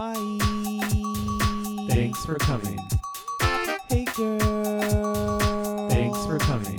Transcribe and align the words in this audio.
Hi. 0.00 0.14
Thanks 1.88 2.24
for 2.24 2.36
coming. 2.36 2.78
Hey, 3.88 4.04
girl. 4.16 5.88
Thanks 5.88 6.24
for 6.24 6.38
coming. 6.38 6.78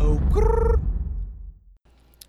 Oh, 0.00 0.18
grrr. 0.30 0.80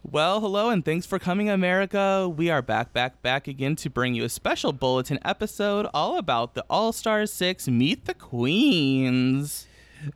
Well, 0.04 0.42
hello 0.42 0.71
and 0.71 0.84
thanks 0.84 1.05
for 1.05 1.20
coming, 1.20 1.50
America. 1.50 2.28
We 2.28 2.50
are 2.50 2.62
back, 2.62 2.92
back, 2.92 3.21
back 3.21 3.47
again 3.47 3.78
to 3.78 3.89
bring 3.89 4.14
you 4.14 4.26
a 4.26 4.30
special 4.30 4.73
bulletin 4.73 5.20
episode 5.23 5.88
all 5.94 6.18
about 6.18 6.54
the 6.54 6.66
All 6.70 6.92
Star 6.92 7.26
6 7.26 7.70
Meet 7.70 8.08
the 8.08 8.14
Queens. 8.14 9.68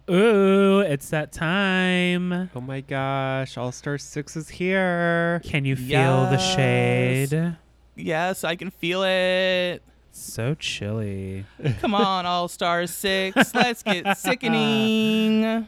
Ooh, 0.10 0.82
it's 0.82 1.08
that 1.12 1.32
time. 1.32 2.50
Oh 2.54 2.60
my 2.60 2.82
gosh, 2.82 3.58
All 3.58 3.72
Star 3.72 3.98
6 3.98 4.36
is 4.36 4.50
here. 4.50 5.40
Can 5.46 5.64
you 5.64 5.78
feel 5.78 6.26
the 6.26 6.32
Yes. 6.32 6.56
shade? 6.56 7.56
Yes, 7.96 8.44
I 8.44 8.56
can 8.56 8.72
feel 8.72 9.04
it. 9.04 9.82
So 10.12 10.56
chilly. 10.56 11.46
Come 11.80 11.96
on, 11.96 12.26
All 12.26 12.48
Star 12.48 12.86
6. 12.86 13.36
Let's 13.54 13.84
get 13.84 14.18
sickening. 14.18 15.68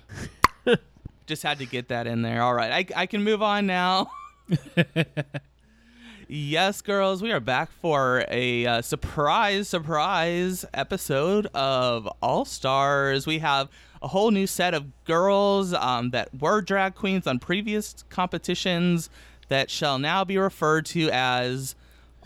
Just 1.26 1.44
had 1.44 1.60
to 1.60 1.66
get 1.66 1.88
that 1.88 2.08
in 2.08 2.22
there. 2.22 2.42
All 2.42 2.54
right, 2.54 2.72
I, 2.72 3.02
I 3.02 3.06
can 3.06 3.24
move 3.24 3.42
on 3.42 3.66
now. 3.66 4.12
yes, 6.28 6.82
girls, 6.82 7.22
we 7.22 7.32
are 7.32 7.40
back 7.40 7.72
for 7.72 8.26
a 8.30 8.66
uh, 8.66 8.82
surprise, 8.82 9.70
surprise 9.70 10.66
episode 10.74 11.48
of 11.54 12.08
All 12.22 12.44
Stars. 12.44 13.26
We 13.26 13.40
have 13.40 13.70
a 14.02 14.10
whole 14.10 14.32
new 14.32 14.46
set 14.46 14.74
of 14.74 14.86
girls 15.06 15.74
um, 15.74 16.10
that 16.10 16.30
were 16.38 16.62
drag 16.62 16.96
queens 16.96 17.26
on 17.26 17.40
previous 17.40 18.04
competitions 18.10 19.10
that 19.48 19.70
shall 19.70 19.98
now 19.98 20.26
be 20.26 20.38
referred 20.38 20.86
to 20.88 21.10
as 21.12 21.76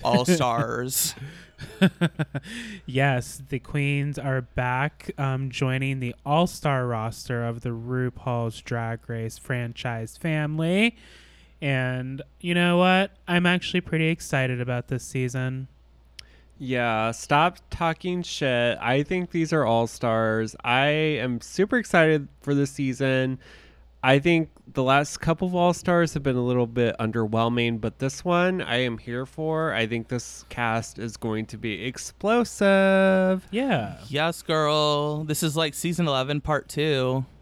All 0.04 0.26
Stars. 0.26 1.16
yes, 2.86 3.42
the 3.50 3.60
queens 3.60 4.20
are 4.20 4.42
back, 4.42 5.12
um, 5.18 5.50
joining 5.50 6.00
the 6.00 6.16
all-star 6.26 6.86
roster 6.86 7.44
of 7.44 7.62
the 7.62 7.70
RuPaul's 7.70 8.62
Drag 8.62 9.10
Race 9.10 9.38
franchise 9.38 10.18
family. 10.18 10.96
And 11.62 12.22
you 12.40 12.54
know 12.54 12.78
what? 12.78 13.12
I'm 13.28 13.46
actually 13.46 13.82
pretty 13.82 14.08
excited 14.10 14.62
about 14.62 14.88
this 14.88 15.04
season. 15.04 15.68
Yeah, 16.60 17.12
stop 17.12 17.58
talking 17.70 18.24
shit. 18.24 18.78
I 18.82 19.04
think 19.04 19.32
these 19.32 19.54
are 19.54 19.66
All 19.66 19.88
Stars. 19.88 20.56
I 20.64 20.88
am 20.88 21.42
super 21.42 21.78
excited 21.78 22.28
for 22.42 22.56
this 22.56 22.72
season. 22.72 23.40
I 24.08 24.20
think 24.20 24.48
the 24.72 24.84
last 24.84 25.20
couple 25.20 25.50
of 25.50 25.54
All 25.56 25.74
Stars 25.74 26.14
have 26.14 26.24
been 26.24 26.38
a 26.38 26.42
little 26.42 26.66
bit 26.66 26.96
underwhelming, 26.98 27.82
but 27.82 28.00
this 28.00 28.24
one 28.24 28.62
I 28.62 28.78
am 28.78 29.00
here 29.00 29.26
for. 29.26 29.74
I 29.74 29.86
think 29.86 30.08
this 30.08 30.46
cast 30.48 30.98
is 30.98 31.18
going 31.18 31.46
to 31.48 31.58
be 31.58 31.84
explosive. 31.84 33.46
Yeah. 33.52 33.98
Yes, 34.08 34.42
girl. 34.44 35.26
This 35.26 35.44
is 35.44 35.58
like 35.58 35.74
season 35.74 36.08
11, 36.08 36.40
part 36.40 36.70
two. 36.70 37.26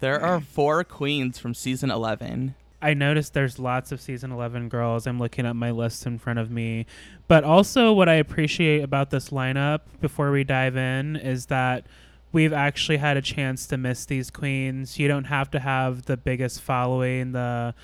There 0.00 0.20
are 0.20 0.40
four 0.40 0.82
queens 0.84 1.38
from 1.38 1.54
season 1.54 1.90
11. 1.90 2.54
I 2.82 2.92
noticed 2.92 3.32
there's 3.32 3.58
lots 3.58 3.92
of 3.92 4.00
season 4.00 4.32
11 4.32 4.68
girls. 4.68 5.06
I'm 5.06 5.18
looking 5.18 5.46
at 5.46 5.56
my 5.56 5.70
list 5.70 6.06
in 6.06 6.18
front 6.18 6.38
of 6.38 6.50
me. 6.50 6.84
But 7.28 7.44
also, 7.44 7.92
what 7.92 8.08
I 8.10 8.14
appreciate 8.14 8.82
about 8.82 9.08
this 9.10 9.30
lineup 9.30 9.80
before 10.02 10.30
we 10.30 10.44
dive 10.44 10.76
in 10.76 11.16
is 11.16 11.46
that 11.46 11.86
we've 12.34 12.52
actually 12.52 12.98
had 12.98 13.16
a 13.16 13.22
chance 13.22 13.64
to 13.68 13.78
miss 13.78 14.04
these 14.04 14.28
queens. 14.28 14.98
You 14.98 15.08
don't 15.08 15.24
have 15.24 15.50
to 15.52 15.60
have 15.60 16.02
the 16.02 16.16
biggest 16.16 16.60
following, 16.60 17.32
the 17.32 17.74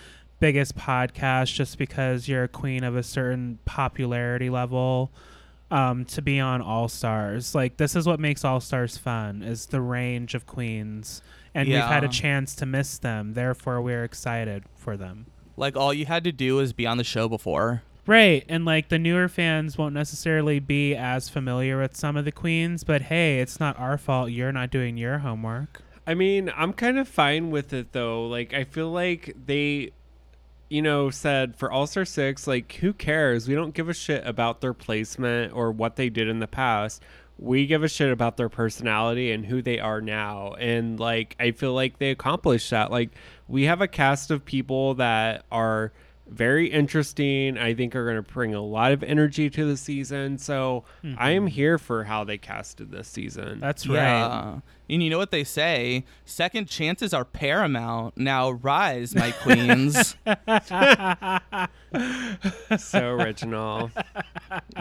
biggest 0.40 0.76
podcast 0.76 1.54
just 1.54 1.78
because 1.78 2.28
you're 2.28 2.44
a 2.44 2.48
queen 2.48 2.82
of 2.82 2.96
a 2.96 3.02
certain 3.02 3.60
popularity 3.64 4.50
level 4.50 5.12
um, 5.70 6.04
to 6.06 6.20
be 6.20 6.40
on 6.40 6.60
All 6.60 6.88
Stars. 6.88 7.54
Like, 7.54 7.76
this 7.76 7.94
is 7.94 8.06
what 8.06 8.18
makes 8.18 8.44
All 8.44 8.60
Stars 8.60 8.98
fun, 8.98 9.42
is 9.42 9.66
the 9.66 9.80
range 9.80 10.34
of 10.34 10.46
queens. 10.46 11.22
And 11.54 11.68
we've 11.68 11.78
had 11.78 12.04
a 12.04 12.08
chance 12.08 12.54
to 12.56 12.66
miss 12.66 12.98
them. 12.98 13.34
Therefore, 13.34 13.80
we're 13.80 14.04
excited 14.04 14.64
for 14.74 14.96
them. 14.96 15.26
Like, 15.56 15.76
all 15.76 15.94
you 15.94 16.06
had 16.06 16.24
to 16.24 16.32
do 16.32 16.56
was 16.56 16.72
be 16.72 16.86
on 16.86 16.96
the 16.96 17.04
show 17.04 17.28
before. 17.28 17.82
Right. 18.10 18.44
And 18.48 18.64
like 18.64 18.88
the 18.88 18.98
newer 18.98 19.28
fans 19.28 19.78
won't 19.78 19.94
necessarily 19.94 20.58
be 20.58 20.96
as 20.96 21.28
familiar 21.28 21.80
with 21.80 21.96
some 21.96 22.16
of 22.16 22.24
the 22.24 22.32
queens, 22.32 22.82
but 22.82 23.02
hey, 23.02 23.38
it's 23.38 23.60
not 23.60 23.78
our 23.78 23.96
fault 23.96 24.32
you're 24.32 24.50
not 24.50 24.70
doing 24.70 24.96
your 24.96 25.18
homework. 25.18 25.80
I 26.08 26.14
mean, 26.14 26.50
I'm 26.56 26.72
kind 26.72 26.98
of 26.98 27.06
fine 27.06 27.52
with 27.52 27.72
it 27.72 27.92
though. 27.92 28.26
Like, 28.26 28.52
I 28.52 28.64
feel 28.64 28.90
like 28.90 29.36
they, 29.46 29.92
you 30.68 30.82
know, 30.82 31.10
said 31.10 31.54
for 31.54 31.70
All 31.70 31.86
Star 31.86 32.04
6, 32.04 32.48
like, 32.48 32.72
who 32.80 32.92
cares? 32.92 33.46
We 33.46 33.54
don't 33.54 33.74
give 33.74 33.88
a 33.88 33.94
shit 33.94 34.26
about 34.26 34.60
their 34.60 34.74
placement 34.74 35.52
or 35.52 35.70
what 35.70 35.94
they 35.94 36.08
did 36.08 36.26
in 36.26 36.40
the 36.40 36.48
past. 36.48 37.04
We 37.38 37.64
give 37.64 37.84
a 37.84 37.88
shit 37.88 38.10
about 38.10 38.36
their 38.36 38.48
personality 38.48 39.30
and 39.30 39.46
who 39.46 39.62
they 39.62 39.78
are 39.78 40.00
now. 40.00 40.54
And, 40.54 40.98
like, 40.98 41.36
I 41.38 41.52
feel 41.52 41.74
like 41.74 42.00
they 42.00 42.10
accomplished 42.10 42.70
that. 42.70 42.90
Like, 42.90 43.10
we 43.46 43.66
have 43.66 43.80
a 43.80 43.86
cast 43.86 44.32
of 44.32 44.44
people 44.44 44.94
that 44.94 45.44
are 45.52 45.92
very 46.30 46.68
interesting. 46.68 47.58
I 47.58 47.74
think 47.74 47.94
are 47.96 48.04
going 48.04 48.16
to 48.16 48.22
bring 48.22 48.54
a 48.54 48.62
lot 48.62 48.92
of 48.92 49.02
energy 49.02 49.50
to 49.50 49.64
the 49.66 49.76
season. 49.76 50.38
So 50.38 50.84
I 51.18 51.30
am 51.30 51.46
here 51.46 51.78
for 51.78 52.04
how 52.04 52.24
they 52.24 52.38
casted 52.38 52.90
this 52.90 53.08
season. 53.08 53.58
That's 53.58 53.86
right. 53.86 53.96
Yeah. 53.96 54.60
And 54.88 55.02
you 55.02 55.10
know 55.10 55.18
what 55.18 55.30
they 55.30 55.44
say? 55.44 56.04
Second 56.24 56.68
chances 56.68 57.14
are 57.14 57.24
paramount. 57.24 58.16
Now 58.16 58.50
rise, 58.50 59.14
my 59.14 59.32
queens. 59.32 60.16
so 62.78 63.10
original. 63.10 63.90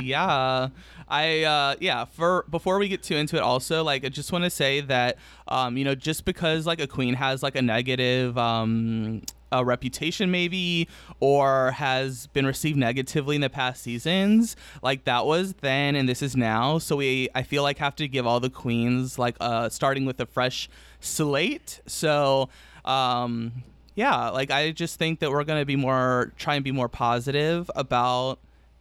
yeah 0.02 0.70
i 1.08 1.44
uh 1.44 1.76
yeah 1.80 2.06
for 2.06 2.46
before 2.50 2.80
we 2.80 2.88
get 2.88 3.04
too 3.04 3.16
into 3.16 3.36
it 3.36 3.42
also 3.42 3.84
like 3.84 4.06
i 4.06 4.10
just 4.10 4.32
want 4.32 4.44
to 4.44 4.50
say 4.50 4.82
that 4.82 5.18
um 5.48 5.78
you 5.78 5.84
know 5.84 5.96
just 5.96 6.26
because 6.26 6.66
like 6.66 6.80
a 6.80 6.88
queen 6.88 7.16
has 7.16 7.42
like 7.42 7.56
a 7.56 7.62
negative 7.62 8.38
um 8.38 9.22
a 9.52 9.64
reputation 9.64 10.32
maybe 10.32 10.88
or 11.20 11.72
has 11.72 12.28
been 12.28 12.46
received 12.46 12.78
negatively 12.78 13.36
in 13.36 13.42
the 13.42 13.50
past 13.50 13.82
seasons 13.82 14.56
like 14.82 15.04
that 15.06 15.26
was 15.26 15.54
then 15.62 15.96
and 15.96 16.08
this 16.08 16.22
is 16.22 16.36
now 16.36 16.78
so 16.78 16.96
we 16.96 17.30
i 17.36 17.44
feel 17.44 17.64
like 17.64 17.78
have 17.78 17.96
to 17.96 18.08
give 18.08 18.26
all 18.26 18.40
the 18.40 18.50
queens 18.50 19.18
like 19.18 19.36
uh 19.40 19.70
starting 19.70 20.06
with 20.06 20.20
a 20.20 20.26
fresh 20.26 20.70
slate 21.00 21.82
so 21.86 22.50
um 22.86 23.52
yeah 23.96 24.30
like 24.30 24.52
i 24.52 24.72
just 24.72 24.98
think 24.98 25.20
that 25.20 25.32
we're 25.32 25.44
gonna 25.44 25.66
be 25.66 25.76
more 25.76 26.32
try 26.38 26.56
and 26.56 26.64
be 26.64 26.72
more 26.72 26.90
positive 26.90 27.70
about 27.76 28.40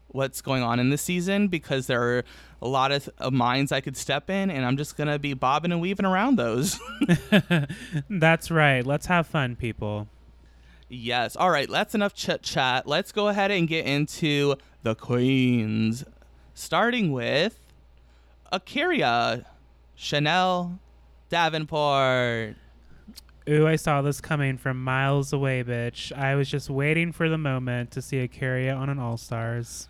what's 0.08 0.40
going 0.40 0.62
on 0.62 0.80
in 0.80 0.90
this 0.90 1.02
season 1.02 1.48
because 1.48 1.86
there 1.86 2.02
are 2.02 2.24
a 2.60 2.68
lot 2.68 2.92
of, 2.92 3.08
of 3.18 3.32
minds 3.32 3.72
I 3.72 3.80
could 3.80 3.96
step 3.96 4.30
in, 4.30 4.50
and 4.50 4.64
I'm 4.64 4.76
just 4.76 4.96
gonna 4.96 5.18
be 5.18 5.34
bobbing 5.34 5.72
and 5.72 5.80
weaving 5.80 6.06
around 6.06 6.36
those. 6.36 6.80
That's 8.10 8.50
right. 8.50 8.84
Let's 8.84 9.06
have 9.06 9.26
fun, 9.26 9.56
people. 9.56 10.08
Yes. 10.88 11.36
All 11.36 11.50
right. 11.50 11.68
That's 11.68 11.94
enough 11.94 12.14
chit 12.14 12.42
chat. 12.42 12.86
Let's 12.86 13.12
go 13.12 13.28
ahead 13.28 13.50
and 13.50 13.68
get 13.68 13.84
into 13.86 14.56
the 14.82 14.94
queens, 14.94 16.04
starting 16.54 17.12
with 17.12 17.58
A'keria, 18.52 19.44
Chanel, 19.94 20.78
Davenport. 21.28 22.56
Ooh, 23.48 23.66
I 23.66 23.76
saw 23.76 24.02
this 24.02 24.20
coming 24.20 24.58
from 24.58 24.82
miles 24.82 25.32
away, 25.32 25.64
bitch. 25.64 26.12
I 26.16 26.34
was 26.34 26.50
just 26.50 26.68
waiting 26.68 27.12
for 27.12 27.28
the 27.28 27.38
moment 27.38 27.90
to 27.92 28.02
see 28.02 28.18
A'keria 28.26 28.76
on 28.76 28.88
an 28.88 28.98
All 28.98 29.16
Stars. 29.16 29.88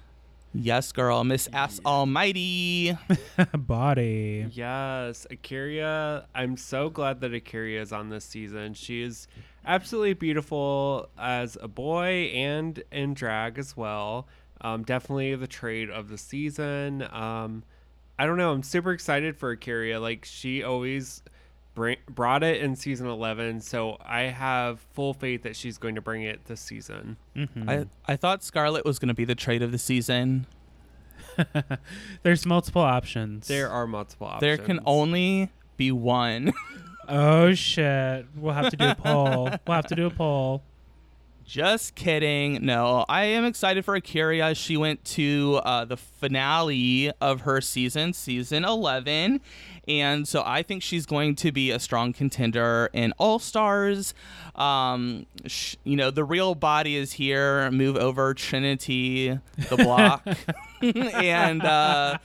Yes, 0.54 0.92
girl, 0.92 1.24
Miss 1.24 1.48
Ass 1.52 1.80
Almighty. 1.84 2.96
Body. 3.52 4.46
Yes, 4.52 5.26
A'keria. 5.30 6.24
I'm 6.34 6.56
so 6.56 6.88
glad 6.88 7.20
that 7.20 7.32
A'keria 7.32 7.80
is 7.80 7.92
on 7.92 8.08
this 8.08 8.24
season. 8.24 8.74
She 8.74 9.02
is 9.02 9.28
absolutely 9.68 10.14
beautiful 10.14 11.08
as 11.18 11.56
a 11.60 11.68
boy 11.68 12.30
and 12.34 12.82
in 12.90 13.14
drag 13.14 13.58
as 13.58 13.76
well. 13.76 14.26
Um, 14.60 14.82
definitely 14.82 15.36
the 15.36 15.46
trade 15.46 15.90
of 15.90 16.08
the 16.08 16.18
season. 16.18 17.02
Um, 17.12 17.62
I 18.18 18.26
don't 18.26 18.36
know. 18.38 18.50
I'm 18.52 18.64
super 18.64 18.90
excited 18.92 19.36
for 19.36 19.54
A'keria. 19.56 20.00
Like 20.00 20.24
she 20.24 20.64
always 20.64 21.22
bring, 21.74 21.98
brought 22.10 22.42
it 22.42 22.60
in 22.60 22.74
season 22.74 23.06
11, 23.06 23.60
so 23.60 23.96
I 24.04 24.22
have 24.22 24.80
full 24.92 25.14
faith 25.14 25.42
that 25.44 25.54
she's 25.54 25.78
going 25.78 25.94
to 25.94 26.00
bring 26.00 26.22
it 26.22 26.46
this 26.46 26.60
season. 26.60 27.16
Mhm. 27.36 27.68
I 27.68 27.86
I 28.12 28.16
thought 28.16 28.42
Scarlet 28.42 28.84
was 28.84 28.98
gonna 28.98 29.14
be 29.14 29.24
the 29.24 29.36
trade 29.36 29.62
of 29.62 29.70
the 29.70 29.78
season. 29.78 30.46
There's 32.24 32.44
multiple 32.44 32.82
options. 32.82 33.46
There 33.46 33.70
are 33.70 33.86
multiple 33.86 34.26
options. 34.26 34.40
There 34.40 34.58
can 34.58 34.80
only 34.86 35.50
be 35.76 35.92
one. 35.92 36.52
Oh 37.08 37.54
shit. 37.54 38.26
We'll 38.36 38.54
have 38.54 38.70
to 38.70 38.76
do 38.76 38.84
a 38.84 38.94
poll. 38.94 39.44
we'll 39.66 39.74
have 39.74 39.86
to 39.86 39.94
do 39.94 40.06
a 40.06 40.10
poll. 40.10 40.62
Just 41.48 41.94
kidding. 41.94 42.66
No, 42.66 43.06
I 43.08 43.24
am 43.24 43.46
excited 43.46 43.82
for 43.82 43.94
Akira. 43.94 44.54
She 44.54 44.76
went 44.76 45.02
to 45.06 45.62
uh, 45.64 45.86
the 45.86 45.96
finale 45.96 47.10
of 47.22 47.40
her 47.40 47.62
season, 47.62 48.12
season 48.12 48.66
11. 48.66 49.40
And 49.88 50.28
so 50.28 50.42
I 50.44 50.62
think 50.62 50.82
she's 50.82 51.06
going 51.06 51.36
to 51.36 51.50
be 51.50 51.70
a 51.70 51.78
strong 51.78 52.12
contender 52.12 52.90
in 52.92 53.14
All 53.16 53.38
Stars. 53.38 54.12
Um, 54.56 55.24
sh- 55.46 55.76
you 55.84 55.96
know, 55.96 56.10
the 56.10 56.24
real 56.24 56.54
body 56.54 56.96
is 56.96 57.12
here. 57.12 57.70
Move 57.70 57.96
over, 57.96 58.34
Trinity, 58.34 59.38
the 59.70 59.76
block. 59.78 60.28
and 60.82 61.64
uh, 61.64 62.18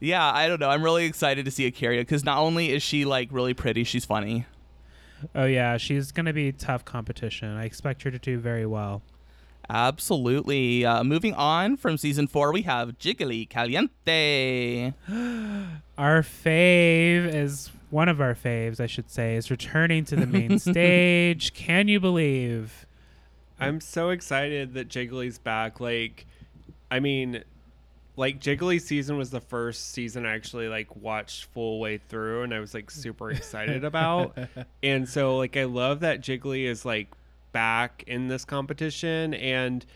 yeah, 0.00 0.32
I 0.32 0.48
don't 0.48 0.60
know. 0.60 0.68
I'm 0.70 0.82
really 0.82 1.04
excited 1.04 1.44
to 1.44 1.50
see 1.50 1.66
Akira 1.66 1.98
because 1.98 2.24
not 2.24 2.38
only 2.38 2.72
is 2.72 2.82
she 2.82 3.04
like 3.04 3.28
really 3.30 3.54
pretty, 3.54 3.84
she's 3.84 4.04
funny. 4.04 4.46
Oh 5.34 5.44
yeah, 5.44 5.76
she's 5.76 6.12
gonna 6.12 6.32
be 6.32 6.52
tough 6.52 6.84
competition. 6.84 7.56
I 7.56 7.64
expect 7.64 8.02
her 8.02 8.10
to 8.10 8.18
do 8.18 8.38
very 8.38 8.66
well. 8.66 9.02
Absolutely. 9.68 10.84
Uh, 10.84 11.04
moving 11.04 11.32
on 11.34 11.76
from 11.76 11.96
season 11.96 12.26
four, 12.26 12.52
we 12.52 12.62
have 12.62 12.98
Jiggly 12.98 13.48
Caliente. 13.48 14.92
Our 15.98 16.22
fave 16.22 17.32
is 17.32 17.70
one 17.90 18.08
of 18.08 18.20
our 18.20 18.34
faves, 18.34 18.80
I 18.80 18.86
should 18.86 19.10
say, 19.10 19.36
is 19.36 19.50
returning 19.50 20.04
to 20.06 20.16
the 20.16 20.26
main 20.26 20.58
stage. 20.60 21.52
Can 21.54 21.88
you 21.88 22.00
believe? 22.00 22.86
I'm 23.58 23.80
so 23.80 24.10
excited 24.10 24.74
that 24.74 24.88
Jiggly's 24.88 25.38
back. 25.38 25.80
Like, 25.80 26.26
I 26.90 26.98
mean, 27.00 27.44
like 28.20 28.38
Jiggly 28.38 28.78
season 28.78 29.16
was 29.16 29.30
the 29.30 29.40
first 29.40 29.92
season 29.92 30.26
I 30.26 30.34
actually 30.34 30.68
like 30.68 30.94
watched 30.94 31.46
full 31.46 31.80
way 31.80 31.96
through, 31.96 32.42
and 32.42 32.52
I 32.52 32.60
was 32.60 32.74
like 32.74 32.90
super 32.90 33.30
excited 33.30 33.82
about. 33.82 34.36
And 34.82 35.08
so, 35.08 35.38
like, 35.38 35.56
I 35.56 35.64
love 35.64 36.00
that 36.00 36.20
Jiggly 36.20 36.64
is 36.64 36.84
like 36.84 37.08
back 37.52 38.04
in 38.06 38.28
this 38.28 38.44
competition, 38.44 39.32
and 39.32 39.86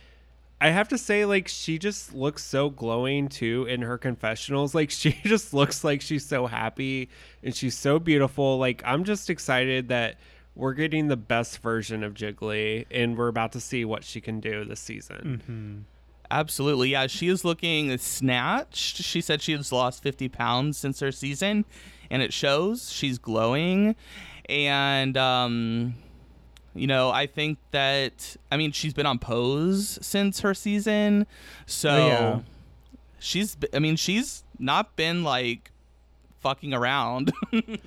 I 0.58 0.70
have 0.70 0.88
to 0.88 0.96
say, 0.98 1.26
like, 1.26 1.48
she 1.48 1.78
just 1.78 2.14
looks 2.14 2.42
so 2.42 2.70
glowing 2.70 3.28
too 3.28 3.66
in 3.68 3.82
her 3.82 3.98
confessionals. 3.98 4.74
Like, 4.74 4.90
she 5.02 5.12
just 5.24 5.52
looks 5.52 5.84
like 5.84 6.00
she's 6.00 6.24
so 6.24 6.46
happy 6.46 7.10
and 7.42 7.54
she's 7.54 7.76
so 7.76 7.98
beautiful. 7.98 8.56
Like, 8.56 8.82
I'm 8.86 9.04
just 9.04 9.28
excited 9.28 9.88
that 9.88 10.16
we're 10.54 10.72
getting 10.72 11.08
the 11.08 11.16
best 11.18 11.58
version 11.58 12.02
of 12.02 12.14
Jiggly, 12.14 12.86
and 12.90 13.18
we're 13.18 13.28
about 13.28 13.52
to 13.52 13.60
see 13.60 13.84
what 13.84 14.02
she 14.02 14.22
can 14.22 14.40
do 14.40 14.64
this 14.64 14.80
season. 14.80 15.42
hmm 15.46 15.93
Absolutely. 16.30 16.90
Yeah, 16.90 17.06
she 17.06 17.28
is 17.28 17.44
looking 17.44 17.96
snatched. 17.98 18.96
She 18.96 19.20
said 19.20 19.42
she 19.42 19.52
has 19.52 19.70
lost 19.72 20.02
50 20.02 20.28
pounds 20.28 20.78
since 20.78 21.00
her 21.00 21.12
season, 21.12 21.64
and 22.10 22.22
it 22.22 22.32
shows. 22.32 22.90
She's 22.92 23.18
glowing. 23.18 23.94
And, 24.48 25.16
um, 25.16 25.94
you 26.74 26.86
know, 26.86 27.10
I 27.10 27.26
think 27.26 27.58
that, 27.70 28.36
I 28.50 28.56
mean, 28.56 28.72
she's 28.72 28.94
been 28.94 29.06
on 29.06 29.18
pose 29.18 29.98
since 30.02 30.40
her 30.40 30.54
season. 30.54 31.26
So 31.66 31.90
Oh, 31.90 32.06
yeah. 32.06 32.40
she's, 33.18 33.56
I 33.72 33.78
mean, 33.78 33.96
she's 33.96 34.44
not 34.58 34.96
been 34.96 35.22
like 35.24 35.70
fucking 36.40 36.74
around. 36.74 37.32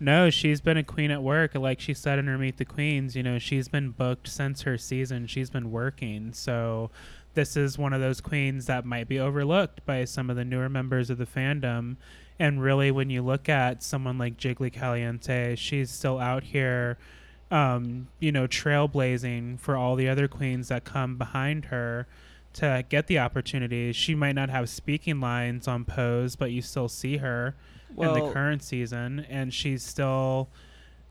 No, 0.00 0.30
she's 0.30 0.60
been 0.60 0.76
a 0.76 0.82
queen 0.82 1.12
at 1.12 1.22
work. 1.22 1.54
Like 1.54 1.78
she 1.80 1.94
said 1.94 2.18
in 2.18 2.26
her 2.26 2.36
Meet 2.36 2.56
the 2.56 2.64
Queens, 2.64 3.14
you 3.14 3.22
know, 3.22 3.38
she's 3.38 3.68
been 3.68 3.90
booked 3.90 4.26
since 4.26 4.62
her 4.62 4.76
season. 4.76 5.28
She's 5.28 5.48
been 5.48 5.70
working. 5.70 6.32
So 6.32 6.90
this 7.34 7.56
is 7.56 7.78
one 7.78 7.92
of 7.92 8.00
those 8.00 8.20
queens 8.20 8.66
that 8.66 8.84
might 8.84 9.08
be 9.08 9.18
overlooked 9.18 9.84
by 9.86 10.04
some 10.04 10.30
of 10.30 10.36
the 10.36 10.44
newer 10.44 10.68
members 10.68 11.10
of 11.10 11.18
the 11.18 11.26
fandom. 11.26 11.96
And 12.38 12.62
really, 12.62 12.90
when 12.90 13.10
you 13.10 13.22
look 13.22 13.48
at 13.48 13.82
someone 13.82 14.18
like 14.18 14.36
Jiggly 14.36 14.72
Caliente, 14.72 15.56
she's 15.56 15.90
still 15.90 16.18
out 16.18 16.42
here, 16.42 16.98
um, 17.50 18.08
you 18.18 18.32
know, 18.32 18.46
trailblazing 18.46 19.60
for 19.60 19.76
all 19.76 19.96
the 19.96 20.08
other 20.08 20.28
queens 20.28 20.68
that 20.68 20.84
come 20.84 21.16
behind 21.16 21.66
her 21.66 22.06
to 22.54 22.84
get 22.88 23.06
the 23.06 23.18
opportunities. 23.18 23.96
She 23.96 24.14
might 24.14 24.34
not 24.34 24.50
have 24.50 24.68
speaking 24.68 25.20
lines 25.20 25.68
on 25.68 25.84
Pose, 25.84 26.36
but 26.36 26.50
you 26.50 26.62
still 26.62 26.88
see 26.88 27.18
her 27.18 27.54
in 27.96 28.12
the 28.12 28.30
current 28.32 28.62
season, 28.62 29.26
and 29.28 29.52
she's 29.52 29.82
still 29.82 30.48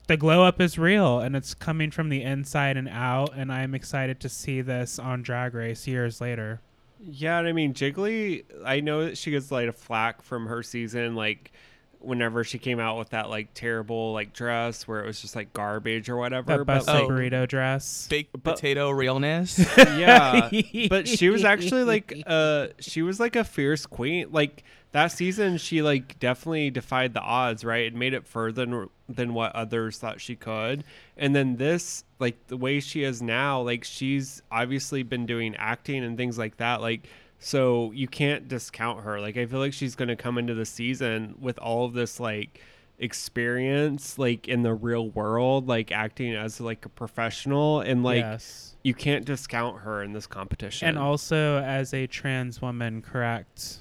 the 0.08 0.16
glow 0.16 0.42
up 0.42 0.60
is 0.60 0.78
real, 0.78 1.20
and 1.20 1.36
it's 1.36 1.54
coming 1.54 1.90
from 1.90 2.08
the 2.08 2.22
inside 2.22 2.76
and 2.76 2.88
out. 2.88 3.32
And 3.36 3.52
I'm 3.52 3.74
excited 3.74 4.20
to 4.20 4.28
see 4.28 4.60
this 4.60 4.98
on 4.98 5.22
Drag 5.22 5.54
Race 5.54 5.86
years 5.86 6.20
later. 6.20 6.60
Yeah, 7.04 7.38
and 7.38 7.48
I 7.48 7.52
mean 7.52 7.74
Jiggly. 7.74 8.44
I 8.64 8.80
know 8.80 9.04
that 9.06 9.18
she 9.18 9.30
gets 9.30 9.50
like 9.50 9.68
a 9.68 9.72
flack 9.72 10.22
from 10.22 10.46
her 10.46 10.62
season, 10.62 11.14
like 11.16 11.52
whenever 11.98 12.42
she 12.42 12.58
came 12.58 12.80
out 12.80 12.98
with 12.98 13.10
that 13.10 13.30
like 13.30 13.48
terrible 13.54 14.12
like 14.12 14.32
dress 14.32 14.88
where 14.88 15.04
it 15.04 15.06
was 15.06 15.20
just 15.20 15.36
like 15.36 15.52
garbage 15.52 16.08
or 16.08 16.16
whatever. 16.16 16.58
That 16.58 16.64
but 16.66 16.86
like- 16.86 17.04
burrito 17.08 17.46
dress. 17.48 18.06
Baked 18.08 18.32
But- 18.42 18.56
potato 18.56 18.90
realness. 18.90 19.58
yeah, 19.78 20.48
but 20.88 21.06
she 21.08 21.28
was 21.28 21.44
actually 21.44 21.84
like 21.84 22.12
uh 22.26 22.68
she 22.80 23.02
was 23.02 23.18
like 23.20 23.36
a 23.36 23.44
fierce 23.44 23.86
queen. 23.86 24.28
Like 24.30 24.62
that 24.92 25.08
season, 25.08 25.56
she 25.58 25.80
like 25.82 26.18
definitely 26.20 26.70
defied 26.70 27.14
the 27.14 27.20
odds. 27.20 27.64
Right, 27.64 27.86
it 27.86 27.94
made 27.94 28.14
it 28.14 28.26
further 28.26 28.64
than 28.66 28.88
than 29.14 29.34
what 29.34 29.54
others 29.54 29.98
thought 29.98 30.20
she 30.20 30.36
could. 30.36 30.84
And 31.16 31.34
then 31.34 31.56
this, 31.56 32.04
like 32.18 32.46
the 32.48 32.56
way 32.56 32.80
she 32.80 33.04
is 33.04 33.22
now, 33.22 33.60
like 33.60 33.84
she's 33.84 34.42
obviously 34.50 35.02
been 35.02 35.26
doing 35.26 35.54
acting 35.56 36.04
and 36.04 36.16
things 36.16 36.38
like 36.38 36.56
that. 36.58 36.80
Like 36.80 37.08
so 37.42 37.90
you 37.92 38.06
can't 38.06 38.46
discount 38.46 39.02
her. 39.02 39.20
Like 39.20 39.36
I 39.36 39.46
feel 39.46 39.58
like 39.58 39.72
she's 39.72 39.96
going 39.96 40.08
to 40.08 40.16
come 40.16 40.38
into 40.38 40.54
the 40.54 40.64
season 40.64 41.34
with 41.40 41.58
all 41.58 41.84
of 41.84 41.92
this 41.92 42.20
like 42.20 42.60
experience 42.98 44.16
like 44.16 44.46
in 44.46 44.62
the 44.62 44.72
real 44.72 45.08
world 45.08 45.66
like 45.66 45.90
acting 45.90 46.36
as 46.36 46.60
like 46.60 46.86
a 46.86 46.88
professional 46.88 47.80
and 47.80 48.04
like 48.04 48.20
yes. 48.20 48.76
you 48.84 48.94
can't 48.94 49.24
discount 49.24 49.80
her 49.80 50.04
in 50.04 50.12
this 50.12 50.26
competition. 50.28 50.86
And 50.86 50.98
also 50.98 51.60
as 51.62 51.92
a 51.92 52.06
trans 52.06 52.62
woman, 52.62 53.02
correct? 53.02 53.78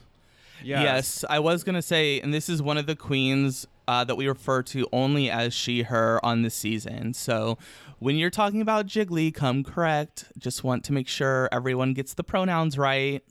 Yes. 0.63 1.23
I 1.29 1.39
was 1.39 1.63
gonna 1.63 1.83
say, 1.83 2.19
and 2.19 2.33
this 2.33 2.49
is 2.49 2.63
one 2.63 2.77
of 2.77 2.87
the 2.87 2.95
queens 2.95 3.67
uh, 3.91 4.05
that 4.05 4.15
we 4.15 4.25
refer 4.25 4.63
to 4.63 4.87
only 4.93 5.29
as 5.29 5.53
she, 5.53 5.81
her 5.81 6.17
on 6.25 6.43
this 6.43 6.55
season. 6.55 7.13
So 7.13 7.57
when 7.99 8.15
you're 8.15 8.29
talking 8.29 8.61
about 8.61 8.87
Jiggly, 8.87 9.33
come 9.33 9.65
correct. 9.65 10.31
Just 10.37 10.63
want 10.63 10.85
to 10.85 10.93
make 10.93 11.09
sure 11.09 11.49
everyone 11.51 11.93
gets 11.93 12.13
the 12.13 12.23
pronouns 12.23 12.77
right. 12.77 13.21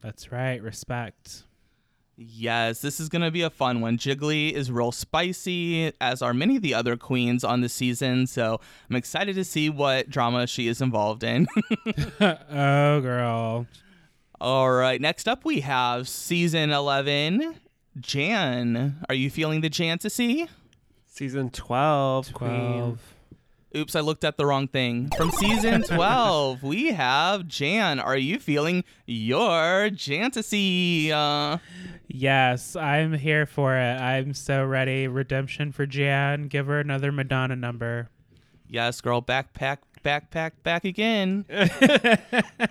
That's 0.00 0.32
right. 0.32 0.62
Respect. 0.62 1.44
Yes, 2.16 2.80
this 2.80 2.98
is 2.98 3.10
gonna 3.10 3.30
be 3.30 3.42
a 3.42 3.50
fun 3.50 3.82
one. 3.82 3.98
Jiggly 3.98 4.52
is 4.52 4.72
real 4.72 4.90
spicy, 4.90 5.92
as 6.00 6.22
are 6.22 6.32
many 6.32 6.56
of 6.56 6.62
the 6.62 6.72
other 6.72 6.96
queens 6.96 7.44
on 7.44 7.60
the 7.60 7.68
season. 7.68 8.26
So 8.26 8.58
I'm 8.88 8.96
excited 8.96 9.34
to 9.34 9.44
see 9.44 9.68
what 9.68 10.08
drama 10.08 10.46
she 10.46 10.66
is 10.66 10.80
involved 10.80 11.24
in. 11.24 11.46
oh, 12.22 13.00
girl. 13.02 13.66
All 14.40 14.70
right, 14.70 14.98
next 14.98 15.28
up 15.28 15.44
we 15.44 15.60
have 15.60 16.08
season 16.08 16.70
11. 16.70 17.56
Jan, 17.98 19.04
are 19.08 19.14
you 19.14 19.30
feeling 19.30 19.60
the 19.60 19.68
Jantasy? 19.70 20.48
Season 21.06 21.50
12, 21.50 22.32
Queen. 22.34 22.50
12. 22.50 22.98
Oops, 23.76 23.96
I 23.96 24.00
looked 24.00 24.24
at 24.24 24.36
the 24.38 24.46
wrong 24.46 24.68
thing. 24.68 25.10
From 25.16 25.30
season 25.32 25.82
12, 25.88 26.62
we 26.62 26.92
have 26.92 27.46
Jan. 27.46 27.98
Are 28.00 28.16
you 28.16 28.38
feeling 28.38 28.84
your 29.06 29.90
Jantasy? 29.90 31.12
Uh, 31.12 31.58
Yes, 32.08 32.76
I'm 32.76 33.14
here 33.14 33.46
for 33.46 33.76
it. 33.76 34.00
I'm 34.00 34.32
so 34.32 34.64
ready. 34.64 35.08
Redemption 35.08 35.72
for 35.72 35.86
Jan. 35.86 36.46
Give 36.48 36.66
her 36.68 36.78
another 36.78 37.10
Madonna 37.10 37.56
number. 37.56 38.08
yes, 38.68 39.00
girl, 39.00 39.20
backpack, 39.20 39.78
backpack, 40.04 40.52
back 40.62 40.84
again. 40.84 41.44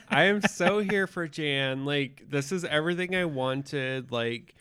I 0.09 0.23
am 0.23 0.41
so 0.41 0.79
here 0.79 1.05
for 1.05 1.27
Jan. 1.27 1.83
Like 1.85 2.23
this 2.29 2.51
is 2.53 2.63
everything 2.63 3.13
I 3.13 3.25
wanted. 3.25 4.09
Like 4.11 4.54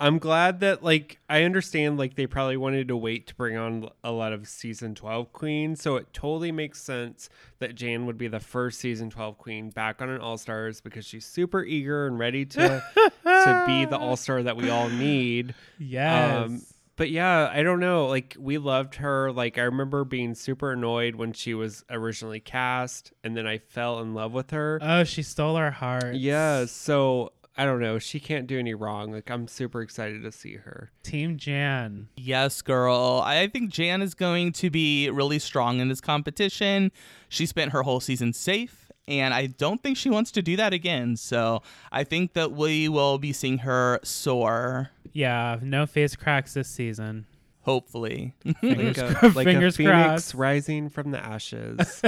I'm 0.00 0.18
glad 0.18 0.60
that 0.60 0.82
like 0.84 1.18
I 1.28 1.42
understand 1.42 1.98
like 1.98 2.14
they 2.14 2.26
probably 2.26 2.56
wanted 2.56 2.88
to 2.88 2.96
wait 2.96 3.26
to 3.28 3.34
bring 3.34 3.56
on 3.56 3.88
a 4.04 4.12
lot 4.12 4.32
of 4.32 4.46
season 4.46 4.94
12 4.94 5.32
queens, 5.32 5.82
so 5.82 5.96
it 5.96 6.12
totally 6.12 6.52
makes 6.52 6.80
sense 6.80 7.28
that 7.58 7.74
Jan 7.74 8.06
would 8.06 8.16
be 8.16 8.28
the 8.28 8.38
first 8.40 8.78
season 8.78 9.10
12 9.10 9.38
queen 9.38 9.70
back 9.70 10.00
on 10.00 10.08
an 10.08 10.20
All-Stars 10.20 10.80
because 10.80 11.04
she's 11.04 11.26
super 11.26 11.64
eager 11.64 12.06
and 12.06 12.18
ready 12.18 12.44
to 12.46 12.82
to 13.24 13.64
be 13.66 13.84
the 13.86 13.98
All-Star 14.00 14.44
that 14.44 14.56
we 14.56 14.70
all 14.70 14.88
need. 14.88 15.54
Yes. 15.78 16.46
Um, 16.46 16.62
but 16.94 17.10
yeah, 17.10 17.48
I 17.52 17.62
don't 17.62 17.80
know. 17.80 18.06
Like 18.06 18.36
we 18.38 18.58
loved 18.58 18.96
her. 18.96 19.32
Like 19.32 19.56
I 19.58 19.62
remember 19.62 20.04
being 20.04 20.34
super 20.34 20.72
annoyed 20.72 21.14
when 21.16 21.32
she 21.32 21.54
was 21.54 21.84
originally 21.90 22.40
cast, 22.40 23.12
and 23.24 23.36
then 23.36 23.46
I 23.46 23.58
fell 23.58 24.00
in 24.00 24.14
love 24.14 24.32
with 24.32 24.50
her. 24.52 24.78
oh, 24.82 25.04
she 25.04 25.22
stole 25.22 25.56
our 25.56 25.70
heart. 25.70 26.14
yeah, 26.14 26.66
so 26.66 27.32
I 27.58 27.64
don't 27.64 27.80
know. 27.80 27.98
She 27.98 28.20
can't 28.20 28.46
do 28.46 28.56
any 28.56 28.72
wrong. 28.72 29.10
Like 29.12 29.28
I'm 29.30 29.48
super 29.48 29.82
excited 29.82 30.22
to 30.22 30.30
see 30.30 30.54
her. 30.54 30.92
Team 31.02 31.36
Jan. 31.36 32.08
Yes, 32.16 32.62
girl. 32.62 33.20
I 33.24 33.48
think 33.48 33.70
Jan 33.70 34.00
is 34.00 34.14
going 34.14 34.52
to 34.52 34.70
be 34.70 35.10
really 35.10 35.40
strong 35.40 35.80
in 35.80 35.88
this 35.88 36.00
competition. 36.00 36.92
She 37.28 37.46
spent 37.46 37.72
her 37.72 37.82
whole 37.82 37.98
season 37.98 38.32
safe, 38.32 38.92
and 39.08 39.34
I 39.34 39.46
don't 39.46 39.82
think 39.82 39.96
she 39.96 40.08
wants 40.08 40.30
to 40.32 40.42
do 40.42 40.56
that 40.56 40.72
again. 40.72 41.16
So 41.16 41.62
I 41.90 42.04
think 42.04 42.34
that 42.34 42.52
we 42.52 42.88
will 42.88 43.18
be 43.18 43.32
seeing 43.32 43.58
her 43.58 43.98
soar. 44.04 44.90
Yeah, 45.12 45.58
no 45.60 45.84
face 45.84 46.14
cracks 46.14 46.54
this 46.54 46.68
season. 46.68 47.26
Hopefully. 47.62 48.34
like 48.62 48.96
a, 48.96 49.14
cro- 49.14 49.28
like 49.30 49.44
fingers 49.44 49.74
a 49.74 49.76
phoenix 49.76 49.92
crossed. 49.92 50.34
rising 50.34 50.88
from 50.88 51.10
the 51.10 51.18
ashes. 51.18 52.02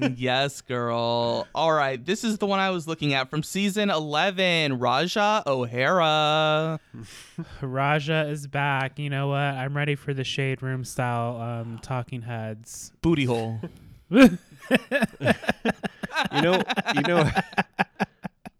yes, 0.16 0.62
girl. 0.62 1.46
All 1.54 1.72
right, 1.72 2.02
this 2.02 2.24
is 2.24 2.38
the 2.38 2.46
one 2.46 2.58
I 2.58 2.70
was 2.70 2.88
looking 2.88 3.12
at 3.12 3.28
from 3.28 3.42
season 3.42 3.90
11, 3.90 4.78
Ra'Jah 4.78 5.46
O'Hara. 5.46 6.80
Ra'Jah 7.60 8.30
is 8.30 8.46
back. 8.46 8.98
You 8.98 9.10
know 9.10 9.28
what? 9.28 9.36
I'm 9.36 9.76
ready 9.76 9.96
for 9.96 10.14
the 10.14 10.24
shade 10.24 10.62
room 10.62 10.84
style 10.84 11.36
um, 11.36 11.78
talking 11.82 12.22
heads. 12.22 12.92
Booty 13.02 13.26
hole. 13.26 13.60
you 14.10 14.30
know, 16.32 16.62
you 16.94 17.02
know. 17.06 17.30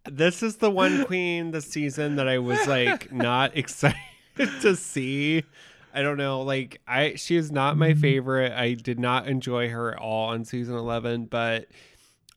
this 0.04 0.42
is 0.42 0.56
the 0.56 0.70
one 0.70 1.06
queen 1.06 1.50
this 1.52 1.66
season 1.66 2.16
that 2.16 2.28
I 2.28 2.38
was 2.38 2.66
like 2.66 3.10
not 3.10 3.56
excited 3.56 3.96
to 4.60 4.76
see. 4.76 5.44
I 5.94 6.02
don't 6.02 6.16
know, 6.16 6.40
like 6.42 6.80
I 6.88 7.14
she 7.16 7.36
is 7.36 7.52
not 7.52 7.76
my 7.76 7.90
mm-hmm. 7.90 8.00
favorite. 8.00 8.52
I 8.52 8.74
did 8.74 8.98
not 8.98 9.28
enjoy 9.28 9.68
her 9.68 9.92
at 9.92 9.98
all 9.98 10.30
on 10.30 10.44
season 10.44 10.74
11, 10.74 11.26
but 11.26 11.66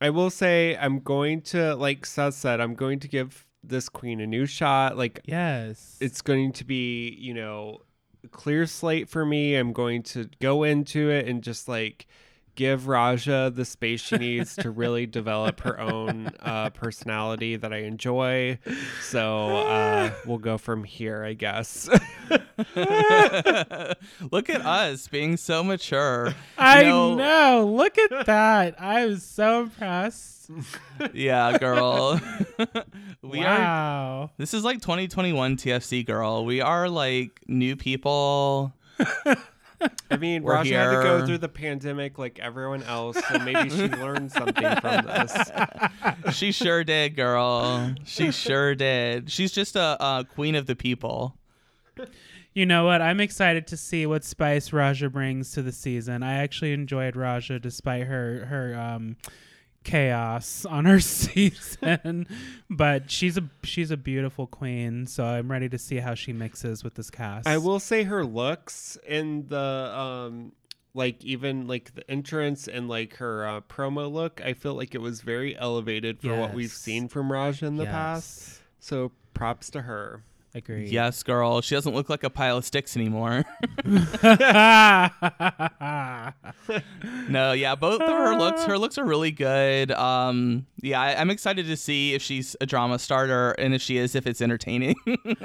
I 0.02 0.10
will 0.10 0.30
say 0.30 0.76
I'm 0.76 1.00
going 1.00 1.42
to 1.44 1.76
like 1.76 2.06
Seth 2.06 2.34
said, 2.34 2.60
I'm 2.60 2.76
going 2.76 3.00
to 3.00 3.08
give 3.08 3.46
this 3.64 3.90
queen 3.90 4.20
a 4.20 4.28
new 4.28 4.46
shot. 4.46 4.98
Like 4.98 5.22
yes. 5.26 5.98
it's 6.02 6.22
going 6.22 6.52
to 6.54 6.66
be, 6.66 7.16
you 7.20 7.34
know, 7.34 7.82
clear 8.32 8.66
slate 8.66 9.10
for 9.10 9.26
me. 9.26 9.56
I'm 9.56 9.74
going 9.74 10.04
to 10.04 10.30
go 10.42 10.64
into 10.64 11.10
it 11.10 11.28
and 11.28 11.42
just 11.42 11.68
like 11.68 12.08
give 12.56 12.84
Ra'Jah 12.84 13.54
the 13.54 13.66
space 13.66 14.02
she 14.02 14.18
needs 14.18 14.56
to 14.58 14.70
really 14.72 15.06
develop 15.06 15.60
her 15.62 15.80
own 15.80 16.32
uh, 16.42 16.70
personality 16.72 17.56
that 17.56 17.72
I 17.74 17.80
enjoy. 17.80 18.58
So 19.02 19.58
uh, 19.58 20.12
we'll 20.26 20.38
go 20.38 20.58
from 20.58 20.84
here, 20.84 21.24
I 21.24 21.34
guess. 21.34 21.90
Look 24.32 24.50
at 24.50 24.66
us 24.66 25.08
being 25.08 25.38
so 25.38 25.64
mature. 25.64 26.34
I 26.58 26.84
know- 26.84 27.16
know. 27.16 27.72
Look 27.76 27.98
at 27.98 28.26
that. 28.26 28.82
I 28.82 29.06
was 29.06 29.24
so 29.24 29.62
impressed. 29.64 30.50
Yeah, 31.14 31.58
girl. 31.58 32.20
we 33.22 33.40
are 33.40 33.60
wow. 33.60 34.30
This 34.38 34.54
is 34.54 34.64
like 34.64 34.82
2021 34.82 35.58
TFC 35.58 36.06
girl. 36.06 36.46
We 36.46 36.62
are 36.62 36.88
like 36.88 37.42
new 37.48 37.76
people. 37.76 38.74
I 40.12 40.18
mean, 40.18 40.44
We're 40.44 40.56
Ra'Jah 40.56 40.72
had 40.72 40.98
to 40.98 41.04
go 41.04 41.26
through 41.26 41.40
the 41.40 41.50
pandemic 41.50 42.18
like 42.18 42.40
everyone 42.40 42.84
else, 42.84 43.18
so 43.28 43.40
maybe 43.40 43.70
she 43.70 43.88
learned 44.02 44.32
something 44.32 44.76
from 44.78 45.06
this. 45.06 45.34
She 46.32 46.52
sure 46.52 46.84
did, 46.84 47.16
girl. 47.16 47.94
She 48.04 48.32
sure 48.32 48.76
did. 48.76 49.32
She's 49.32 49.52
just 49.52 49.76
a, 49.76 49.98
a 50.04 50.24
queen 50.26 50.56
of 50.56 50.66
the 50.66 50.76
people. 50.76 51.36
You 52.54 52.66
know 52.66 52.86
what? 52.86 53.02
I'm 53.02 53.20
excited 53.20 53.68
to 53.68 53.78
see 53.78 54.06
what 54.06 54.24
spice 54.24 54.70
Ra'Jah 54.70 55.12
brings 55.12 55.52
to 55.52 55.62
the 55.62 55.72
season. 55.72 56.24
I 56.24 56.36
actually 56.36 56.74
enjoyed 56.74 57.16
Ra'Jah 57.16 57.62
despite 57.62 58.08
her 58.08 58.46
her 58.46 58.76
um, 58.80 59.18
chaos 59.86 60.66
on 60.66 60.84
her 60.84 61.00
season, 61.00 62.28
but 62.70 63.10
she's 63.10 63.38
a 63.38 63.44
she's 63.64 63.92
a 63.92 63.98
beautiful 63.98 64.48
queen. 64.48 65.08
So 65.08 65.24
I'm 65.24 65.50
ready 65.50 65.70
to 65.70 65.78
see 65.78 65.98
how 65.98 66.16
she 66.16 66.34
mixes 66.34 66.84
with 66.84 66.96
this 66.96 67.10
cast. 67.10 67.48
I 67.48 67.58
will 67.58 67.80
say 67.80 68.04
her 68.04 68.26
looks 68.26 68.98
in 69.08 69.48
the 69.48 69.58
um 69.98 70.52
like 70.94 71.24
even 71.24 71.68
like 71.68 71.94
the 71.96 72.10
entrance 72.10 72.68
and 72.68 72.90
like 72.90 73.16
her 73.18 73.46
uh, 73.46 73.62
promo 73.62 74.12
look, 74.12 74.42
I 74.44 74.54
feel 74.54 74.74
like 74.74 74.96
it 74.96 75.02
was 75.02 75.22
very 75.22 75.58
elevated 75.58 76.22
for 76.22 76.36
what 76.36 76.54
we've 76.54 76.72
seen 76.72 77.08
from 77.08 77.30
Ra'Jah 77.30 77.64
in 77.64 77.76
the 77.76 77.86
past. 77.86 78.62
So 78.80 79.12
props 79.34 79.70
to 79.72 79.82
her. 79.84 80.24
Agreed. 80.56 80.88
Yes, 80.88 81.22
girl. 81.22 81.60
She 81.60 81.76
doesn't 81.76 81.94
look 81.94 82.10
like 82.10 82.24
a 82.24 82.30
pile 82.30 82.56
of 82.56 82.64
sticks 82.64 82.96
anymore. 82.96 83.44
no, 87.30 87.52
yeah, 87.52 87.76
both 87.76 88.02
of 88.02 88.08
her 88.08 88.38
looks, 88.38 88.64
her 88.64 88.78
looks 88.78 88.98
are 88.98 89.04
really 89.04 89.32
good. 89.32 89.92
Um, 89.92 90.66
yeah, 90.82 91.02
I, 91.02 91.20
I'm 91.20 91.30
excited 91.30 91.66
to 91.68 91.76
see 91.76 92.14
if 92.14 92.22
she's 92.22 92.56
a 92.62 92.66
drama 92.66 93.00
starter, 93.00 93.52
and 93.52 93.74
if 93.74 93.82
she 93.82 93.98
is, 93.98 94.16
if 94.16 94.26
it's 94.26 94.42
entertaining. 94.42 94.96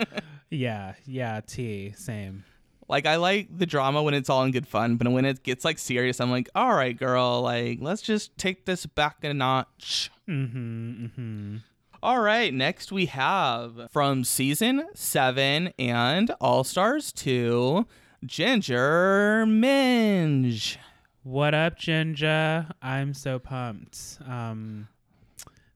yeah. 0.51 0.95
Yeah. 1.07 1.41
T. 1.45 1.93
Same. 1.97 2.45
like 2.89 3.05
I 3.07 3.17
like 3.17 3.49
the 3.57 3.67
drama 3.67 4.05
when 4.05 4.15
it's 4.15 4.31
all 4.31 4.45
in 4.45 4.53
good 4.53 4.69
fun, 4.69 4.97
but 4.97 5.11
when 5.11 5.25
it 5.25 5.43
gets 5.43 5.65
like 5.65 5.79
serious, 5.81 6.21
I'm 6.21 6.31
like, 6.31 6.49
all 6.55 6.73
right, 6.75 6.97
girl, 6.97 7.43
like 7.43 7.79
let's 7.81 8.03
just 8.03 8.37
take 8.39 8.65
this 8.65 8.87
back 8.87 9.25
a 9.25 9.35
notch. 9.35 10.11
Mm-hmm. 10.29 11.05
Mm-hmm. 11.07 11.57
All 12.03 12.23
right, 12.23 12.53
next 12.55 12.91
we 12.91 13.07
have 13.07 13.91
from 13.91 14.25
season 14.25 14.87
seven 14.95 15.75
and 15.79 16.31
All 16.41 16.65
Stars 16.65 17.13
2, 17.13 17.87
Ginger 18.25 19.45
Minj. 19.47 20.79
What 21.25 21.53
up, 21.53 21.77
Ginger? 21.77 22.69
I'm 22.81 23.13
so 23.13 23.39
pumped. 23.39 24.19
Um, 24.27 24.89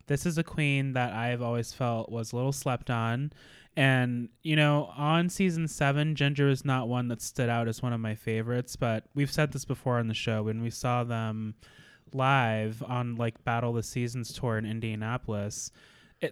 this 0.07 0.25
is 0.25 0.39
a 0.39 0.43
queen 0.43 0.95
that 0.95 1.13
I've 1.13 1.43
always 1.43 1.75
felt 1.75 2.11
was 2.11 2.33
a 2.33 2.37
little 2.37 2.53
slept 2.53 2.89
on. 2.89 3.31
And, 3.77 4.31
you 4.43 4.57
know, 4.57 4.95
on 4.97 5.29
season 5.29 5.69
seven, 5.69 6.15
Ginger 6.15 6.49
is 6.49 6.65
not 6.65 6.89
one 6.89 7.09
that 7.09 7.21
stood 7.21 7.51
out 7.51 7.69
as 7.69 7.83
one 7.83 7.93
of 7.93 8.01
my 8.01 8.15
favorites, 8.15 8.77
but 8.77 9.05
we've 9.15 9.31
said 9.31 9.53
this 9.53 9.67
before 9.67 9.99
on 9.99 10.09
the 10.09 10.15
show 10.15 10.45
when 10.45 10.63
we 10.63 10.71
saw 10.71 11.05
them 11.05 11.55
live 12.15 12.83
on 12.87 13.17
like 13.17 13.45
Battle 13.45 13.71
of 13.71 13.77
the 13.77 13.83
Seasons 13.83 14.33
tour 14.33 14.57
in 14.57 14.65
Indianapolis. 14.65 15.71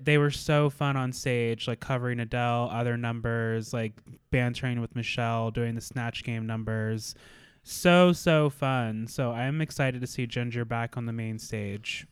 They 0.00 0.18
were 0.18 0.30
so 0.30 0.70
fun 0.70 0.96
on 0.96 1.12
stage, 1.12 1.68
like 1.68 1.80
covering 1.80 2.20
Adele, 2.20 2.68
other 2.72 2.96
numbers, 2.96 3.72
like 3.72 3.92
bantering 4.30 4.80
with 4.80 4.94
Michelle, 4.96 5.50
doing 5.50 5.74
the 5.74 5.80
Snatch 5.80 6.24
Game 6.24 6.46
numbers 6.46 7.14
so 7.64 8.12
so 8.12 8.50
fun 8.50 9.06
so 9.06 9.30
i'm 9.30 9.60
excited 9.60 10.00
to 10.00 10.06
see 10.08 10.26
ginger 10.26 10.64
back 10.64 10.96
on 10.96 11.06
the 11.06 11.12
main 11.12 11.38
stage 11.38 12.08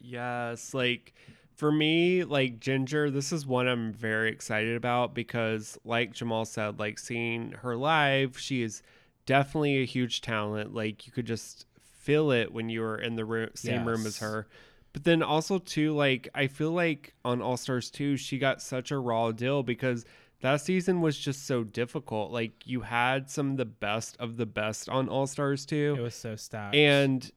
Yes, 0.00 0.74
like 0.74 1.14
for 1.54 1.72
me, 1.72 2.24
like 2.24 2.60
Ginger, 2.60 3.10
this 3.10 3.32
is 3.32 3.46
one 3.46 3.66
I'm 3.66 3.92
very 3.92 4.30
excited 4.30 4.76
about 4.76 5.14
because, 5.14 5.78
like 5.84 6.14
Jamal 6.14 6.44
said, 6.44 6.78
like 6.78 6.98
seeing 6.98 7.52
her 7.52 7.76
live, 7.76 8.38
she 8.38 8.62
is 8.62 8.82
definitely 9.26 9.82
a 9.82 9.86
huge 9.86 10.20
talent. 10.20 10.74
Like 10.74 11.06
you 11.06 11.12
could 11.12 11.26
just 11.26 11.66
feel 11.80 12.30
it 12.30 12.52
when 12.52 12.68
you 12.68 12.80
were 12.80 12.98
in 12.98 13.16
the 13.16 13.24
room, 13.24 13.50
same 13.54 13.84
room 13.86 14.06
as 14.06 14.18
her. 14.18 14.46
But 14.92 15.04
then 15.04 15.22
also 15.22 15.58
too, 15.58 15.92
like 15.94 16.28
I 16.34 16.46
feel 16.46 16.72
like 16.72 17.14
on 17.24 17.40
All 17.42 17.56
Stars 17.56 17.90
2, 17.90 18.16
she 18.16 18.38
got 18.38 18.62
such 18.62 18.90
a 18.90 18.98
raw 18.98 19.32
deal 19.32 19.62
because 19.62 20.04
that 20.40 20.60
season 20.60 21.00
was 21.00 21.18
just 21.18 21.46
so 21.46 21.64
difficult. 21.64 22.30
Like 22.32 22.66
you 22.66 22.80
had 22.82 23.28
some 23.30 23.52
of 23.52 23.56
the 23.58 23.64
best 23.64 24.16
of 24.18 24.36
the 24.36 24.46
best 24.46 24.88
on 24.88 25.08
All 25.08 25.26
Stars 25.26 25.66
2 25.66 25.96
it 25.98 26.00
was 26.02 26.14
so 26.14 26.36
stacked 26.36 26.74
and 26.74 27.30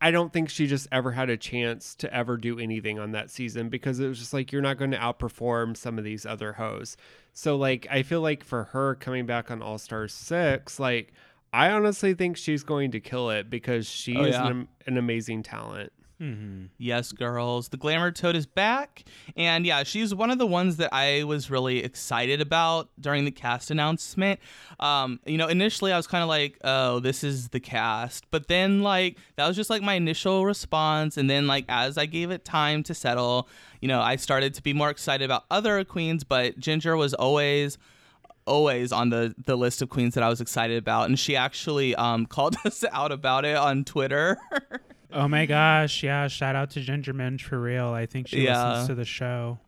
I 0.00 0.12
don't 0.12 0.32
think 0.32 0.48
she 0.48 0.68
just 0.68 0.86
ever 0.92 1.10
had 1.10 1.28
a 1.28 1.36
chance 1.36 1.96
to 1.96 2.14
ever 2.14 2.36
do 2.36 2.60
anything 2.60 3.00
on 3.00 3.10
that 3.12 3.30
season 3.32 3.68
because 3.68 3.98
it 3.98 4.06
was 4.06 4.20
just 4.20 4.32
like 4.32 4.52
you're 4.52 4.62
not 4.62 4.78
going 4.78 4.92
to 4.92 4.96
outperform 4.96 5.76
some 5.76 5.98
of 5.98 6.04
these 6.04 6.24
other 6.24 6.52
hoes. 6.52 6.96
So 7.32 7.56
like 7.56 7.86
I 7.90 8.02
feel 8.04 8.20
like 8.20 8.44
for 8.44 8.64
her 8.64 8.94
coming 8.94 9.26
back 9.26 9.50
on 9.50 9.60
All 9.60 9.76
Stars 9.78 10.14
6, 10.14 10.78
like 10.78 11.12
I 11.52 11.70
honestly 11.70 12.14
think 12.14 12.36
she's 12.36 12.62
going 12.62 12.92
to 12.92 13.00
kill 13.00 13.30
it 13.30 13.50
because 13.50 13.88
she 13.88 14.16
Oh, 14.16 14.22
is 14.24 14.34
yeah. 14.34 14.46
an, 14.48 14.68
an 14.86 14.96
amazing 14.98 15.42
talent. 15.42 15.92
Hmm 16.18 16.64
Yes, 16.78 17.12
girls. 17.12 17.68
The 17.68 17.76
Glamour 17.76 18.10
Toad 18.10 18.34
is 18.34 18.46
back. 18.46 19.04
And 19.36 19.64
yeah, 19.64 19.84
she's 19.84 20.12
one 20.14 20.30
of 20.30 20.38
the 20.38 20.46
ones 20.46 20.76
that 20.78 20.92
I 20.92 21.22
was 21.24 21.48
really 21.50 21.84
excited 21.84 22.40
about 22.40 22.88
during 23.00 23.24
the 23.24 23.30
cast 23.30 23.70
announcement. 23.70 24.40
Um, 24.80 25.20
you 25.26 25.38
know, 25.38 25.46
initially 25.46 25.92
I 25.92 25.96
was 25.96 26.08
kind 26.08 26.22
of 26.22 26.28
like, 26.28 26.58
oh, 26.64 26.98
this 26.98 27.22
is 27.22 27.50
the 27.50 27.60
cast. 27.60 28.28
But 28.32 28.48
then, 28.48 28.82
like, 28.82 29.16
that 29.36 29.46
was 29.46 29.54
just 29.56 29.70
like 29.70 29.82
my 29.82 29.94
initial 29.94 30.44
response. 30.44 31.16
And 31.16 31.30
then, 31.30 31.46
like, 31.46 31.64
as 31.68 31.96
I 31.96 32.06
gave 32.06 32.30
it 32.32 32.44
time 32.44 32.82
to 32.84 32.94
settle, 32.94 33.48
you 33.80 33.86
know, 33.86 34.00
I 34.00 34.16
started 34.16 34.54
to 34.54 34.62
be 34.62 34.72
more 34.72 34.90
excited 34.90 35.24
about 35.24 35.44
other 35.52 35.84
queens. 35.84 36.24
But 36.24 36.58
Ginger 36.58 36.96
was 36.96 37.14
always 37.14 37.78
always 38.46 38.92
on 38.92 39.10
the 39.10 39.34
the 39.44 39.56
list 39.56 39.82
of 39.82 39.90
queens 39.90 40.14
that 40.14 40.24
I 40.24 40.28
was 40.30 40.40
excited 40.40 40.78
about 40.78 41.06
and 41.06 41.18
she 41.18 41.36
actually 41.36 41.94
um 41.96 42.24
called 42.34 42.56
us 42.64 42.82
out 42.92 43.12
about 43.12 43.44
it 43.44 43.56
on 43.56 43.84
Twitter. 43.84 44.38
oh 45.12 45.28
my 45.28 45.46
gosh 45.46 46.02
yeah 46.02 46.28
shout 46.28 46.54
out 46.56 46.70
to 46.70 46.80
ginger 46.80 47.12
minj 47.14 47.40
for 47.42 47.60
real 47.60 47.88
i 47.88 48.06
think 48.06 48.28
she 48.28 48.44
Yeah. 48.44 48.68
listens 48.70 48.88
to 48.88 48.94
the 48.94 49.04
show 49.04 49.58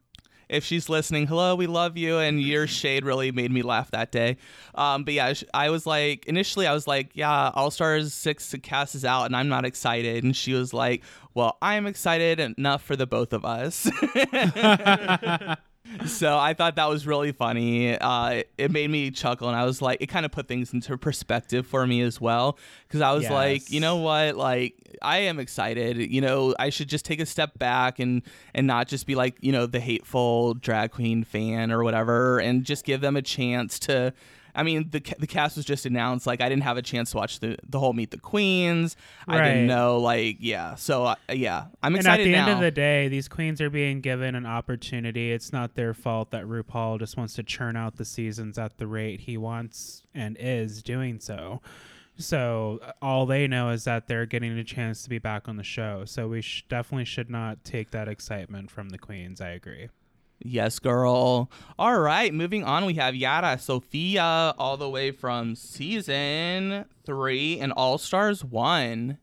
if 0.48 0.64
she's 0.64 0.88
listening, 0.88 1.28
hello, 1.28 1.54
we 1.54 1.68
love 1.68 1.96
you. 1.96 2.18
And 2.18 2.42
your 2.42 2.66
shade 2.66 3.04
really 3.04 3.30
made 3.30 3.52
me 3.52 3.62
laugh 3.62 3.92
that 3.92 4.10
day. 4.10 4.36
Um, 4.74 5.04
but 5.04 5.14
yeah, 5.14 5.32
I 5.54 5.70
was 5.70 5.86
like, 5.86 6.26
initially, 6.26 6.66
I 6.66 6.72
was 6.72 6.88
like, 6.88 7.10
yeah, 7.14 7.52
All 7.54 7.70
Stars 7.70 8.12
6 8.14 8.56
cast 8.60 8.96
is 8.96 9.04
out 9.04 9.26
and 9.26 9.36
I'm 9.36 9.48
not 9.48 9.64
excited. 9.64 10.24
And 10.24 10.34
she 10.36 10.52
was 10.52 10.74
like, 10.74 11.04
well, 11.34 11.56
I'm 11.62 11.86
excited 11.86 12.40
enough 12.40 12.82
for 12.82 12.96
the 12.96 13.06
both 13.06 13.32
of 13.32 13.44
us. 13.44 13.88
so 16.06 16.38
I 16.38 16.54
thought 16.54 16.76
that 16.76 16.88
was 16.88 17.06
really 17.06 17.32
funny. 17.32 17.96
Uh, 17.96 18.42
it, 18.58 18.70
made 18.70 18.90
me 18.90 19.10
chuckle. 19.10 19.48
And 19.48 19.56
I 19.56 19.64
was 19.64 19.82
like, 19.82 20.00
it 20.00 20.06
kind 20.06 20.24
of 20.24 20.32
put 20.32 20.46
things 20.46 20.72
into 20.72 20.96
perspective 20.96 21.66
for 21.66 21.86
me 21.86 22.02
as 22.02 22.20
well. 22.20 22.58
Cause 22.88 23.00
I 23.00 23.12
was 23.12 23.28
like, 23.28 23.70
you 23.70 23.80
know 23.80 23.96
what? 23.96 24.36
Like, 24.36 24.74
I 25.02 25.18
am 25.18 25.38
excited. 25.38 25.96
You 25.98 26.20
know, 26.20 26.54
I 26.58 26.70
should 26.70 26.88
just 26.88 27.04
take 27.04 27.20
a 27.20 27.26
step 27.26 27.58
back 27.58 27.98
and 27.98 28.22
and 28.54 28.66
not 28.66 28.88
just 28.88 29.06
be 29.06 29.14
like, 29.14 29.36
you 29.40 29.52
know, 29.52 29.66
the 29.66 29.80
hateful 29.80 30.54
drag 30.54 30.90
queen 30.92 31.24
fan 31.24 31.72
or 31.72 31.82
whatever, 31.82 32.38
and 32.38 32.64
just 32.64 32.84
give 32.84 33.00
them 33.00 33.16
a 33.16 33.22
chance 33.22 33.78
to 33.80 34.12
I 34.54 34.62
mean, 34.62 34.88
the 34.90 35.00
the 35.18 35.26
cast 35.26 35.56
was 35.56 35.64
just 35.64 35.86
announced. 35.86 36.26
Like, 36.26 36.40
I 36.40 36.48
didn't 36.48 36.62
have 36.64 36.76
a 36.76 36.82
chance 36.82 37.12
to 37.12 37.16
watch 37.16 37.40
the 37.40 37.56
the 37.68 37.78
whole 37.78 37.92
Meet 37.92 38.10
the 38.10 38.18
Queens. 38.18 38.96
I 39.26 39.42
didn't 39.42 39.66
know. 39.66 39.98
Like, 39.98 40.36
yeah. 40.40 40.74
So 40.74 41.04
uh, 41.04 41.14
yeah, 41.32 41.66
I'm 41.82 41.94
excited. 41.96 42.26
and 42.26 42.34
at 42.34 42.38
the 42.38 42.38
now. 42.38 42.48
end 42.48 42.58
of 42.58 42.60
the 42.60 42.70
day, 42.70 43.08
these 43.08 43.28
queens 43.28 43.60
are 43.60 43.70
being 43.70 44.00
given 44.00 44.34
an 44.34 44.46
opportunity. 44.46 45.32
It's 45.32 45.52
not 45.52 45.74
their 45.74 45.94
fault 45.94 46.30
that 46.30 46.44
RuPaul 46.44 46.98
just 46.98 47.16
wants 47.16 47.34
to 47.34 47.42
churn 47.42 47.76
out 47.76 47.96
the 47.96 48.04
seasons 48.04 48.58
at 48.58 48.78
the 48.78 48.86
rate 48.86 49.20
he 49.20 49.36
wants 49.36 50.02
and 50.14 50.36
is 50.40 50.82
doing 50.82 51.20
so. 51.20 51.60
So 52.18 52.80
uh, 52.84 52.92
all 53.00 53.26
they 53.26 53.46
know 53.46 53.70
is 53.70 53.84
that 53.84 54.06
they're 54.06 54.26
getting 54.26 54.58
a 54.58 54.64
chance 54.64 55.02
to 55.04 55.08
be 55.08 55.18
back 55.18 55.48
on 55.48 55.56
the 55.56 55.62
show. 55.64 56.04
So 56.04 56.28
we 56.28 56.42
sh- 56.42 56.64
definitely 56.68 57.06
should 57.06 57.30
not 57.30 57.64
take 57.64 57.90
that 57.92 58.08
excitement 58.08 58.70
from 58.70 58.90
the 58.90 58.98
queens. 58.98 59.40
I 59.40 59.50
agree. 59.50 59.88
Yes, 60.42 60.78
girl. 60.78 61.50
All 61.78 61.98
right, 61.98 62.32
moving 62.32 62.64
on. 62.64 62.86
We 62.86 62.94
have 62.94 63.14
Yara 63.14 63.58
Sofia 63.58 64.54
all 64.58 64.78
the 64.78 64.88
way 64.88 65.10
from 65.10 65.54
season 65.54 66.86
three 67.04 67.60
and 67.60 67.72
All 67.72 67.98
Stars 67.98 68.42
one. 68.42 69.18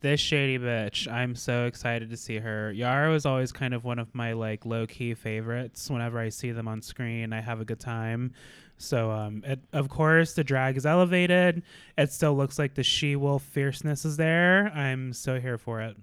This 0.00 0.20
shady 0.20 0.58
bitch. 0.58 1.10
I'm 1.10 1.34
so 1.34 1.66
excited 1.66 2.08
to 2.10 2.16
see 2.16 2.38
her. 2.38 2.72
Yara 2.72 3.10
was 3.10 3.26
always 3.26 3.52
kind 3.52 3.74
of 3.74 3.84
one 3.84 3.98
of 3.98 4.14
my 4.14 4.32
like 4.32 4.64
low 4.64 4.86
key 4.86 5.12
favorites. 5.12 5.90
Whenever 5.90 6.18
I 6.18 6.30
see 6.30 6.52
them 6.52 6.66
on 6.66 6.80
screen, 6.80 7.32
I 7.32 7.40
have 7.40 7.60
a 7.60 7.64
good 7.64 7.80
time. 7.80 8.32
So, 8.78 9.10
um, 9.10 9.42
it, 9.44 9.58
of 9.72 9.88
course, 9.88 10.34
the 10.34 10.44
drag 10.44 10.76
is 10.76 10.86
elevated. 10.86 11.62
It 11.98 12.12
still 12.12 12.36
looks 12.36 12.58
like 12.58 12.74
the 12.74 12.84
she 12.84 13.16
wolf 13.16 13.42
fierceness 13.42 14.04
is 14.04 14.16
there. 14.16 14.72
I'm 14.72 15.12
so 15.12 15.40
here 15.40 15.58
for 15.58 15.82
it. 15.82 15.96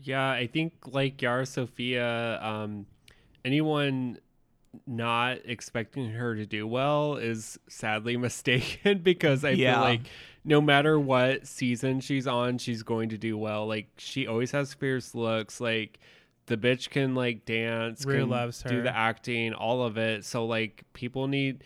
Yeah, 0.00 0.30
I 0.30 0.46
think 0.46 0.72
like 0.86 1.20
Yara 1.20 1.44
Sofia, 1.44 2.40
um, 2.40 2.86
anyone 3.52 4.18
not 4.86 5.38
expecting 5.46 6.10
her 6.10 6.34
to 6.36 6.44
do 6.44 6.66
well 6.66 7.16
is 7.16 7.58
sadly 7.68 8.16
mistaken 8.28 8.98
because 8.98 9.44
I 9.44 9.50
Yeah. 9.50 9.74
feel 9.74 9.80
like 9.82 10.00
no 10.44 10.60
matter 10.60 11.00
what 11.00 11.46
season 11.46 12.00
she's 12.00 12.26
on, 12.26 12.58
she's 12.58 12.82
going 12.82 13.08
to 13.10 13.18
do 13.18 13.36
well. 13.38 13.66
Like 13.66 13.88
she 13.96 14.26
always 14.26 14.50
has 14.52 14.74
fierce 14.74 15.14
looks. 15.14 15.60
Like 15.60 15.98
the 16.46 16.56
bitch 16.56 16.90
can 16.90 17.14
like 17.14 17.44
dance, 17.46 18.04
Rue 18.04 18.20
can 18.20 18.28
loves 18.28 18.62
do 18.62 18.82
the 18.82 18.94
acting, 18.94 19.54
all 19.54 19.82
of 19.82 19.96
it. 19.98 20.24
So 20.24 20.44
like 20.46 20.84
people 20.92 21.26
need 21.28 21.64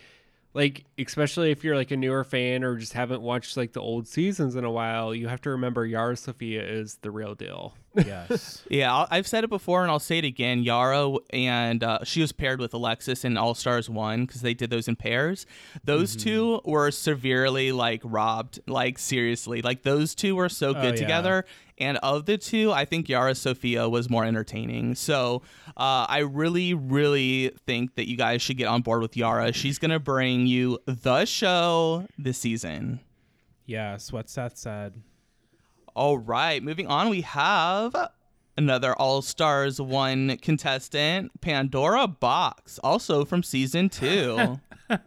like 0.53 0.85
especially 0.97 1.51
if 1.51 1.63
you're 1.63 1.75
like 1.75 1.91
a 1.91 1.97
newer 1.97 2.23
fan 2.23 2.63
or 2.63 2.77
just 2.77 2.93
haven't 2.93 3.21
watched 3.21 3.57
like 3.57 3.73
the 3.73 3.81
old 3.81 4.07
seasons 4.07 4.55
in 4.55 4.63
a 4.63 4.71
while, 4.71 5.13
you 5.13 5.27
have 5.27 5.41
to 5.41 5.49
remember 5.49 5.85
Yara 5.85 6.15
Sofia 6.15 6.63
is 6.65 6.95
the 7.01 7.11
real 7.11 7.35
deal. 7.35 7.75
Yes. 7.95 8.61
Yeah, 8.69 8.93
I'll, 8.95 9.07
I've 9.11 9.27
said 9.27 9.43
it 9.43 9.49
before 9.51 9.83
and 9.83 9.91
I'll 9.91 9.99
say 9.99 10.17
it 10.17 10.25
again. 10.25 10.63
Yara 10.63 11.11
and 11.31 11.83
uh, 11.83 11.99
she 12.03 12.21
was 12.21 12.31
paired 12.31 12.59
with 12.59 12.73
Alexis 12.73 13.23
in 13.23 13.37
All 13.37 13.53
Stars 13.53 13.89
One 13.89 14.25
because 14.25 14.41
they 14.41 14.53
did 14.55 14.69
those 14.71 14.87
in 14.87 14.95
pairs. 14.95 15.45
Those 15.83 16.15
Mm-hmm. 16.15 16.23
two 16.23 16.61
were 16.65 16.89
severely 16.91 17.71
like 17.71 18.01
robbed. 18.03 18.59
Like 18.67 18.97
seriously, 18.97 19.61
like 19.61 19.83
those 19.83 20.15
two 20.15 20.35
were 20.35 20.49
so 20.49 20.69
Oh, 20.69 20.73
good 20.73 20.95
yeah. 20.95 21.01
together. 21.01 21.45
And 21.77 21.97
of 21.97 22.25
the 22.25 22.37
two, 22.37 22.71
I 22.71 22.85
think 22.85 23.09
Yara 23.09 23.35
Sofia 23.35 23.89
was 23.89 24.09
more 24.09 24.23
entertaining. 24.25 24.95
So 24.95 25.41
uh, 25.77 26.05
I 26.07 26.19
really, 26.19 26.73
really 26.73 27.51
think 27.67 27.95
that 27.95 28.07
you 28.07 28.15
guys 28.17 28.41
should 28.41 28.57
get 28.57 28.67
on 28.67 28.81
board 28.81 29.01
with 29.01 29.15
Yara. 29.17 29.51
She's 29.53 29.77
gonna 29.79 29.99
bring 29.99 30.45
you 30.47 30.79
the 30.85 31.25
show 31.25 32.07
this 32.17 32.37
season. 32.39 33.01
yes. 33.65 34.11
What 34.11 34.29
Seth 34.29 34.57
said. 34.57 35.01
All 35.95 36.17
right, 36.17 36.63
moving 36.63 36.87
on, 36.87 37.09
we 37.09 37.21
have 37.21 37.95
another 38.57 38.93
All 38.93 39.21
Stars 39.21 39.79
1 39.79 40.37
contestant, 40.37 41.39
Pandora 41.41 42.07
Boxx, 42.07 42.79
also 42.83 43.25
from 43.25 43.43
season 43.43 43.89
2. 43.89 44.59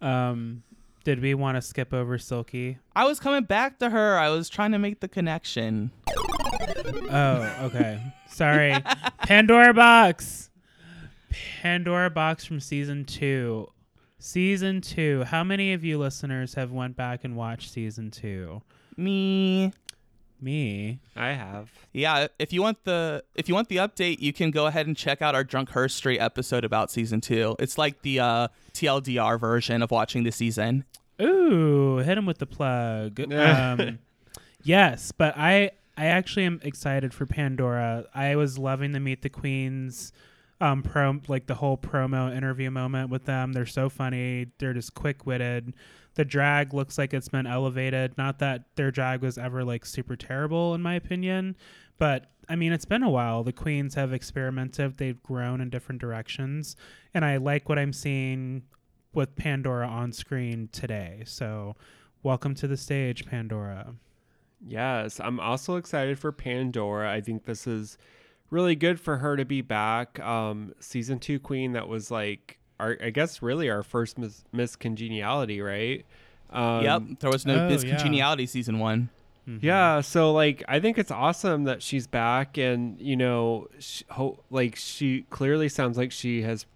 Um, 0.00 0.62
did 1.04 1.20
we 1.20 1.34
want 1.34 1.56
to 1.56 1.62
skip 1.62 1.92
over 1.92 2.18
Silky? 2.18 2.78
I 2.94 3.04
was 3.04 3.18
coming 3.18 3.44
back 3.44 3.78
to 3.80 3.90
her. 3.90 4.18
I 4.18 4.28
was 4.28 4.48
trying 4.48 4.72
to 4.72 4.78
make 4.78 5.00
the 5.00 5.08
connection. 5.08 5.90
Oh, 7.10 7.52
okay. 7.62 8.00
Sorry. 8.28 8.76
Pandora 9.18 9.72
Boxx. 9.74 10.50
Pandora 11.60 12.10
Boxx 12.10 12.46
from 12.46 12.60
season 12.60 13.04
two. 13.04 13.68
Season 14.18 14.80
two. 14.80 15.24
How 15.24 15.44
many 15.44 15.72
of 15.72 15.84
you 15.84 15.98
listeners 15.98 16.54
have 16.54 16.72
went 16.72 16.96
back 16.96 17.24
and 17.24 17.36
watched 17.36 17.72
season 17.72 18.10
two? 18.10 18.62
Me. 18.96 19.72
Me. 20.40 20.98
I 21.16 21.28
have. 21.28 21.70
Yeah, 21.92 22.26
if 22.38 22.52
you 22.52 22.62
want 22.62 22.84
the 22.84 23.24
if 23.34 23.48
you 23.48 23.54
want 23.54 23.68
the 23.68 23.76
update, 23.76 24.20
you 24.20 24.32
can 24.32 24.50
go 24.50 24.66
ahead 24.66 24.86
and 24.86 24.96
check 24.96 25.22
out 25.22 25.34
our 25.34 25.44
Drunk 25.44 25.70
Her 25.70 25.88
Street 25.88 26.18
episode 26.18 26.64
about 26.64 26.90
season 26.90 27.20
2. 27.20 27.56
It's 27.58 27.78
like 27.78 28.02
the 28.02 28.20
uh, 28.20 28.48
TLDR 28.72 29.38
version 29.38 29.82
of 29.82 29.90
watching 29.90 30.24
the 30.24 30.32
season. 30.32 30.84
Ooh, 31.20 31.96
hit 31.98 32.18
him 32.18 32.26
with 32.26 32.38
the 32.38 32.46
plug. 32.46 33.20
Um, 33.32 33.98
yes, 34.62 35.12
but 35.12 35.34
I 35.36 35.70
I 35.96 36.06
actually 36.06 36.44
am 36.44 36.60
excited 36.62 37.12
for 37.14 37.26
Pandora. 37.26 38.06
I 38.14 38.36
was 38.36 38.58
loving 38.58 38.92
the 38.92 39.00
Meet 39.00 39.22
the 39.22 39.28
Queens 39.28 40.12
um 40.60 40.82
pro 40.82 41.20
like 41.28 41.46
the 41.46 41.54
whole 41.54 41.76
promo 41.76 42.34
interview 42.34 42.70
moment 42.70 43.10
with 43.10 43.24
them. 43.24 43.52
They're 43.52 43.66
so 43.66 43.88
funny. 43.88 44.46
They're 44.58 44.74
just 44.74 44.94
quick 44.94 45.26
witted. 45.26 45.74
The 46.14 46.24
drag 46.24 46.74
looks 46.74 46.98
like 46.98 47.14
it's 47.14 47.28
been 47.28 47.46
elevated. 47.46 48.18
Not 48.18 48.40
that 48.40 48.64
their 48.74 48.90
drag 48.90 49.22
was 49.22 49.38
ever 49.38 49.64
like 49.64 49.86
super 49.86 50.16
terrible 50.16 50.74
in 50.74 50.82
my 50.82 50.94
opinion, 50.94 51.56
but 51.98 52.26
I 52.48 52.56
mean 52.56 52.72
it's 52.72 52.84
been 52.84 53.02
a 53.02 53.10
while. 53.10 53.44
The 53.44 53.52
queens 53.52 53.94
have 53.94 54.12
experimented. 54.12 54.98
They've 54.98 55.22
grown 55.22 55.60
in 55.60 55.70
different 55.70 56.00
directions, 56.00 56.76
and 57.14 57.24
I 57.24 57.36
like 57.36 57.68
what 57.68 57.78
I'm 57.78 57.92
seeing 57.92 58.62
with 59.12 59.36
Pandora 59.36 59.86
on 59.86 60.12
screen 60.12 60.68
today. 60.72 61.22
So, 61.24 61.76
welcome 62.22 62.54
to 62.56 62.68
the 62.68 62.76
stage, 62.76 63.26
Pandora. 63.26 63.94
Yes, 64.64 65.20
I'm 65.20 65.40
also 65.40 65.76
excited 65.76 66.18
for 66.18 66.32
Pandora. 66.32 67.10
I 67.10 67.20
think 67.20 67.44
this 67.44 67.66
is 67.66 67.96
really 68.50 68.76
good 68.76 69.00
for 69.00 69.18
her 69.18 69.36
to 69.36 69.44
be 69.44 69.60
back. 69.62 70.20
Um, 70.20 70.74
season 70.80 71.18
two 71.18 71.38
queen 71.38 71.72
that 71.72 71.88
was 71.88 72.10
like 72.10 72.58
our, 72.80 72.96
I 73.02 73.10
guess, 73.10 73.42
really 73.42 73.70
our 73.70 73.82
first 73.82 74.18
Miss, 74.18 74.44
Miss 74.52 74.76
Congeniality, 74.76 75.60
right? 75.60 76.04
Um, 76.50 76.84
yep, 76.84 77.02
there 77.20 77.30
was 77.30 77.44
no 77.44 77.66
oh, 77.66 77.68
Miss 77.68 77.84
yeah. 77.84 77.96
Congeniality 77.96 78.46
season 78.46 78.78
1. 78.78 79.10
Yeah, 79.62 80.02
so 80.02 80.32
like 80.32 80.62
I 80.68 80.78
think 80.78 80.98
it's 80.98 81.10
awesome 81.10 81.64
that 81.64 81.82
she's 81.82 82.06
back, 82.06 82.58
and 82.58 83.00
you 83.00 83.16
know, 83.16 83.68
she, 83.78 84.04
ho- 84.10 84.40
like 84.50 84.76
she 84.76 85.22
clearly 85.30 85.70
sounds 85.70 85.96
like 85.96 86.12
she 86.12 86.42
has 86.42 86.66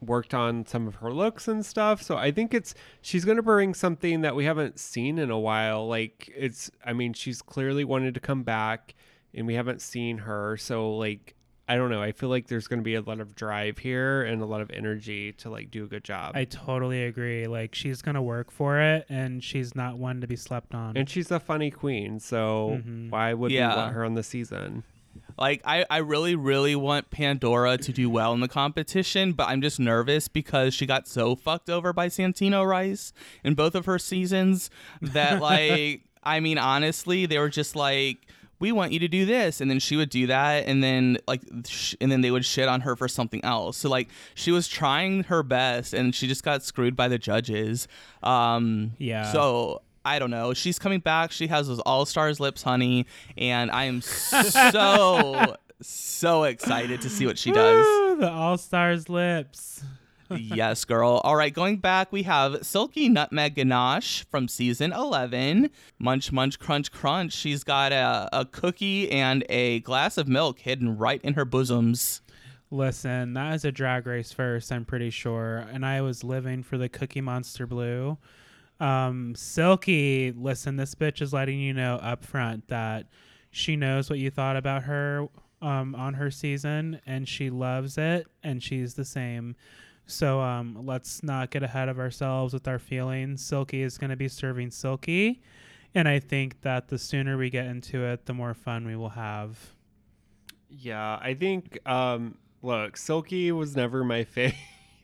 worked 0.00 0.32
on 0.32 0.64
some 0.66 0.86
of 0.86 0.96
her 0.96 1.12
looks 1.12 1.48
and 1.48 1.64
stuff. 1.64 2.02
So 2.02 2.16
I 2.16 2.30
think 2.30 2.54
it's 2.54 2.74
she's 3.02 3.26
gonna 3.26 3.42
bring 3.42 3.74
something 3.74 4.22
that 4.22 4.34
we 4.34 4.46
haven't 4.46 4.78
seen 4.78 5.18
in 5.18 5.30
a 5.30 5.38
while. 5.38 5.86
Like 5.86 6.32
it's, 6.34 6.70
I 6.84 6.94
mean, 6.94 7.12
she's 7.12 7.42
clearly 7.42 7.84
wanted 7.84 8.14
to 8.14 8.20
come 8.20 8.42
back, 8.42 8.94
and 9.34 9.46
we 9.46 9.54
haven't 9.54 9.80
seen 9.82 10.18
her. 10.18 10.56
So 10.56 10.96
like, 10.96 11.34
I 11.66 11.76
don't 11.76 11.90
know. 11.90 12.02
I 12.02 12.12
feel 12.12 12.28
like 12.28 12.46
there's 12.48 12.68
gonna 12.68 12.82
be 12.82 12.94
a 12.94 13.00
lot 13.00 13.20
of 13.20 13.34
drive 13.34 13.78
here 13.78 14.22
and 14.22 14.42
a 14.42 14.46
lot 14.46 14.60
of 14.60 14.70
energy 14.70 15.32
to 15.38 15.48
like 15.50 15.70
do 15.70 15.84
a 15.84 15.86
good 15.86 16.04
job. 16.04 16.32
I 16.36 16.44
totally 16.44 17.04
agree. 17.04 17.46
Like 17.46 17.74
she's 17.74 18.02
gonna 18.02 18.22
work 18.22 18.50
for 18.50 18.78
it, 18.80 19.06
and 19.08 19.42
she's 19.42 19.74
not 19.74 19.96
one 19.98 20.20
to 20.20 20.26
be 20.26 20.36
slept 20.36 20.74
on. 20.74 20.96
and 20.96 21.08
she's 21.08 21.30
a 21.30 21.40
funny 21.40 21.70
queen, 21.70 22.20
so 22.20 22.80
Mhm. 22.84 23.10
why 23.10 23.32
would 23.32 23.50
Yeah. 23.50 23.70
we 23.70 23.76
want 23.76 23.94
her 23.94 24.04
on 24.04 24.14
the 24.14 24.22
season? 24.22 24.84
Like 25.38 25.62
I, 25.64 25.84
I 25.88 25.98
really, 25.98 26.34
really 26.36 26.76
want 26.76 27.10
Pandora 27.10 27.78
to 27.78 27.92
do 27.92 28.10
well 28.10 28.34
in 28.34 28.40
the 28.40 28.48
competition, 28.48 29.32
but 29.32 29.48
I'm 29.48 29.62
just 29.62 29.80
nervous 29.80 30.28
because 30.28 30.74
she 30.74 30.86
got 30.86 31.08
so 31.08 31.34
fucked 31.34 31.70
over 31.70 31.92
by 31.92 32.08
Santino 32.08 32.66
Rice 32.68 33.12
in 33.42 33.54
both 33.54 33.74
of 33.74 33.86
her 33.86 33.98
seasons 33.98 34.70
that 35.00 35.40
like 35.40 36.02
I 36.22 36.40
mean 36.40 36.58
honestly, 36.58 37.26
they 37.26 37.38
were 37.38 37.48
just 37.48 37.74
like 37.74 38.18
we 38.60 38.72
want 38.72 38.92
you 38.92 38.98
to 39.00 39.08
do 39.08 39.24
this 39.26 39.60
and 39.60 39.70
then 39.70 39.78
she 39.78 39.96
would 39.96 40.08
do 40.10 40.26
that 40.26 40.66
and 40.66 40.82
then 40.82 41.18
like 41.26 41.42
sh- 41.66 41.94
and 42.00 42.10
then 42.10 42.20
they 42.20 42.30
would 42.30 42.44
shit 42.44 42.68
on 42.68 42.80
her 42.82 42.96
for 42.96 43.08
something 43.08 43.44
else 43.44 43.76
so 43.76 43.88
like 43.88 44.08
she 44.34 44.50
was 44.50 44.68
trying 44.68 45.24
her 45.24 45.42
best 45.42 45.92
and 45.92 46.14
she 46.14 46.26
just 46.26 46.42
got 46.44 46.62
screwed 46.62 46.94
by 46.96 47.08
the 47.08 47.18
judges 47.18 47.86
um 48.22 48.92
Yeah. 48.98 49.30
so 49.32 49.82
I 50.06 50.18
don't 50.18 50.30
know. 50.30 50.52
She's 50.52 50.78
coming 50.78 51.00
back. 51.00 51.32
She 51.32 51.46
has 51.46 51.66
those 51.66 51.78
all 51.80 52.04
stars 52.04 52.38
lips, 52.38 52.62
honey, 52.62 53.06
and 53.38 53.70
I 53.70 53.84
am 53.84 54.02
so 54.02 55.56
so 55.80 56.42
excited 56.44 57.00
to 57.00 57.08
see 57.08 57.24
what 57.24 57.38
she 57.38 57.50
does. 57.50 57.86
Woo, 57.86 58.16
the 58.16 58.30
All 58.30 58.58
Stars 58.58 59.08
lips. 59.08 59.82
Yes, 60.30 60.84
girl. 60.84 61.20
All 61.24 61.36
right, 61.36 61.52
going 61.52 61.78
back, 61.78 62.12
we 62.12 62.22
have 62.24 62.64
Silky 62.64 63.08
Nutmeg 63.08 63.54
Ganache 63.54 64.24
from 64.30 64.48
season 64.48 64.92
11. 64.92 65.70
Munch, 65.98 66.32
munch, 66.32 66.58
crunch, 66.58 66.90
crunch. 66.90 67.32
She's 67.32 67.64
got 67.64 67.92
a, 67.92 68.28
a 68.32 68.44
cookie 68.44 69.10
and 69.10 69.44
a 69.48 69.80
glass 69.80 70.18
of 70.18 70.28
milk 70.28 70.60
hidden 70.60 70.96
right 70.96 71.20
in 71.22 71.34
her 71.34 71.44
bosoms. 71.44 72.22
Listen, 72.70 73.34
that 73.34 73.54
is 73.54 73.64
a 73.64 73.70
drag 73.72 74.06
race 74.06 74.32
first, 74.32 74.72
I'm 74.72 74.84
pretty 74.84 75.10
sure. 75.10 75.66
And 75.72 75.86
I 75.86 76.00
was 76.00 76.24
living 76.24 76.62
for 76.62 76.76
the 76.76 76.88
Cookie 76.88 77.20
Monster 77.20 77.66
Blue. 77.66 78.18
Um, 78.80 79.34
Silky, 79.36 80.32
listen, 80.32 80.76
this 80.76 80.94
bitch 80.94 81.22
is 81.22 81.32
letting 81.32 81.60
you 81.60 81.72
know 81.72 81.96
up 81.96 82.24
front 82.24 82.66
that 82.68 83.06
she 83.50 83.76
knows 83.76 84.10
what 84.10 84.18
you 84.18 84.30
thought 84.30 84.56
about 84.56 84.82
her 84.82 85.28
um, 85.62 85.94
on 85.94 86.14
her 86.14 86.30
season 86.30 87.00
and 87.06 87.28
she 87.28 87.50
loves 87.50 87.96
it 87.96 88.26
and 88.42 88.62
she's 88.62 88.94
the 88.94 89.04
same. 89.04 89.54
So 90.06 90.40
um, 90.40 90.84
let's 90.84 91.22
not 91.22 91.50
get 91.50 91.62
ahead 91.62 91.88
of 91.88 91.98
ourselves 91.98 92.52
with 92.52 92.68
our 92.68 92.78
feelings. 92.78 93.44
Silky 93.44 93.82
is 93.82 93.96
going 93.96 94.10
to 94.10 94.16
be 94.16 94.28
serving 94.28 94.70
Silky, 94.70 95.40
and 95.94 96.06
I 96.06 96.18
think 96.18 96.60
that 96.62 96.88
the 96.88 96.98
sooner 96.98 97.36
we 97.36 97.50
get 97.50 97.66
into 97.66 98.04
it, 98.04 98.26
the 98.26 98.34
more 98.34 98.54
fun 98.54 98.86
we 98.86 98.96
will 98.96 99.10
have. 99.10 99.58
Yeah, 100.68 101.18
I 101.22 101.34
think. 101.34 101.78
Um, 101.88 102.36
look, 102.62 102.96
Silky 102.96 103.50
was 103.52 103.76
never 103.76 104.04
my 104.04 104.24
fave 104.36 104.54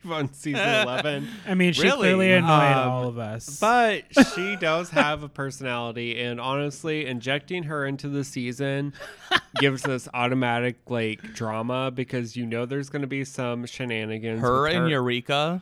on 0.09 0.33
season 0.33 0.61
eleven, 0.61 1.27
I 1.47 1.53
mean, 1.53 1.73
she 1.73 1.83
Really? 1.83 1.97
clearly 1.97 2.33
annoyed 2.33 2.49
Um, 2.49 2.89
all 2.89 3.07
of 3.07 3.17
us. 3.19 3.59
but 3.59 4.03
she 4.35 4.55
does 4.55 4.89
have 4.91 5.23
a 5.23 5.29
personality, 5.29 6.21
and 6.21 6.39
honestly, 6.41 7.05
injecting 7.05 7.63
her 7.63 7.85
into 7.85 8.09
the 8.09 8.23
season 8.23 8.93
gives 9.59 9.85
us 9.85 10.07
automatic 10.13 10.77
like 10.89 11.21
drama 11.33 11.91
because 11.91 12.35
you 12.35 12.45
know 12.45 12.65
there's 12.65 12.89
going 12.89 13.01
to 13.03 13.07
be 13.07 13.23
some 13.25 13.65
shenanigans. 13.65 14.41
Her 14.41 14.63
with 14.63 14.73
and 14.73 14.89
Eureka. 14.89 15.61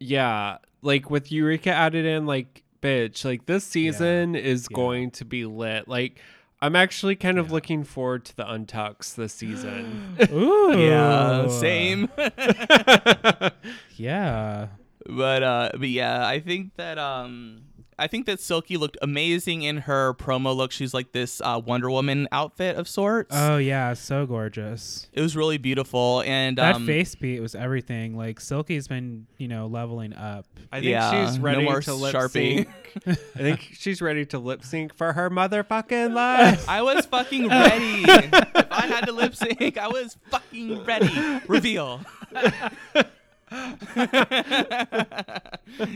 Yeah, 0.00 0.58
like 0.82 1.10
with 1.10 1.32
Eureka 1.32 1.70
added 1.70 2.06
in, 2.06 2.24
like, 2.26 2.62
bitch, 2.80 3.24
like 3.24 3.46
this 3.46 3.64
season 3.64 4.36
is 4.36 4.68
Yeah. 4.70 4.74
going 4.76 5.10
to 5.12 5.24
be 5.24 5.44
lit. 5.44 5.88
Like, 5.88 6.20
I'm 6.60 6.74
actually 6.74 7.14
kind 7.16 7.38
of 7.38 7.46
Yeah. 7.48 7.52
looking 7.52 7.84
forward 7.84 8.24
to 8.26 8.36
the 8.36 8.44
Untucks 8.44 9.14
this 9.14 9.32
season. 9.34 10.16
Ooh, 10.32 10.76
Yeah, 10.78 11.46
same. 11.48 12.08
Yeah, 13.96 14.68
but 15.06 15.42
uh 15.42 15.70
but 15.76 15.88
yeah, 15.88 16.26
I 16.26 16.40
think 16.40 16.74
that 16.76 16.98
um 16.98 17.62
I 17.98 18.06
think 18.06 18.26
that 18.26 18.40
Silky 18.40 18.76
looked 18.76 18.96
amazing 19.02 19.62
in 19.62 19.78
her 19.78 20.14
promo 20.14 20.54
look. 20.54 20.70
She's 20.72 20.94
like 20.94 21.12
this 21.12 21.40
uh, 21.40 21.60
Wonder 21.64 21.90
Woman 21.90 22.28
outfit 22.32 22.76
of 22.76 22.88
sorts. 22.88 23.34
oh 23.34 23.56
yeah, 23.56 23.94
so 23.94 24.24
gorgeous. 24.26 25.08
it 25.12 25.20
was 25.20 25.36
really 25.36 25.58
beautiful 25.58 26.22
and 26.26 26.58
That 26.58 26.76
um, 26.76 26.86
face 26.86 27.14
beat 27.14 27.40
was 27.40 27.54
everything. 27.54 28.16
Like 28.16 28.40
Silky's 28.40 28.86
been, 28.88 29.26
you 29.36 29.48
know, 29.48 29.66
leveling 29.66 30.14
up. 30.14 30.46
I 30.70 30.76
think 30.80 30.90
Yeah, 30.90 31.26
she's 31.26 31.38
no 31.38 31.44
ready 31.44 31.64
more 31.64 31.80
to 31.82 31.94
lip 31.94 32.16
sync. 32.30 32.68
I 33.06 33.14
think 33.14 33.68
she's 33.72 34.00
ready 34.00 34.24
to 34.26 34.38
lip 34.38 34.64
sync 34.64 34.94
for 34.94 35.12
her 35.12 35.30
motherfucking 35.30 36.12
life. 36.14 36.68
I 36.68 36.82
was 36.82 37.06
fucking 37.06 37.48
ready. 37.48 38.04
if 38.06 38.72
I 38.72 38.86
had 38.86 39.06
to 39.06 39.12
lip 39.12 39.34
sync, 39.34 39.76
I 39.78 39.88
was 39.88 40.16
fucking 40.30 40.84
ready. 40.84 41.40
Reveal. 41.48 42.00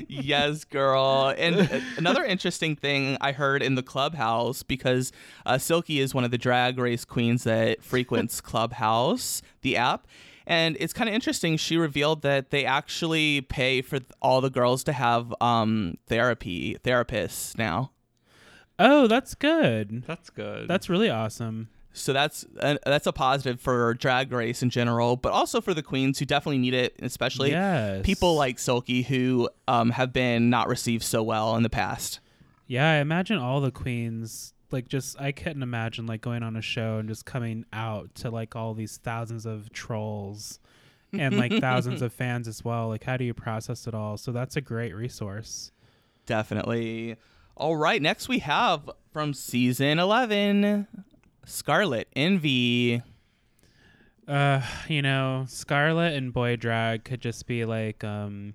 Yes, 0.08 0.64
girl. 0.64 1.34
And 1.36 1.60
uh, 1.60 1.80
another 1.96 2.24
interesting 2.24 2.76
thing 2.76 3.16
I 3.20 3.32
heard 3.32 3.62
in 3.62 3.74
the 3.74 3.82
clubhouse 3.82 4.62
because 4.62 5.12
uh, 5.46 5.58
Silky 5.58 6.00
is 6.00 6.14
one 6.14 6.24
of 6.24 6.30
the 6.30 6.38
drag 6.38 6.78
race 6.78 7.04
queens 7.04 7.44
that 7.44 7.82
frequents 7.82 8.40
Clubhouse, 8.52 9.42
the 9.62 9.76
app. 9.76 10.06
And 10.46 10.76
it's 10.80 10.92
kind 10.92 11.08
of 11.08 11.14
interesting. 11.14 11.56
She 11.56 11.76
revealed 11.76 12.22
that 12.22 12.50
they 12.50 12.64
actually 12.64 13.42
pay 13.42 13.80
for 13.80 13.98
th- 13.98 14.10
all 14.20 14.40
the 14.40 14.50
girls 14.50 14.82
to 14.84 14.92
have 14.92 15.32
um, 15.40 15.98
therapy 16.08 16.76
therapists 16.82 17.56
now. 17.56 17.92
Oh, 18.78 19.06
that's 19.06 19.34
good. 19.36 20.02
That's 20.06 20.30
good. 20.30 20.66
That's 20.66 20.88
really 20.88 21.08
awesome. 21.08 21.68
So 21.92 22.12
that's 22.12 22.46
uh, 22.58 22.76
that's 22.84 23.06
a 23.06 23.12
positive 23.12 23.60
for 23.60 23.94
drag 23.94 24.32
race 24.32 24.62
in 24.62 24.70
general, 24.70 25.16
but 25.16 25.32
also 25.32 25.60
for 25.60 25.74
the 25.74 25.82
queens 25.82 26.18
who 26.18 26.24
definitely 26.24 26.58
need 26.58 26.74
it, 26.74 26.96
especially 27.02 27.50
yes. 27.50 28.02
people 28.04 28.34
like 28.34 28.58
Silky 28.58 29.02
who 29.02 29.50
um, 29.68 29.90
have 29.90 30.12
been 30.12 30.48
not 30.48 30.68
received 30.68 31.04
so 31.04 31.22
well 31.22 31.54
in 31.56 31.62
the 31.62 31.70
past. 31.70 32.20
Yeah, 32.66 32.90
I 32.90 32.94
imagine 32.96 33.38
all 33.38 33.60
the 33.60 33.70
queens 33.70 34.54
like 34.70 34.88
just 34.88 35.20
I 35.20 35.32
couldn't 35.32 35.62
imagine 35.62 36.06
like 36.06 36.22
going 36.22 36.42
on 36.42 36.56
a 36.56 36.62
show 36.62 36.98
and 36.98 37.08
just 37.08 37.26
coming 37.26 37.66
out 37.72 38.14
to 38.16 38.30
like 38.30 38.56
all 38.56 38.72
these 38.72 38.96
thousands 38.96 39.44
of 39.44 39.70
trolls 39.72 40.58
and 41.12 41.36
like 41.36 41.52
thousands 41.60 42.00
of 42.00 42.12
fans 42.14 42.48
as 42.48 42.64
well. 42.64 42.88
Like 42.88 43.04
how 43.04 43.18
do 43.18 43.24
you 43.24 43.34
process 43.34 43.86
it 43.86 43.94
all? 43.94 44.16
So 44.16 44.32
that's 44.32 44.56
a 44.56 44.62
great 44.62 44.94
resource. 44.94 45.72
Definitely. 46.24 47.16
All 47.54 47.76
right, 47.76 48.00
next 48.00 48.28
we 48.28 48.38
have 48.38 48.88
from 49.12 49.34
season 49.34 49.98
11 49.98 50.86
Scarlet 51.44 52.08
Envy. 52.14 53.02
Uh, 54.28 54.62
you 54.88 55.02
know, 55.02 55.44
Scarlet 55.48 56.14
and 56.14 56.32
Boy 56.32 56.56
Drag 56.56 57.04
could 57.04 57.20
just 57.20 57.46
be 57.46 57.64
like 57.64 58.04
um 58.04 58.54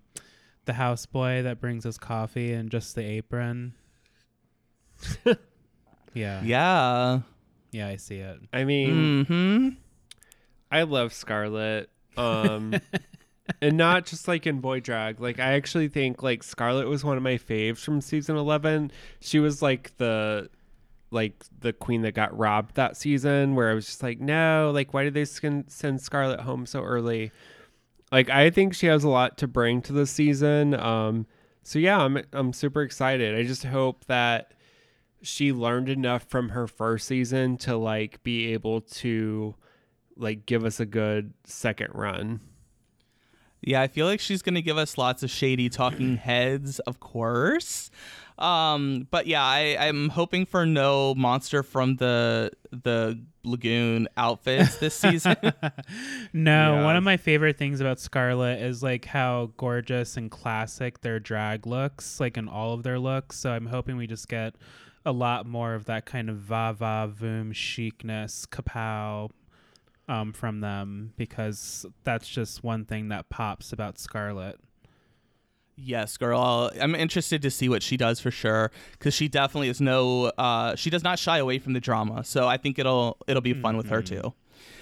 the 0.65 0.73
houseboy 0.73 1.43
that 1.43 1.59
brings 1.61 1.85
us 1.85 1.97
coffee 1.97 2.53
and 2.53 2.69
just 2.69 2.95
the 2.95 3.03
apron. 3.03 3.73
yeah. 6.13 6.41
Yeah. 6.43 7.19
Yeah, 7.71 7.87
I 7.87 7.95
see 7.97 8.17
it. 8.17 8.39
I 8.53 8.63
mean, 8.63 9.25
Mm-hmm. 9.25 9.69
I 10.71 10.83
love 10.83 11.13
Scarlet. 11.13 11.89
Um 12.15 12.73
and 13.61 13.77
not 13.77 14.05
just 14.05 14.27
like 14.27 14.47
in 14.47 14.59
boy 14.59 14.79
drag. 14.79 15.19
Like 15.19 15.39
I 15.39 15.53
actually 15.53 15.87
think 15.89 16.23
like 16.23 16.43
Scarlet 16.43 16.87
was 16.87 17.03
one 17.03 17.17
of 17.17 17.23
my 17.23 17.35
faves 17.37 17.79
from 17.79 18.01
season 18.01 18.35
11. 18.37 18.91
She 19.19 19.39
was 19.39 19.61
like 19.61 19.95
the 19.97 20.49
like 21.11 21.43
the 21.59 21.73
queen 21.73 22.01
that 22.01 22.13
got 22.13 22.37
robbed 22.37 22.75
that 22.75 22.97
season 22.97 23.55
where 23.55 23.69
I 23.69 23.73
was 23.73 23.85
just 23.85 24.03
like, 24.03 24.19
"No, 24.19 24.71
like 24.73 24.93
why 24.93 25.03
did 25.03 25.13
they 25.13 25.25
send 25.25 26.01
Scarlet 26.01 26.41
home 26.41 26.65
so 26.65 26.83
early?" 26.83 27.31
Like 28.11 28.29
I 28.29 28.49
think 28.49 28.73
she 28.73 28.87
has 28.87 29.03
a 29.03 29.09
lot 29.09 29.37
to 29.39 29.47
bring 29.47 29.81
to 29.83 29.93
the 29.93 30.05
season. 30.05 30.73
Um 30.73 31.27
so 31.63 31.79
yeah, 31.79 31.99
I'm 31.99 32.21
I'm 32.33 32.53
super 32.53 32.81
excited. 32.81 33.35
I 33.35 33.43
just 33.43 33.63
hope 33.63 34.05
that 34.05 34.53
she 35.21 35.51
learned 35.51 35.89
enough 35.89 36.23
from 36.23 36.49
her 36.49 36.67
first 36.67 37.07
season 37.07 37.57
to 37.57 37.75
like 37.75 38.23
be 38.23 38.53
able 38.53 38.81
to 38.81 39.55
like 40.15 40.45
give 40.45 40.63
us 40.63 40.79
a 40.79 40.85
good 40.85 41.33
second 41.45 41.89
run. 41.93 42.39
Yeah, 43.61 43.81
I 43.81 43.87
feel 43.87 44.05
like 44.05 44.19
she's 44.19 44.41
gonna 44.41 44.61
give 44.61 44.77
us 44.77 44.97
lots 44.97 45.23
of 45.23 45.29
shady 45.29 45.69
talking 45.69 46.17
heads, 46.17 46.79
of 46.79 46.99
course. 46.99 47.89
Um, 48.37 49.07
but 49.09 49.25
yeah, 49.27 49.43
I, 49.43 49.77
I'm 49.79 50.09
hoping 50.09 50.45
for 50.45 50.65
no 50.65 51.15
monster 51.15 51.63
from 51.63 51.95
the 51.95 52.51
the 52.71 53.19
lagoon 53.43 54.07
outfits 54.17 54.77
this 54.77 54.93
season. 54.93 55.35
No, 56.33 56.75
Yeah. 56.75 56.83
one 56.83 56.95
of 56.97 57.03
my 57.03 57.17
favorite 57.17 57.57
things 57.57 57.79
about 57.81 57.99
Scarlet 57.99 58.61
is 58.61 58.83
like 58.83 59.05
how 59.05 59.51
gorgeous 59.57 60.17
and 60.17 60.29
classic 60.29 61.01
their 61.01 61.19
drag 61.19 61.65
looks, 61.65 62.19
like 62.19 62.37
in 62.37 62.47
all 62.49 62.73
of 62.73 62.83
their 62.83 62.99
looks. 62.99 63.37
So 63.37 63.51
I'm 63.51 63.67
hoping 63.67 63.97
we 63.97 64.05
just 64.07 64.27
get 64.27 64.55
a 65.05 65.11
lot 65.11 65.45
more 65.47 65.73
of 65.73 65.85
that 65.85 66.05
kind 66.05 66.29
of 66.29 66.35
va 66.37 66.75
va 66.77 67.09
voom 67.11 67.53
chicness, 67.53 68.45
kapow 68.45 69.29
um, 70.09 70.33
from 70.33 70.59
them 70.59 71.13
because 71.17 71.85
that's 72.03 72.27
just 72.27 72.63
one 72.63 72.85
thing 72.85 73.07
that 73.09 73.29
pops 73.29 73.71
about 73.73 73.97
Scarlet. 73.97 74.59
Yes, 75.79 76.17
girl. 76.17 76.71
I'm 76.81 76.95
interested 76.95 77.41
to 77.43 77.51
see 77.51 77.69
what 77.69 77.83
she 77.83 77.97
does 77.97 78.19
for 78.19 78.31
sure 78.31 78.71
because 78.93 79.13
she 79.13 79.27
definitely 79.27 79.69
is 79.69 79.79
no. 79.79 80.25
Uh, 80.37 80.75
she 80.75 80.89
does 80.89 81.03
not 81.03 81.19
shy 81.19 81.37
away 81.37 81.59
from 81.59 81.73
the 81.73 81.79
drama, 81.79 82.23
so 82.23 82.47
I 82.47 82.57
think 82.57 82.79
it'll 82.79 83.17
it'll 83.27 83.41
be 83.43 83.53
fun 83.53 83.77
with 83.77 83.87
her 83.89 84.01
Mhm. 84.01 84.05
too. 84.21 84.33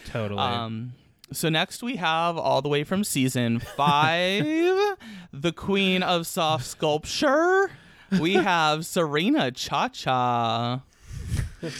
Totally. 0.05 0.39
Um, 0.39 0.93
so 1.33 1.49
next 1.49 1.83
we 1.83 1.97
have 1.97 2.37
all 2.37 2.61
the 2.61 2.69
way 2.69 2.85
from 2.85 3.03
season 3.03 3.59
five, 3.59 4.43
the 5.33 5.51
queen 5.53 6.01
of 6.01 6.25
soft 6.27 6.65
sculpture. 6.65 7.71
We 8.19 8.35
have 8.35 8.85
Serena 8.85 9.51
ChaCha. 9.51 10.81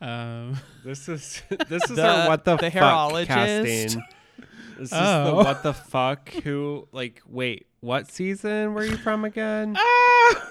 Um, 0.00 0.58
this 0.84 1.08
is 1.08 1.40
this 1.68 1.84
is 1.88 1.96
The- 1.96 2.06
our 2.06 2.28
what 2.28 2.44
the, 2.44 2.56
the 2.56 2.70
fuck 2.70 2.82
hairologist. 2.82 3.26
casting. 3.28 4.02
This 4.78 4.84
is 4.84 4.90
the 4.90 4.96
Oh. 5.30 5.34
what 5.36 5.62
the 5.62 5.72
fuck 5.72 6.28
who 6.30 6.88
like 6.92 7.22
wait 7.28 7.66
what 7.80 8.10
season 8.10 8.74
were 8.74 8.84
you 8.84 8.96
from 8.96 9.24
again? 9.24 9.76
Ah! 9.86 10.50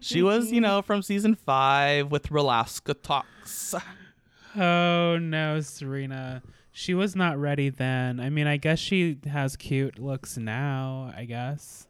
She 0.00 0.20
was, 0.22 0.52
you 0.52 0.60
know, 0.60 0.82
from 0.82 1.00
season 1.00 1.34
five 1.34 2.10
with 2.10 2.28
Relaska 2.28 2.94
Talks. 3.02 3.74
oh 4.54 5.16
no, 5.18 5.60
Serena. 5.62 6.42
She 6.70 6.92
was 6.92 7.16
not 7.16 7.38
ready 7.38 7.70
then. 7.70 8.20
I 8.20 8.28
mean, 8.28 8.46
I 8.46 8.58
guess 8.58 8.78
she 8.78 9.18
has 9.26 9.56
cute 9.56 9.98
looks 9.98 10.36
now, 10.36 11.12
I 11.16 11.24
guess. 11.24 11.86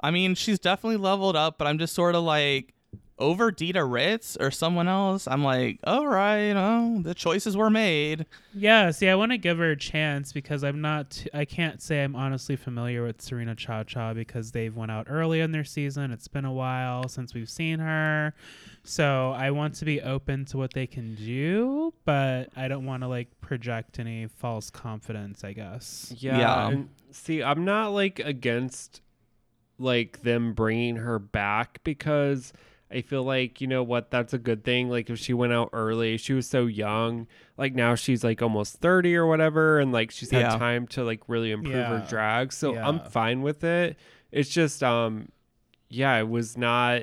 I 0.00 0.10
mean, 0.10 0.34
she's 0.34 0.58
definitely 0.58 0.96
leveled 0.98 1.36
up, 1.36 1.56
but 1.56 1.66
I'm 1.68 1.78
just 1.78 1.94
sort 1.94 2.14
of 2.16 2.24
like 2.24 2.74
over 3.18 3.50
Dita 3.50 3.82
Ritz 3.82 4.36
or 4.36 4.50
someone 4.50 4.88
else. 4.88 5.26
I'm 5.26 5.42
like, 5.42 5.78
all 5.84 6.06
right, 6.06 6.48
you 6.48 6.54
know, 6.54 6.98
the 7.02 7.14
choices 7.14 7.56
were 7.56 7.70
made. 7.70 8.26
Yeah, 8.52 8.90
see, 8.90 9.08
I 9.08 9.14
want 9.14 9.32
to 9.32 9.38
give 9.38 9.56
her 9.56 9.70
a 9.70 9.76
chance 9.76 10.32
because 10.34 10.62
I'm 10.62 10.82
not. 10.82 11.10
T- 11.12 11.30
I 11.32 11.46
can't 11.46 11.80
say 11.80 12.04
I'm 12.04 12.14
honestly 12.14 12.56
familiar 12.56 13.02
with 13.02 13.22
Serena 13.22 13.54
ChaCha 13.56 14.14
because 14.14 14.52
they've 14.52 14.76
went 14.76 14.90
out 14.90 15.06
early 15.08 15.40
in 15.40 15.52
their 15.52 15.64
season. 15.64 16.10
It's 16.10 16.28
been 16.28 16.44
a 16.44 16.52
while 16.52 17.08
since 17.08 17.32
we've 17.32 17.48
seen 17.48 17.78
her, 17.78 18.34
so 18.84 19.32
I 19.36 19.50
want 19.50 19.74
to 19.76 19.86
be 19.86 20.02
open 20.02 20.44
to 20.46 20.58
what 20.58 20.74
they 20.74 20.86
can 20.86 21.14
do, 21.14 21.94
but 22.04 22.50
I 22.54 22.68
don't 22.68 22.84
want 22.84 23.02
to 23.02 23.08
like 23.08 23.40
project 23.40 23.98
any 23.98 24.26
false 24.26 24.68
confidence. 24.68 25.42
I 25.42 25.54
guess. 25.54 26.12
Yeah, 26.18 26.38
Yeah. 26.70 26.82
see, 27.12 27.42
I'm 27.42 27.64
not 27.64 27.92
like 27.92 28.18
against 28.18 29.00
like 29.78 30.22
them 30.22 30.52
bringing 30.54 30.96
her 30.96 31.18
back 31.18 31.80
because 31.84 32.52
I 32.90 33.00
feel 33.02 33.24
like, 33.24 33.60
you 33.60 33.66
know 33.66 33.82
what, 33.82 34.10
that's 34.12 34.32
a 34.32 34.38
good 34.38 34.62
thing. 34.62 34.88
Like 34.88 35.10
if 35.10 35.18
she 35.18 35.34
went 35.34 35.52
out 35.52 35.70
early, 35.72 36.16
she 36.18 36.32
was 36.34 36.46
so 36.48 36.66
young. 36.66 37.26
Like 37.58 37.74
now 37.74 37.94
she's 37.96 38.22
like 38.22 38.40
almost 38.42 38.76
30 38.76 39.16
or 39.16 39.26
whatever 39.26 39.80
and 39.80 39.90
like 39.92 40.10
she's 40.12 40.30
had 40.30 40.40
Yeah. 40.52 40.56
time 40.58 40.86
to 40.88 41.02
like 41.04 41.22
really 41.28 41.50
improve 41.50 41.86
her 41.86 41.98
drag. 42.08 42.52
So 42.52 42.76
I'm 42.76 43.00
fine 43.00 43.42
with 43.42 43.64
it. 43.64 43.96
It's 44.30 44.50
just 44.50 44.82
um 44.82 45.30
yeah, 45.88 46.12
I 46.12 46.22
was 46.22 46.56
not 46.56 47.02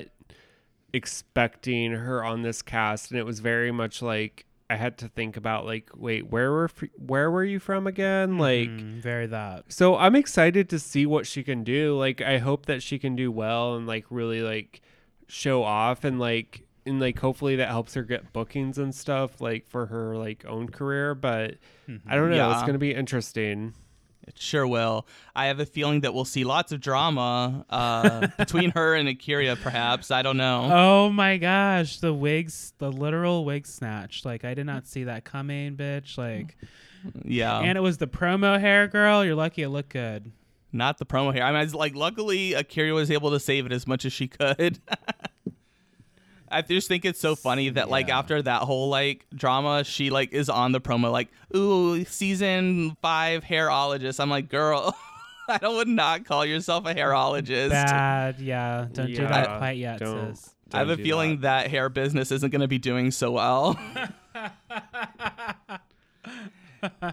expecting 0.92 1.92
her 1.92 2.22
on 2.24 2.42
this 2.42 2.62
cast 2.62 3.10
and 3.10 3.18
it 3.18 3.24
was 3.24 3.40
very 3.40 3.72
much 3.72 4.00
like 4.00 4.46
I 4.70 4.76
had 4.76 4.96
to 4.98 5.08
think 5.08 5.36
about 5.36 5.66
like 5.66 5.90
wait, 5.94 6.30
where 6.30 6.50
were 6.52 6.64
f- 6.64 6.88
where 6.96 7.30
were 7.30 7.44
you 7.44 7.58
from 7.58 7.86
again? 7.86 8.38
Like 8.38 8.68
Mm, 8.70 9.00
very 9.02 9.26
that. 9.26 9.64
so 9.72 9.96
I'm 9.96 10.14
excited 10.16 10.68
to 10.70 10.78
see 10.78 11.04
what 11.04 11.26
she 11.26 11.42
can 11.42 11.64
do. 11.64 11.96
Like 11.98 12.22
I 12.22 12.38
hope 12.38 12.66
that 12.66 12.82
she 12.82 12.98
can 12.98 13.14
do 13.16 13.30
well 13.30 13.74
and 13.76 13.86
like 13.86 14.06
really 14.08 14.40
like 14.40 14.80
show 15.28 15.62
off 15.62 16.04
and 16.04 16.18
like 16.18 16.66
and 16.86 17.00
like 17.00 17.18
hopefully 17.18 17.56
that 17.56 17.68
helps 17.68 17.94
her 17.94 18.02
get 18.02 18.32
bookings 18.32 18.78
and 18.78 18.94
stuff 18.94 19.40
like 19.40 19.68
for 19.68 19.86
her 19.86 20.16
like 20.16 20.44
own 20.46 20.68
career. 20.68 21.14
But 21.14 21.56
I 22.06 22.14
don't 22.14 22.30
know. 22.30 22.50
It's 22.52 22.62
gonna 22.62 22.78
be 22.78 22.94
interesting. 22.94 23.74
It 24.26 24.38
sure 24.38 24.66
will. 24.66 25.06
I 25.36 25.46
have 25.46 25.60
a 25.60 25.66
feeling 25.66 26.00
that 26.00 26.14
we'll 26.14 26.24
see 26.24 26.44
lots 26.44 26.72
of 26.72 26.80
drama 26.80 27.66
uh, 27.68 28.28
between 28.38 28.70
her 28.70 28.94
and 28.94 29.06
Akira, 29.06 29.54
perhaps. 29.56 30.10
I 30.10 30.22
don't 30.22 30.38
know. 30.38 30.70
Oh 30.72 31.10
my 31.10 31.36
gosh, 31.36 31.98
the 31.98 32.14
wigs, 32.14 32.72
the 32.78 32.90
literal 32.90 33.44
wig 33.44 33.66
snatch. 33.66 34.24
Like 34.24 34.44
I 34.44 34.54
did 34.54 34.64
not 34.64 34.86
see 34.86 35.04
that 35.04 35.24
coming, 35.24 35.76
bitch. 35.76 36.16
Like, 36.16 36.56
yeah. 37.22 37.60
and 37.60 37.76
it 37.76 37.82
was 37.82 37.98
the 37.98 38.06
promo 38.06 38.58
hair, 38.58 38.88
girl. 38.88 39.24
You're 39.24 39.34
lucky 39.34 39.62
it 39.62 39.68
looked 39.68 39.90
good. 39.90 40.32
Not 40.74 40.98
the 40.98 41.06
promo 41.06 41.32
here. 41.32 41.44
I 41.44 41.52
mean, 41.52 41.62
it's 41.62 41.72
like, 41.72 41.94
luckily, 41.94 42.52
Akira 42.52 42.92
was 42.92 43.10
able 43.10 43.30
to 43.30 43.38
save 43.40 43.64
it 43.64 43.72
as 43.72 43.86
much 43.86 44.04
as 44.04 44.12
she 44.12 44.26
could. 44.28 44.80
I 46.50 46.62
just 46.62 46.88
think 46.88 47.04
it's 47.04 47.20
so 47.20 47.34
funny 47.36 47.68
that 47.70 47.88
like 47.88 48.08
Yeah. 48.08 48.18
after 48.18 48.42
that 48.42 48.62
whole 48.62 48.88
like 48.88 49.24
drama, 49.34 49.82
she 49.84 50.10
like 50.10 50.32
is 50.32 50.48
on 50.48 50.72
the 50.72 50.80
promo 50.80 51.10
like, 51.10 51.28
"Ooh, 51.56 52.04
season 52.04 52.96
five 53.02 53.42
hairologist." 53.44 54.20
I'm 54.20 54.30
like, 54.30 54.48
girl, 54.50 54.96
I 55.48 55.58
don't 55.58 55.74
would 55.76 55.88
not 55.88 56.24
call 56.24 56.44
yourself 56.46 56.86
a 56.86 56.94
hairologist. 56.94 57.70
Bad, 57.70 58.38
yeah. 58.40 58.86
Don't 58.92 59.06
do 59.08 59.16
that 59.26 59.58
quite 59.58 59.78
yet, 59.78 59.98
don't. 60.00 60.36
sis. 60.36 60.54
I 60.72 60.78
have 60.78 60.88
a 60.88 60.90
Don't 60.92 60.98
do 60.98 61.02
feeling 61.04 61.40
that. 61.40 61.70
hair 61.70 61.88
business 61.88 62.30
isn't 62.30 62.50
going 62.50 62.60
to 62.62 62.68
be 62.68 62.78
doing 62.78 63.10
so 63.10 63.30
well. 63.32 63.78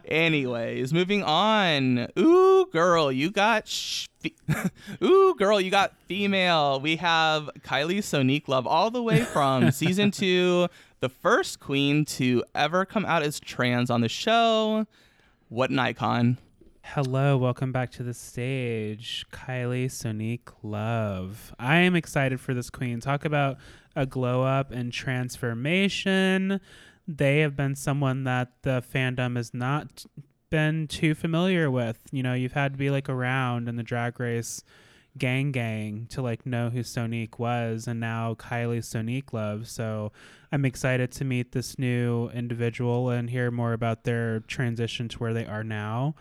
Anyways, 0.05 0.93
moving 0.93 1.23
on. 1.23 2.07
Ooh, 2.17 2.67
girl, 2.71 3.11
you 3.11 3.31
got 3.31 3.67
sh- 3.67 4.07
Ooh, 5.03 5.35
girl, 5.37 5.59
you 5.59 5.71
got 5.71 5.95
female. 6.07 6.79
We 6.79 6.97
have 6.97 7.49
Kylie 7.61 7.99
Sonique 7.99 8.47
Love 8.47 8.67
all 8.67 8.91
the 8.91 9.01
way 9.01 9.21
from 9.21 9.71
season 9.71 10.11
2, 10.11 10.67
the 10.99 11.09
first 11.09 11.59
queen 11.59 12.05
to 12.05 12.43
ever 12.53 12.85
come 12.85 13.05
out 13.05 13.23
as 13.23 13.39
trans 13.39 13.89
on 13.89 14.01
the 14.01 14.09
show. 14.09 14.85
What 15.49 15.69
an 15.69 15.79
icon. 15.79 16.37
Hello, 16.83 17.37
welcome 17.37 17.71
back 17.71 17.91
to 17.91 18.03
the 18.03 18.13
stage, 18.13 19.25
Kylie 19.31 19.85
Sonique 19.85 20.53
Love. 20.63 21.53
I 21.59 21.77
am 21.77 21.95
excited 21.95 22.39
for 22.41 22.53
this 22.53 22.69
queen. 22.69 22.99
Talk 22.99 23.23
about 23.23 23.57
a 23.95 24.05
glow 24.05 24.43
up 24.43 24.71
and 24.71 24.91
transformation. 24.91 26.59
They 27.07 27.39
have 27.39 27.55
been 27.55 27.75
someone 27.75 28.23
that 28.25 28.51
the 28.61 28.81
fandom 28.93 29.35
has 29.35 29.53
not 29.53 30.05
been 30.49 30.87
too 30.87 31.15
familiar 31.15 31.69
with. 31.71 31.97
You 32.11 32.23
know, 32.23 32.33
you've 32.33 32.53
had 32.53 32.73
to 32.73 32.77
be 32.77 32.89
like 32.89 33.09
around 33.09 33.67
in 33.67 33.75
the 33.75 33.83
drag 33.83 34.19
race 34.19 34.63
gang 35.17 35.51
gang 35.51 36.07
to 36.09 36.21
like 36.21 36.45
know 36.45 36.69
who 36.69 36.79
Sonique 36.79 37.37
was 37.37 37.85
and 37.85 37.99
now 37.99 38.33
Kylie 38.35 38.77
Sonique 38.79 39.33
Love. 39.33 39.67
So 39.67 40.11
I'm 40.53 40.63
excited 40.63 41.11
to 41.13 41.25
meet 41.25 41.51
this 41.51 41.77
new 41.77 42.29
individual 42.29 43.09
and 43.09 43.29
hear 43.29 43.51
more 43.51 43.73
about 43.73 44.03
their 44.05 44.39
transition 44.41 45.09
to 45.09 45.17
where 45.17 45.33
they 45.33 45.45
are 45.45 45.63
now. 45.65 46.15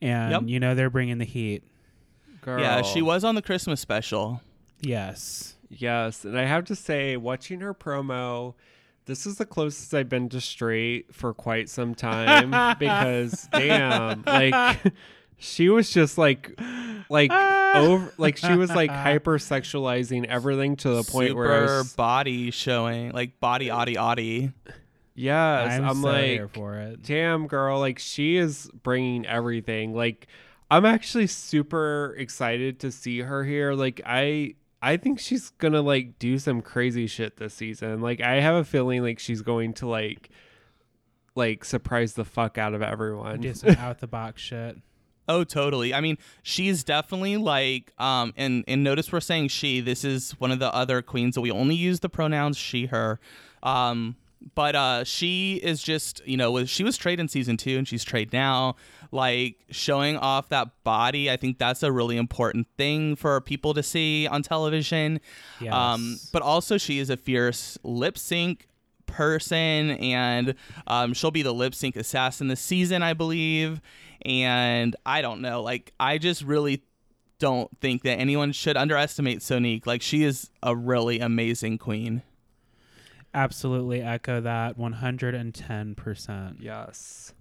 And 0.00 0.30
Yep. 0.30 0.42
you 0.46 0.60
know 0.60 0.74
they're 0.74 0.90
bringing 0.90 1.18
the 1.18 1.24
heat. 1.24 1.64
Girl. 2.42 2.60
Yeah, 2.60 2.82
she 2.82 3.02
was 3.02 3.24
on 3.24 3.34
the 3.34 3.42
Christmas 3.42 3.80
special. 3.80 4.42
Yes. 4.80 5.54
Yes, 5.68 6.24
and 6.24 6.38
I 6.38 6.44
have 6.44 6.64
to 6.66 6.76
say, 6.76 7.16
watching 7.16 7.58
her 7.60 7.74
promo, 7.74 8.54
this 9.06 9.24
is 9.24 9.36
the 9.36 9.46
closest 9.46 9.94
I've 9.94 10.08
been 10.08 10.28
to 10.30 10.40
straight 10.40 11.14
for 11.14 11.32
quite 11.32 11.68
some 11.68 11.94
time 11.94 12.76
because 12.78 13.48
damn, 13.52 14.22
like 14.26 14.78
she 15.38 15.68
was 15.68 15.90
just 15.90 16.18
like 16.18 16.60
like 17.08 17.30
over 17.30 18.12
like 18.18 18.36
she 18.36 18.54
was 18.54 18.70
like 18.70 18.90
hypersexualizing 18.90 20.26
everything 20.26 20.76
to 20.76 20.90
the 20.90 21.04
point 21.04 21.28
Super 21.28 21.40
where 21.40 21.62
I 21.62 21.78
was, 21.78 21.94
body 21.94 22.50
showing, 22.50 23.12
like 23.12 23.38
body, 23.38 23.70
oddy, 23.70 23.96
oddy. 23.96 24.52
yes, 25.14 25.72
I'm, 25.72 25.88
I'm, 25.88 26.02
so 26.02 26.08
like 26.08 26.24
here 26.24 26.48
for 26.48 26.74
it. 26.74 27.02
damn 27.02 27.46
girl 27.46 27.78
like 27.78 28.00
she 28.00 28.36
is 28.36 28.68
bringing 28.82 29.24
everything 29.24 29.94
like 29.94 30.26
i'm 30.70 30.84
actually 30.84 31.26
super 31.26 32.14
excited 32.18 32.80
to 32.80 32.90
see 32.92 33.20
her 33.20 33.44
here 33.44 33.72
like 33.72 34.00
i 34.04 34.54
i 34.82 34.96
think 34.96 35.18
she's 35.18 35.50
gonna 35.50 35.82
like 35.82 36.18
do 36.18 36.38
some 36.38 36.60
crazy 36.60 37.06
shit 37.06 37.36
this 37.36 37.54
season 37.54 38.00
like 38.00 38.20
i 38.20 38.40
have 38.40 38.54
a 38.54 38.64
feeling 38.64 39.02
like 39.02 39.18
she's 39.18 39.42
going 39.42 39.72
to 39.72 39.86
like 39.86 40.30
like 41.36 41.64
surprise 41.64 42.14
the 42.14 42.24
fuck 42.24 42.58
out 42.58 42.74
of 42.74 42.82
everyone 42.82 43.40
Do 43.40 43.54
some 43.54 43.70
out 43.78 43.98
the 43.98 44.06
box 44.06 44.42
shit. 44.42 44.78
Oh, 45.28 45.44
totally. 45.44 45.92
I 45.92 46.00
mean, 46.00 46.18
she's 46.42 46.84
definitely 46.84 47.36
like, 47.36 47.92
um, 47.98 48.32
and 48.36 48.64
and 48.68 48.82
notice 48.84 49.10
we're 49.10 49.20
saying 49.20 49.48
she. 49.48 49.80
This 49.80 50.04
is 50.04 50.32
one 50.38 50.52
of 50.52 50.60
the 50.60 50.72
other 50.72 51.02
queens 51.02 51.34
that 51.34 51.40
we 51.40 51.50
only 51.50 51.74
use 51.74 52.00
the 52.00 52.08
pronouns 52.08 52.56
she, 52.56 52.86
her. 52.86 53.18
Um, 53.62 54.16
but 54.54 54.76
uh, 54.76 55.04
she 55.04 55.56
is 55.56 55.82
just, 55.82 56.22
you 56.26 56.36
know, 56.36 56.64
she 56.64 56.84
was 56.84 56.96
trade 56.96 57.20
in 57.20 57.28
season 57.28 57.56
two 57.56 57.78
and 57.78 57.86
she's 57.88 58.04
trade 58.04 58.32
now. 58.32 58.76
Like 59.12 59.56
showing 59.70 60.16
off 60.16 60.48
that 60.50 60.82
body, 60.84 61.30
I 61.30 61.36
think 61.36 61.58
that's 61.58 61.82
a 61.82 61.92
really 61.92 62.16
important 62.16 62.66
thing 62.76 63.16
for 63.16 63.40
people 63.40 63.72
to 63.74 63.82
see 63.82 64.26
on 64.26 64.42
television. 64.42 65.20
Um, 65.92 66.18
but 66.32 66.42
also 66.42 66.76
she 66.76 66.98
is 66.98 67.08
a 67.10 67.16
fierce 67.16 67.78
lip 67.82 68.18
sync 68.18 68.66
person 69.06 69.92
and 69.92 70.54
um, 70.86 71.14
she'll 71.14 71.30
be 71.30 71.42
the 71.42 71.54
lip 71.54 71.74
sync 71.74 71.96
assassin 71.96 72.48
this 72.48 72.60
season 72.60 73.02
i 73.04 73.12
believe 73.14 73.80
and 74.22 74.96
i 75.06 75.22
don't 75.22 75.40
know 75.40 75.62
like 75.62 75.92
i 76.00 76.18
just 76.18 76.42
really 76.42 76.82
don't 77.38 77.70
think 77.80 78.02
that 78.02 78.18
anyone 78.18 78.50
should 78.50 78.76
underestimate 78.76 79.38
sonique 79.38 79.86
like 79.86 80.02
she 80.02 80.24
is 80.24 80.50
a 80.62 80.74
really 80.74 81.20
amazing 81.20 81.78
queen 81.78 82.20
Absolutely 83.36 84.00
echo 84.00 84.40
that 84.40 84.78
110%. 84.78 86.56
yes 86.60 87.34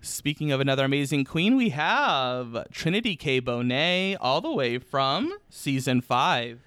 speaking 0.00 0.52
of 0.52 0.60
another 0.60 0.84
amazing 0.84 1.24
queen 1.24 1.56
we 1.56 1.70
have 1.70 2.64
trinity 2.70 3.16
k 3.16 3.40
bonet 3.40 4.16
all 4.20 4.40
the 4.40 4.52
way 4.52 4.78
from 4.78 5.32
season 5.50 6.00
five 6.00 6.60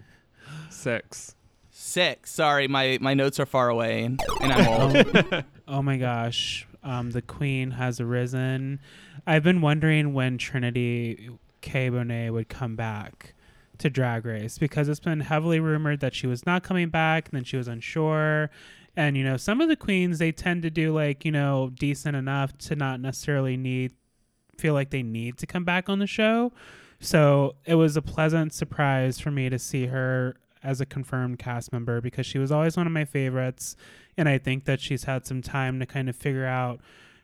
six 0.70 1.34
six 1.70 2.30
sorry 2.30 2.68
my 2.68 2.98
my 3.00 3.14
notes 3.14 3.40
are 3.40 3.46
far 3.46 3.70
away 3.70 4.04
and, 4.04 4.20
and 4.42 4.52
i'm 4.52 4.68
old 5.34 5.44
Oh 5.68 5.82
my 5.82 5.96
gosh. 5.96 6.68
Um, 6.84 7.12
the 7.12 7.22
queen 7.22 7.72
has 7.72 8.02
arisen. 8.02 8.82
I've 9.26 9.44
been 9.44 9.62
wondering 9.62 10.14
when 10.14 10.38
Trinity 10.38 11.30
K. 11.62 11.90
Bonet 11.90 12.34
would 12.34 12.50
come 12.50 12.76
back 12.76 13.34
to 13.82 13.90
Drag 13.90 14.26
Race 14.26 14.58
because 14.58 14.90
it's 14.90 15.00
been 15.00 15.20
heavily 15.20 15.60
rumored 15.60 16.00
that 16.00 16.16
she 16.16 16.28
was 16.28 16.46
not 16.46 16.64
coming 16.64 16.90
back 16.90 17.28
and 17.28 17.38
then 17.38 17.44
she 17.44 17.58
was 17.58 17.68
unsure. 17.68 18.50
And, 18.96 19.16
you 19.16 19.24
know, 19.24 19.38
some 19.38 19.62
of 19.62 19.70
the 19.70 19.76
queens, 19.76 20.20
they 20.20 20.32
tend 20.32 20.64
to 20.64 20.70
do 20.70 20.94
like, 20.94 21.24
you 21.24 21.32
know, 21.32 21.72
decent 21.74 22.16
enough 22.16 22.58
to 22.60 22.76
not 22.76 23.00
necessarily 23.00 23.58
need, 23.58 23.94
feel 24.58 24.74
like 24.74 24.90
they 24.90 25.04
need 25.04 25.38
to 25.40 25.48
come 25.48 25.64
back 25.64 25.90
on 25.90 26.00
the 26.00 26.08
show. 26.08 26.52
So 27.00 27.56
it 27.66 27.76
was 27.76 27.98
a 27.98 28.02
pleasant 28.02 28.54
surprise 28.54 29.20
for 29.20 29.32
me 29.32 29.50
to 29.50 29.58
see 29.58 29.88
her 29.88 30.36
as 30.64 30.80
a 30.82 30.86
confirmed 30.86 31.40
cast 31.40 31.72
member 31.72 32.02
because 32.02 32.26
she 32.26 32.38
was 32.38 32.52
always 32.52 32.78
one 32.78 32.86
of 32.86 32.94
my 32.94 33.06
favorites 33.06 33.76
and 34.18 34.30
I 34.30 34.38
think 34.38 34.66
that 34.66 34.80
she's 34.80 35.06
had 35.06 35.26
some 35.26 35.42
time 35.42 35.80
to 35.80 35.86
kind 35.86 36.10
of 36.10 36.16
figure 36.16 36.46
out 36.46 36.80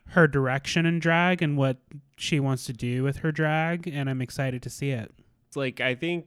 her 0.09 0.27
direction 0.27 0.85
in 0.85 0.99
drag 0.99 1.41
and 1.41 1.57
what 1.57 1.77
she 2.17 2.39
wants 2.39 2.65
to 2.65 2.73
do 2.73 3.03
with 3.03 3.17
her 3.17 3.31
drag, 3.31 3.87
and 3.87 4.09
I'm 4.09 4.21
excited 4.21 4.61
to 4.63 4.69
see 4.69 4.91
it. 4.91 5.11
It's 5.47 5.57
like 5.57 5.81
I 5.81 5.95
think 5.95 6.25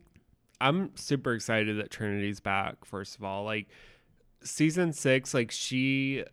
I'm 0.60 0.90
super 0.96 1.32
excited 1.34 1.78
that 1.78 1.90
Trinity's 1.90 2.40
back. 2.40 2.84
First 2.84 3.16
of 3.16 3.24
all, 3.24 3.44
like 3.44 3.68
season 4.42 4.92
six, 4.92 5.34
like 5.34 5.50
she 5.50 6.24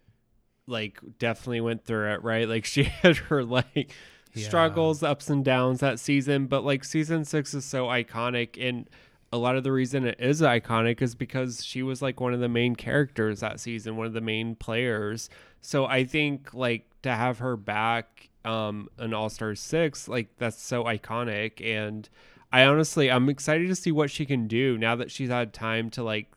like 0.66 1.00
definitely 1.20 1.62
went 1.62 1.86
through 1.86 2.12
it, 2.14 2.24
right? 2.24 2.48
Like 2.48 2.66
she 2.74 2.84
had 2.84 3.18
her 3.18 3.44
like 3.44 3.92
Yeah. 4.34 4.48
struggles, 4.48 5.04
ups 5.04 5.30
and 5.30 5.44
downs 5.44 5.80
that 5.80 6.00
season, 6.00 6.48
but 6.48 6.64
like 6.64 6.84
season 6.84 7.26
six 7.26 7.54
is 7.54 7.66
so 7.66 7.86
iconic 7.88 8.58
and 8.60 8.90
a 9.34 9.38
lot 9.38 9.58
of 9.58 9.64
the 9.66 9.72
reason 9.74 10.06
it 10.06 10.16
is 10.20 10.40
iconic 10.42 11.02
is 11.02 11.14
because 11.14 11.64
she 11.64 11.84
was 11.84 12.02
like 12.02 12.22
one 12.22 12.34
of 12.34 12.40
the 12.40 12.48
main 12.48 12.76
characters 12.78 13.42
that 13.42 13.60
season, 13.60 13.98
one 13.98 14.08
of 14.08 14.14
the 14.14 14.22
main 14.22 14.56
players. 14.56 15.30
So 15.62 15.86
I 15.86 16.06
think 16.06 16.54
like 16.54 16.86
to 17.04 17.12
have 17.12 17.40
her 17.40 17.58
back 17.58 18.30
um 18.46 18.88
in 19.00 19.14
All 19.14 19.30
Stars 19.30 19.60
6, 19.60 20.08
like 20.08 20.30
that's 20.38 20.62
so 20.62 20.86
iconic 20.86 21.60
and 21.66 22.08
I 22.52 22.64
honestly 22.64 23.12
I'm 23.12 23.28
excited 23.30 23.68
to 23.68 23.76
see 23.76 23.92
what 23.92 24.10
she 24.12 24.26
can 24.26 24.48
do 24.48 24.78
now 24.78 24.96
that 24.96 25.12
she's 25.12 25.30
had 25.30 25.54
time 25.54 25.90
to 25.92 26.04
like 26.04 26.32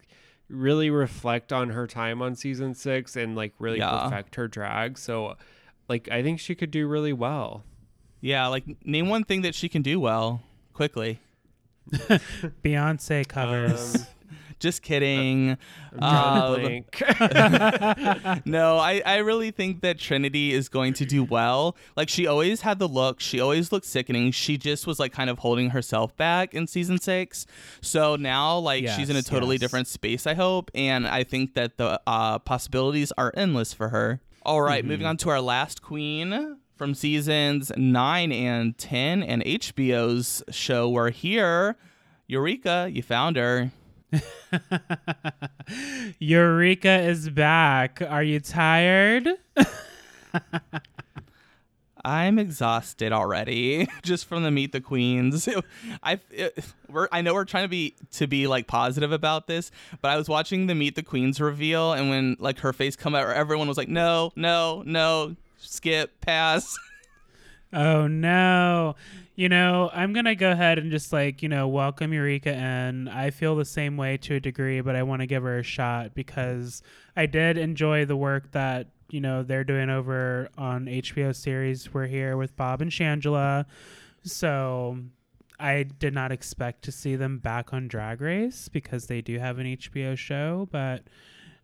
really 0.49 0.91
reflect 0.91 1.53
on 1.53 1.71
her 1.71 1.87
time 1.87 2.21
on 2.21 2.35
season 2.35 2.75
six 2.75 3.15
and 3.17 3.37
like 3.37 3.55
really 3.59 3.79
Yeah. 3.79 4.01
perfect 4.05 4.35
her 4.35 4.49
drag. 4.49 4.99
So, 4.99 5.37
like, 5.89 6.09
I 6.11 6.23
think 6.25 6.41
she 6.41 6.55
could 6.57 6.71
do 6.73 6.87
really 6.89 7.13
well. 7.13 7.63
Yeah, 8.21 8.49
like 8.49 8.65
name 8.85 9.09
one 9.09 9.25
thing 9.25 9.43
that 9.43 9.55
she 9.55 9.69
can 9.69 9.83
do 9.83 10.01
well 10.01 10.43
quickly. 10.73 11.21
Beyonce 11.93 13.27
covers. 13.27 13.97
Um, 13.97 14.03
Just 14.61 14.83
kidding. 14.83 15.57
I'm 15.93 15.99
drawing 15.99 16.37
a 16.37 16.45
Uh, 16.45 16.59
blank. 18.29 18.47
no, 18.47 18.77
I, 18.77 19.03
I 19.05 19.17
really 19.17 19.51
think 19.51 19.81
that 19.81 19.99
Trinity 19.99 20.53
is 20.53 20.69
going 20.69 20.93
to 20.95 21.07
do 21.07 21.25
well. 21.25 21.77
Like 21.97 22.11
she 22.11 22.27
always 22.27 22.61
had 22.61 22.79
the 22.79 22.87
look, 22.87 23.21
she 23.21 23.41
always 23.41 23.73
looked 23.73 23.87
sickening. 23.87 24.33
She 24.33 24.59
just 24.59 24.87
was 24.87 24.99
like 25.01 25.13
kind 25.13 25.31
of 25.31 25.39
holding 25.39 25.71
herself 25.71 26.15
back 26.17 26.55
in 26.55 26.67
season 26.67 26.99
six. 26.99 27.47
So 27.81 28.17
now 28.17 28.59
like 28.59 28.87
she's 28.87 29.09
in 29.09 29.17
a 29.17 29.23
totally 29.23 29.55
yes. 29.55 29.61
different 29.61 29.89
space, 29.89 30.27
I 30.27 30.35
hope. 30.35 30.71
And 30.75 31.09
I 31.09 31.25
think 31.25 31.55
that 31.55 31.79
the 31.79 32.01
uh, 32.07 32.39
possibilities 32.41 33.13
are 33.17 33.33
endless 33.35 33.73
for 33.73 33.89
her. 33.89 34.21
All 34.43 34.63
right, 34.63 34.85
moving 34.85 35.07
on 35.07 35.17
to 35.19 35.31
our 35.31 35.41
last 35.41 35.81
queen 35.83 36.57
from 36.77 36.95
seasons 36.95 37.73
nine 37.77 38.31
and 38.31 38.77
ten 38.77 39.23
and 39.23 39.43
HBO's 39.45 40.43
show 40.51 40.89
We're 40.89 41.11
Here. 41.11 41.77
Eureka, 42.27 42.89
you 42.93 43.03
found 43.03 43.37
her. 43.37 43.71
Eureka 46.19 47.01
is 47.03 47.31
back. 47.31 48.03
Are 48.03 48.23
you 48.23 48.41
tired? 48.41 49.29
I'm 52.05 52.39
exhausted 52.39 53.13
already 53.13 53.87
just 54.03 54.27
from 54.27 54.43
the 54.43 54.51
Meet 54.51 54.73
the 54.73 54.81
Queens. 54.81 55.49
I 56.03 56.19
we're 56.89 57.09
I 57.13 57.23
know 57.23 57.35
we're 57.35 57.45
trying 57.45 57.65
to 57.65 57.69
be 57.69 57.95
to 58.13 58.27
be 58.27 58.47
like 58.47 58.67
positive 58.67 59.13
about 59.13 59.47
this, 59.47 59.71
but 60.01 60.11
I 60.11 60.17
was 60.17 60.29
watching 60.29 60.67
the 60.67 60.75
Meet 60.75 60.95
the 60.95 61.03
Queens 61.03 61.41
reveal 61.41 61.93
and 61.93 62.09
when 62.09 62.37
like 62.39 62.61
her 62.61 62.73
face 62.73 62.97
come 62.97 63.15
out 63.15 63.29
everyone 63.29 63.69
was 63.69 63.77
like 63.77 63.89
no, 63.89 64.33
no, 64.37 64.83
no, 64.87 65.37
skip, 65.59 66.21
pass. 66.21 66.79
Oh 67.73 68.07
no. 68.07 68.97
You 69.37 69.49
know, 69.49 69.91
I'm 69.93 70.13
going 70.13 70.27
to 70.27 70.35
go 70.35 70.51
ahead 70.51 70.79
and 70.79 70.91
just 70.91 71.13
like, 71.13 71.43
you 71.43 71.49
know, 71.49 71.67
welcome 71.69 72.13
Eureka 72.13 72.53
in. 72.53 73.09
I 73.09 73.31
feel 73.31 73.57
the 73.57 73.65
same 73.65 73.97
way 73.97 74.17
to 74.19 74.35
a 74.35 74.41
degree, 74.41 74.81
but 74.81 74.97
I 74.97 75.03
want 75.03 75.21
to 75.21 75.27
give 75.27 75.45
her 75.45 75.59
a 75.59 75.63
shot 75.63 76.15
because 76.15 76.83
I 77.17 77.27
did 77.27 77.57
enjoy 77.57 78.05
the 78.05 78.17
work 78.17 78.51
that, 78.53 78.89
you 79.09 79.21
know, 79.21 79.43
they're 79.43 79.65
doing 79.65 79.89
over 79.89 80.51
on 80.59 80.87
HBO 80.87 81.35
series 81.35 81.95
We're 81.95 82.07
Here 82.07 82.37
with 82.37 82.55
Bob 82.57 82.83
and 82.83 82.91
Shangela. 82.91 83.65
So 84.25 84.99
I 85.59 85.85
did 85.85 86.13
not 86.13 86.33
expect 86.33 86.83
to 86.83 86.93
see 86.93 87.17
them 87.17 87.39
back 87.39 87.73
on 87.73 87.89
Drag 87.89 88.21
Race 88.21 88.69
because 88.69 89.07
they 89.07 89.21
do 89.21 89.39
have 89.39 89.59
an 89.59 89.67
HBO 89.67 90.19
show, 90.19 90.69
but 90.71 91.05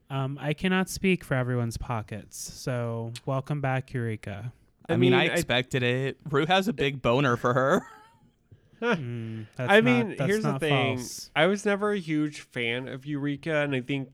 um, 0.08 0.38
I 0.40 0.52
cannot 0.54 0.88
speak 0.88 1.24
for 1.24 1.34
everyone's 1.34 1.76
pockets. 1.76 2.38
So 2.38 3.12
welcome 3.26 3.60
back, 3.60 3.92
Eureka. 3.92 4.52
I, 4.88 4.94
I 4.94 4.96
mean, 4.96 5.14
I 5.14 5.22
mean, 5.22 5.30
I- 5.30 5.34
expected 5.34 5.82
it. 5.82 6.18
Rue 6.30 6.46
has 6.46 6.68
a 6.68 6.72
big 6.72 7.02
boner 7.02 7.36
for 7.36 7.54
her. 7.54 7.86
Mm, 8.82 9.46
that's 9.56 9.72
I 9.72 9.80
not- 9.80 9.84
mean, 9.84 10.16
that's 10.18 10.30
here's 10.30 10.42
the 10.44 10.58
thing. 10.58 10.98
false. 10.98 11.30
I 11.34 11.46
was 11.46 11.64
never 11.64 11.92
a 11.92 11.98
huge 11.98 12.40
fan 12.42 12.88
of 12.88 13.06
Eureka, 13.06 13.56
and 13.56 13.74
I 13.74 13.80
think 13.80 14.10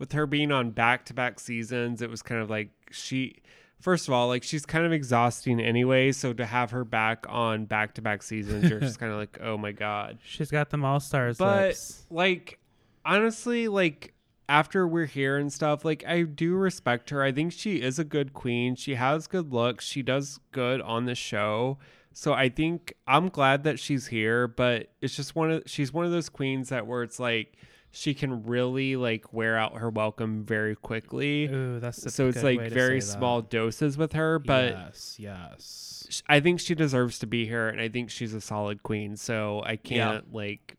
with 0.00 0.10
her 0.12 0.26
being 0.26 0.50
on 0.50 0.72
back 0.72 1.04
to 1.06 1.14
back 1.14 1.38
seasons, 1.38 2.02
it 2.02 2.10
was 2.10 2.20
kind 2.22 2.40
of 2.42 2.50
like 2.50 2.70
she. 2.90 3.36
First 3.80 4.08
of 4.08 4.14
all, 4.14 4.26
like 4.26 4.42
she's 4.42 4.66
kind 4.66 4.84
of 4.84 4.92
exhausting 4.92 5.60
anyway, 5.60 6.10
so 6.10 6.32
to 6.32 6.44
have 6.44 6.72
her 6.72 6.84
back 6.84 7.24
on 7.28 7.66
back 7.66 7.94
to 7.94 8.02
back 8.02 8.24
seasons, 8.24 8.68
you're 8.68 8.80
just 8.80 8.98
kind 8.98 9.12
of 9.12 9.18
like, 9.18 9.38
oh 9.40 9.56
my 9.58 9.70
god. 9.72 10.18
She's 10.24 10.50
got 10.50 10.70
them 10.70 10.84
all 10.84 10.98
stars. 11.00 11.38
But 11.38 11.68
lips. 11.68 12.04
like, 12.10 12.58
honestly, 13.04 13.68
like 13.68 14.12
after 14.48 14.86
we're 14.86 15.06
here 15.06 15.36
and 15.36 15.52
stuff, 15.52 15.84
like 15.84 16.04
I 16.06 16.22
do 16.22 16.54
respect 16.54 17.10
her. 17.10 17.22
I 17.22 17.32
think 17.32 17.52
she 17.52 17.80
is 17.80 17.98
a 17.98 18.04
good 18.04 18.32
queen. 18.34 18.76
She 18.76 18.94
has 18.94 19.26
good 19.26 19.52
looks. 19.52 19.84
She 19.84 20.02
does 20.02 20.38
good 20.52 20.80
on 20.80 21.06
the 21.06 21.14
show. 21.14 21.78
So 22.12 22.32
I 22.32 22.48
think 22.48 22.94
I'm 23.06 23.28
glad 23.28 23.64
that 23.64 23.78
she's 23.78 24.06
here, 24.06 24.46
but 24.46 24.88
it's 25.00 25.16
just 25.16 25.34
one 25.34 25.50
of 25.50 25.62
she's 25.66 25.92
one 25.92 26.04
of 26.04 26.12
those 26.12 26.28
queens 26.28 26.68
that 26.68 26.86
where 26.86 27.02
it's 27.02 27.18
like 27.18 27.56
she 27.90 28.12
can 28.14 28.44
really 28.44 28.96
like 28.96 29.32
wear 29.32 29.56
out 29.56 29.78
her 29.78 29.90
welcome 29.90 30.44
very 30.44 30.76
quickly. 30.76 31.46
Ooh, 31.46 31.80
that's 31.80 32.12
so 32.12 32.28
it's 32.28 32.42
like 32.42 32.70
very 32.70 33.00
small 33.00 33.40
doses 33.40 33.98
with 33.98 34.12
her, 34.12 34.38
but 34.38 34.72
yes, 34.72 35.16
yes. 35.18 36.22
I 36.28 36.40
think 36.40 36.60
she 36.60 36.74
deserves 36.74 37.18
to 37.20 37.26
be 37.26 37.46
here 37.46 37.68
and 37.68 37.80
I 37.80 37.88
think 37.88 38.10
she's 38.10 38.34
a 38.34 38.40
solid 38.40 38.82
queen. 38.82 39.16
So 39.16 39.62
I 39.64 39.76
can't 39.76 40.32
like 40.32 40.76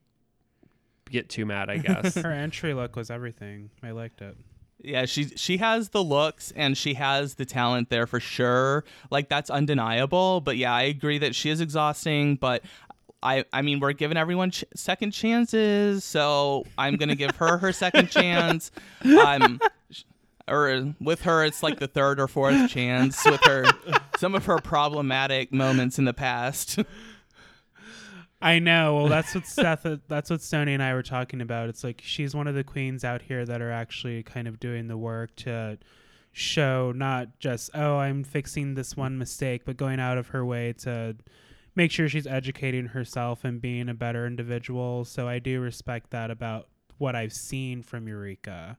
get 1.09 1.29
too 1.29 1.45
mad, 1.45 1.69
I 1.69 1.77
guess. 1.79 2.15
Her 2.15 2.31
entry 2.31 2.73
look 2.73 2.95
was 2.95 3.09
everything. 3.09 3.69
I 3.83 3.91
liked 3.91 4.21
it. 4.21 4.35
Yeah, 4.83 5.05
she 5.05 5.25
she 5.35 5.57
has 5.57 5.89
the 5.89 6.03
looks 6.03 6.51
and 6.55 6.77
she 6.77 6.93
has 6.95 7.35
the 7.35 7.45
talent 7.45 7.89
there 7.89 8.05
for 8.05 8.19
sure. 8.19 8.83
Like 9.09 9.29
that's 9.29 9.49
undeniable. 9.49 10.41
But 10.41 10.57
yeah, 10.57 10.73
I 10.73 10.83
agree 10.83 11.17
that 11.19 11.33
she 11.33 11.49
is 11.49 11.59
exhausting. 11.61 12.35
But 12.35 12.61
I 13.23 13.45
I 13.51 13.63
mean 13.63 13.79
we're 13.79 13.93
giving 13.93 14.17
everyone 14.17 14.51
ch- 14.51 14.65
second 14.75 15.11
chances, 15.11 16.03
so 16.03 16.65
I'm 16.77 16.97
gonna 16.97 17.15
give 17.15 17.35
her 17.37 17.57
her 17.57 17.71
second 17.71 18.09
chance. 18.11 18.69
Um, 19.03 19.59
or 20.47 20.93
with 21.01 21.21
her, 21.21 21.43
it's 21.43 21.63
like 21.63 21.79
the 21.79 21.87
third 21.87 22.19
or 22.19 22.27
fourth 22.27 22.69
chance 22.69 23.25
with 23.25 23.41
her 23.45 23.65
some 24.17 24.35
of 24.35 24.45
her 24.45 24.57
problematic 24.59 25.51
moments 25.51 25.97
in 25.97 26.05
the 26.05 26.13
past. 26.13 26.77
I 28.45 28.59
know. 28.59 28.95
Well, 28.95 29.07
that's 29.07 29.33
what 29.33 29.47
Seth. 29.47 29.85
Uh, 29.85 29.97
that's 30.07 30.29
what 30.29 30.39
Sony 30.39 30.69
and 30.75 30.83
I 30.83 30.93
were 30.93 31.03
talking 31.03 31.41
about. 31.41 31.67
It's 31.69 31.83
like 31.83 32.01
she's 32.03 32.35
one 32.35 32.47
of 32.47 32.53
the 32.55 32.63
queens 32.63 33.03
out 33.03 33.21
here 33.23 33.43
that 33.45 33.61
are 33.61 33.71
actually 33.71 34.21
kind 34.23 34.47
of 34.47 34.59
doing 34.59 34.87
the 34.87 34.97
work 34.97 35.35
to 35.37 35.77
show 36.31 36.91
not 36.93 37.39
just 37.39 37.69
oh 37.73 37.97
I'm 37.97 38.23
fixing 38.23 38.75
this 38.75 38.95
one 38.95 39.17
mistake, 39.17 39.63
but 39.65 39.77
going 39.77 39.99
out 39.99 40.17
of 40.17 40.27
her 40.27 40.45
way 40.45 40.73
to 40.79 41.15
make 41.75 41.91
sure 41.91 42.07
she's 42.07 42.27
educating 42.27 42.85
herself 42.87 43.43
and 43.43 43.59
being 43.61 43.89
a 43.89 43.93
better 43.93 44.27
individual. 44.27 45.05
So 45.05 45.27
I 45.27 45.39
do 45.39 45.59
respect 45.59 46.11
that 46.11 46.29
about 46.31 46.67
what 46.97 47.15
I've 47.15 47.33
seen 47.33 47.81
from 47.83 48.07
Eureka. 48.07 48.77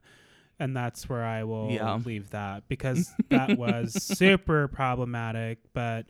And 0.59 0.75
that's 0.77 1.07
where 1.09 1.23
I 1.25 1.45
will 1.45 1.71
Yeah. 1.73 1.99
leave 2.05 2.31
that 2.31 2.67
because 2.69 3.13
that 3.31 3.59
was 3.59 3.93
super 4.03 4.69
problematic. 4.69 5.59
But 5.75 6.07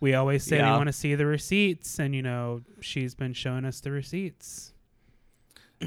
we 0.00 0.14
always 0.14 0.42
say 0.42 0.62
we 0.62 0.68
want 0.70 0.86
to 0.86 0.92
see 0.92 1.14
the 1.14 1.26
receipts, 1.26 1.98
and 1.98 2.14
you 2.14 2.22
know 2.22 2.62
she's 2.80 3.14
been 3.14 3.34
showing 3.34 3.64
us 3.64 3.80
the 3.80 3.90
receipts. 3.90 4.72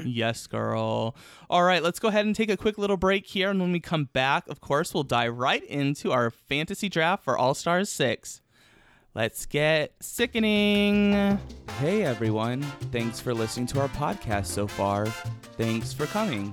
Yes, 0.04 0.46
girl. 0.46 1.14
All 1.48 1.62
right, 1.62 1.82
let's 1.82 2.00
go 2.00 2.08
ahead 2.08 2.26
and 2.26 2.34
take 2.34 2.50
a 2.50 2.56
quick 2.56 2.78
little 2.78 2.96
break 2.96 3.26
here. 3.26 3.50
And 3.50 3.60
when 3.60 3.72
we 3.72 3.80
come 3.80 4.08
back, 4.12 4.48
of 4.48 4.60
course, 4.60 4.92
we'll 4.92 5.04
dive 5.04 5.38
right 5.38 5.62
into 5.64 6.10
our 6.10 6.30
fantasy 6.30 6.88
draft 6.88 7.22
for 7.22 7.38
All 7.38 7.54
Stars 7.54 7.90
6. 7.90 8.40
Let's 9.14 9.46
get 9.46 9.94
sickening. 10.00 11.38
Hey, 11.78 12.02
everyone. 12.02 12.62
Thanks 12.90 13.20
for 13.20 13.32
listening 13.32 13.66
to 13.68 13.80
our 13.80 13.88
podcast 13.90 14.46
so 14.46 14.66
far. 14.66 15.06
Thanks 15.56 15.92
for 15.92 16.06
coming. 16.06 16.52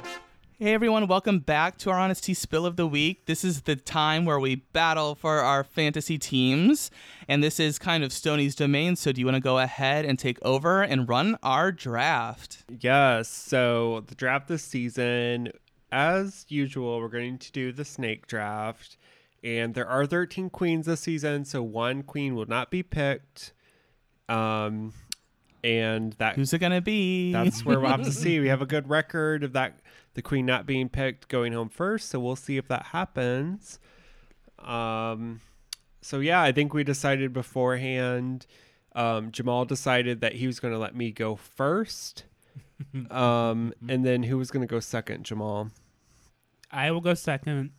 Hey 0.63 0.75
everyone, 0.75 1.07
welcome 1.07 1.39
back 1.39 1.79
to 1.79 1.89
our 1.89 1.97
Honesty 1.97 2.35
Spill 2.35 2.67
of 2.67 2.75
the 2.75 2.85
Week. 2.85 3.25
This 3.25 3.43
is 3.43 3.63
the 3.63 3.75
time 3.75 4.25
where 4.25 4.39
we 4.39 4.57
battle 4.57 5.15
for 5.15 5.39
our 5.39 5.63
fantasy 5.63 6.19
teams, 6.19 6.91
and 7.27 7.43
this 7.43 7.59
is 7.59 7.79
kind 7.79 8.03
of 8.03 8.11
Stony's 8.11 8.53
domain, 8.53 8.95
so 8.95 9.11
do 9.11 9.19
you 9.19 9.25
want 9.25 9.37
to 9.37 9.41
go 9.41 9.57
ahead 9.57 10.05
and 10.05 10.19
take 10.19 10.37
over 10.43 10.83
and 10.83 11.09
run 11.09 11.35
our 11.41 11.71
draft? 11.71 12.63
Yes. 12.79 13.27
So 13.27 14.03
the 14.05 14.13
draft 14.13 14.49
this 14.49 14.61
season, 14.63 15.49
as 15.91 16.45
usual, 16.47 16.99
we're 16.99 17.07
going 17.07 17.39
to 17.39 17.51
do 17.51 17.71
the 17.71 17.83
snake 17.83 18.27
draft. 18.27 18.97
And 19.43 19.73
there 19.73 19.87
are 19.87 20.05
13 20.05 20.51
queens 20.51 20.85
this 20.85 20.99
season, 20.99 21.43
so 21.43 21.63
one 21.63 22.03
queen 22.03 22.35
will 22.35 22.45
not 22.45 22.69
be 22.69 22.83
picked. 22.83 23.53
Um 24.29 24.93
and 25.63 26.13
that 26.13 26.35
Who's 26.35 26.53
it 26.53 26.59
going 26.59 26.71
to 26.71 26.81
be? 26.81 27.31
that's 27.31 27.65
where 27.65 27.79
we'll 27.79 27.91
have 27.91 28.03
to 28.03 28.11
see. 28.11 28.39
We 28.41 28.47
have 28.47 28.61
a 28.61 28.65
good 28.65 28.89
record 28.89 29.43
of 29.43 29.53
that 29.53 29.79
the 30.13 30.21
queen 30.21 30.45
not 30.45 30.65
being 30.65 30.89
picked 30.89 31.27
going 31.29 31.53
home 31.53 31.69
first, 31.69 32.09
so 32.09 32.19
we'll 32.19 32.35
see 32.35 32.57
if 32.57 32.67
that 32.67 32.87
happens. 32.87 33.79
Um 34.59 35.41
so 36.01 36.19
yeah, 36.19 36.41
I 36.41 36.51
think 36.51 36.73
we 36.73 36.83
decided 36.83 37.31
beforehand. 37.33 38.45
Um, 38.93 39.31
Jamal 39.31 39.65
decided 39.65 40.21
that 40.21 40.33
he 40.33 40.47
was 40.47 40.59
going 40.59 40.73
to 40.73 40.79
let 40.79 40.95
me 40.95 41.11
go 41.11 41.35
first. 41.35 42.25
Um, 43.11 43.73
and 43.87 44.03
then 44.03 44.23
who 44.23 44.39
was 44.39 44.49
going 44.49 44.67
to 44.67 44.71
go 44.71 44.79
second? 44.79 45.23
Jamal. 45.23 45.69
I 46.71 46.89
will 46.89 46.99
go 46.99 47.13
second. 47.13 47.69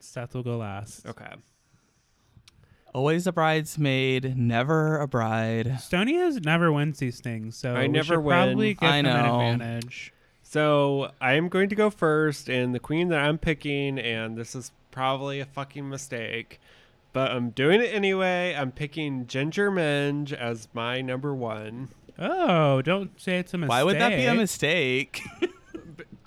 Seth 0.00 0.34
will 0.34 0.42
go 0.42 0.56
last. 0.56 1.04
Okay. 1.06 1.34
Always 2.94 3.26
a 3.26 3.32
bridesmaid, 3.32 4.36
never 4.36 4.98
a 4.98 5.06
bride. 5.06 5.78
Stony 5.80 6.14
has 6.14 6.40
never 6.40 6.72
wins 6.72 6.98
these 6.98 7.20
things, 7.20 7.56
so 7.56 7.74
I 7.74 7.82
we 7.82 7.88
never 7.88 8.14
should 8.14 8.24
probably 8.24 8.68
win. 8.68 8.76
give 8.80 8.90
I 8.90 8.96
him 8.98 9.06
an 9.06 9.26
know. 9.26 9.40
advantage. 9.52 10.12
So 10.42 11.10
I'm 11.20 11.48
going 11.48 11.68
to 11.68 11.74
go 11.74 11.90
first, 11.90 12.48
and 12.48 12.74
the 12.74 12.80
queen 12.80 13.08
that 13.08 13.20
I'm 13.20 13.36
picking, 13.38 13.98
and 13.98 14.36
this 14.36 14.54
is 14.54 14.72
probably 14.90 15.40
a 15.40 15.44
fucking 15.44 15.88
mistake, 15.88 16.58
but 17.12 17.30
I'm 17.30 17.50
doing 17.50 17.82
it 17.82 17.92
anyway. 17.94 18.54
I'm 18.58 18.72
picking 18.72 19.26
Ginger 19.26 19.70
Minj 19.70 20.32
as 20.32 20.68
my 20.72 21.02
number 21.02 21.34
one. 21.34 21.90
Oh, 22.18 22.80
don't 22.82 23.20
say 23.20 23.38
it's 23.38 23.52
a 23.54 23.58
mistake. 23.58 23.70
Why 23.70 23.82
would 23.84 23.98
that 23.98 24.16
be 24.16 24.24
a 24.24 24.34
mistake? 24.34 25.20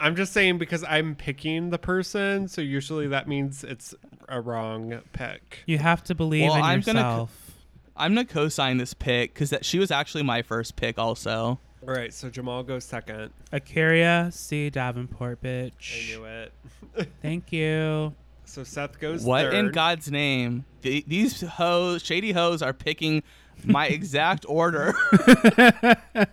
I'm 0.01 0.15
just 0.15 0.33
saying 0.33 0.57
because 0.57 0.83
I'm 0.83 1.15
picking 1.15 1.69
the 1.69 1.77
person, 1.77 2.47
so 2.47 2.61
usually 2.61 3.07
that 3.07 3.27
means 3.27 3.63
it's 3.63 3.93
a 4.27 4.41
wrong 4.41 4.99
pick. 5.13 5.59
You 5.67 5.77
have 5.77 6.03
to 6.05 6.15
believe 6.15 6.49
Well, 6.49 6.55
in 6.57 6.63
I'm 6.63 6.81
gonna 6.81 6.99
c- 6.99 7.03
yourself. 7.05 7.51
I'm 7.95 8.15
gonna 8.15 8.25
co-sign 8.25 8.77
this 8.77 8.93
pick 8.93 9.33
because 9.33 9.51
that 9.51 9.63
she 9.63 9.77
was 9.79 9.91
actually 9.91 10.23
my 10.23 10.41
first 10.41 10.75
pick, 10.75 10.97
also. 10.97 11.59
All 11.87 11.93
right, 11.95 12.13
so 12.13 12.29
Jamal 12.29 12.63
goes 12.63 12.83
second. 12.85 13.31
A'keria 13.53 14.31
C. 14.33 14.69
Davenport, 14.69 15.39
I 15.43 15.47
bitch. 15.47 16.09
knew 16.09 16.25
it. 16.25 16.53
Thank 17.21 17.51
you. 17.51 18.13
So 18.45 18.63
Seth 18.63 18.99
goes 18.99 19.23
What 19.23 19.45
third. 19.45 19.53
in 19.53 19.71
God's 19.71 20.11
name? 20.11 20.65
Th- 20.81 21.05
these 21.07 21.41
hoes, 21.41 22.03
shady 22.03 22.31
hoes, 22.33 22.61
are 22.61 22.73
picking 22.73 23.23
my 23.63 23.87
exact 23.87 24.45
order. 24.47 24.93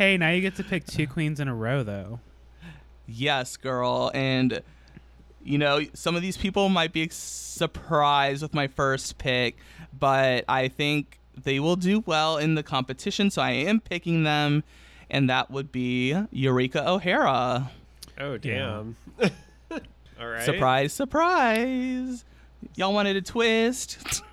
Hey, 0.00 0.16
now 0.16 0.30
you 0.30 0.40
get 0.40 0.54
to 0.56 0.64
pick 0.64 0.86
two 0.86 1.06
queens 1.06 1.40
in 1.40 1.48
a 1.48 1.54
row, 1.54 1.82
though. 1.82 2.20
yes, 3.06 3.58
girl, 3.58 4.10
and 4.14 4.62
you 5.44 5.58
know 5.58 5.82
some 5.92 6.16
of 6.16 6.22
these 6.22 6.38
people 6.38 6.70
might 6.70 6.94
be 6.94 7.06
surprised 7.10 8.40
with 8.40 8.54
my 8.54 8.66
first 8.66 9.18
pick, 9.18 9.58
but 9.98 10.46
I 10.48 10.68
think 10.68 11.18
they 11.44 11.60
will 11.60 11.76
do 11.76 12.00
well 12.06 12.38
in 12.38 12.54
the 12.54 12.62
competition, 12.62 13.30
so 13.30 13.42
I 13.42 13.50
am 13.50 13.78
picking 13.78 14.22
them, 14.22 14.64
and 15.10 15.28
that 15.28 15.50
would 15.50 15.70
be 15.70 16.16
Eureka 16.30 16.88
O'Hara. 16.88 17.70
Oh 18.18 18.32
Yeah. 18.32 18.38
damn. 18.40 18.96
All 20.18 20.28
right. 20.28 20.42
Surprise, 20.42 20.94
surprise. 20.94 22.24
Y'all 22.74 22.94
wanted 22.94 23.16
a 23.16 23.20
twist. 23.20 23.98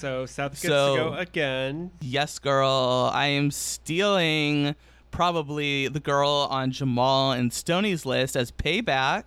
So 0.00 0.24
Seth 0.24 0.52
gets 0.52 0.62
So- 0.62 0.96
to 0.96 1.02
go 1.02 1.14
again. 1.14 1.90
yes, 2.00 2.38
girl. 2.38 3.10
I 3.12 3.26
am 3.26 3.50
stealing 3.50 4.74
probably 5.10 5.88
the 5.88 6.00
girl 6.00 6.48
on 6.50 6.70
Jamal 6.70 7.32
and 7.32 7.52
Stony's 7.52 8.06
list 8.06 8.34
as 8.36 8.50
payback. 8.50 9.24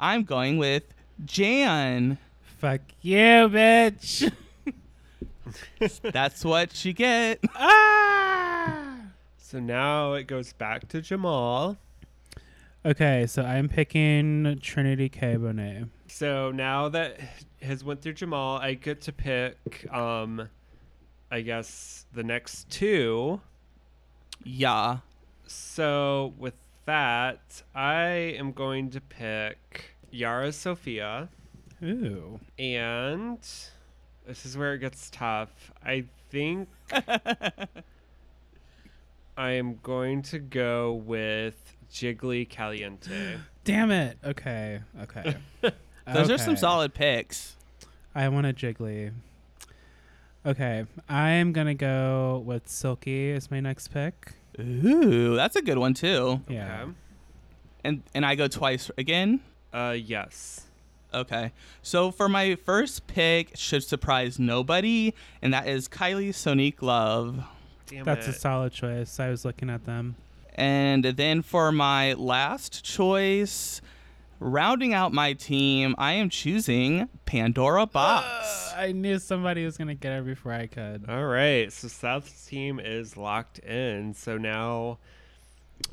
I'm 0.00 0.22
going 0.22 0.56
with 0.56 0.84
Jan. 1.24 2.16
Fuck 2.58 2.80
you, 3.02 3.18
bitch. 3.50 4.32
That's 6.02 6.42
what 6.44 6.84
you 6.86 6.92
get. 6.94 7.40
ah! 7.54 8.96
So 9.36 9.60
now 9.60 10.14
it 10.14 10.26
goes 10.26 10.52
back 10.54 10.88
to 10.88 11.02
Jamal. 11.02 11.76
Okay, 12.86 13.26
so 13.26 13.42
I'm 13.42 13.68
picking 13.68 14.58
Trinity 14.62 15.08
K. 15.08 15.36
Bonet. 15.36 15.88
So 16.08 16.50
now 16.50 16.88
that 16.88 17.18
has 17.64 17.82
went 17.84 18.02
through 18.02 18.14
Jamal, 18.14 18.58
I 18.58 18.74
get 18.74 19.00
to 19.02 19.12
pick 19.12 19.86
um 19.92 20.48
I 21.30 21.40
guess 21.40 22.06
the 22.12 22.22
next 22.22 22.70
two. 22.70 23.40
Yeah. 24.44 24.98
So 25.46 26.34
with 26.38 26.54
that, 26.86 27.62
I 27.74 28.06
am 28.38 28.52
going 28.52 28.90
to 28.90 29.00
pick 29.00 29.96
Yara 30.10 30.52
Sofia 30.52 31.28
Ooh. 31.82 32.38
and 32.58 33.38
this 34.26 34.46
is 34.46 34.56
where 34.56 34.74
it 34.74 34.78
gets 34.78 35.10
tough. 35.10 35.72
I 35.84 36.04
think 36.30 36.68
I 39.36 39.50
am 39.50 39.78
going 39.82 40.22
to 40.22 40.38
go 40.38 40.92
with 40.92 41.76
Jiggly 41.90 42.48
Caliente. 42.48 43.38
Damn 43.64 43.90
it. 43.90 44.18
Okay. 44.24 44.80
Okay. 45.02 45.36
Those 46.12 46.30
are 46.30 46.38
some 46.38 46.56
solid 46.56 46.94
picks. 46.94 47.56
I 48.14 48.28
want 48.28 48.46
a 48.46 48.52
Jiggly. 48.52 49.12
Okay, 50.46 50.84
I 51.08 51.30
am 51.30 51.52
gonna 51.52 51.74
go 51.74 52.42
with 52.44 52.68
Silky 52.68 53.32
as 53.32 53.50
my 53.50 53.60
next 53.60 53.88
pick. 53.88 54.32
Ooh, 54.60 55.34
that's 55.34 55.56
a 55.56 55.62
good 55.62 55.78
one 55.78 55.94
too. 55.94 56.42
Yeah. 56.48 56.82
Okay. 56.82 56.92
And 57.84 58.02
and 58.14 58.26
I 58.26 58.34
go 58.34 58.46
twice 58.48 58.90
again. 58.98 59.40
Uh 59.72 59.96
yes. 59.98 60.66
Okay. 61.12 61.52
So 61.82 62.10
for 62.10 62.28
my 62.28 62.56
first 62.56 63.06
pick 63.06 63.56
should 63.56 63.84
surprise 63.84 64.38
nobody, 64.38 65.14
and 65.40 65.54
that 65.54 65.66
is 65.66 65.88
Kylie 65.88 66.30
Sonique 66.30 66.82
Love. 66.82 67.44
Damn 67.86 68.04
That's 68.04 68.26
a 68.26 68.32
solid 68.32 68.72
choice. 68.72 69.18
I 69.20 69.30
was 69.30 69.44
looking 69.44 69.70
at 69.70 69.84
them. 69.84 70.16
And 70.54 71.04
then 71.04 71.42
for 71.42 71.72
my 71.72 72.12
last 72.14 72.84
choice, 72.84 73.80
rounding 74.40 74.94
out 74.94 75.12
my 75.12 75.32
team, 75.32 75.94
I 75.98 76.12
am 76.12 76.28
choosing 76.28 77.08
Pandora 77.26 77.86
Boxx. 77.86 78.76
I 78.76 78.92
knew 78.92 79.18
somebody 79.18 79.64
was 79.64 79.76
gonna 79.76 79.94
get 79.94 80.12
her 80.12 80.22
before 80.22 80.52
I 80.52 80.66
could. 80.66 81.04
All 81.08 81.26
right, 81.26 81.72
so 81.72 81.88
South's 81.88 82.46
team 82.46 82.80
is 82.80 83.16
locked 83.16 83.58
in. 83.60 84.14
So 84.14 84.36
now, 84.36 84.98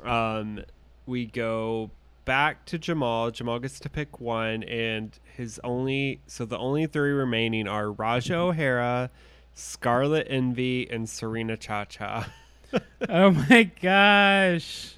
um, 0.04 0.64
we 1.06 1.26
go 1.26 1.90
back 2.24 2.64
to 2.66 2.78
Jamal. 2.78 3.30
Jamal 3.30 3.58
gets 3.58 3.80
to 3.80 3.88
pick 3.88 4.20
one, 4.20 4.62
and 4.64 5.18
his 5.36 5.60
only 5.64 6.20
so 6.26 6.44
the 6.44 6.58
only 6.58 6.86
three 6.86 7.12
remaining 7.12 7.68
are 7.68 7.86
Ra'Jah 7.86 8.34
O'Hara, 8.34 9.10
Scarlet 9.54 10.26
Envy, 10.28 10.88
and 10.90 11.08
Serena 11.08 11.56
ChaCha. 11.56 12.30
oh 13.08 13.30
my 13.30 13.64
gosh! 13.80 14.96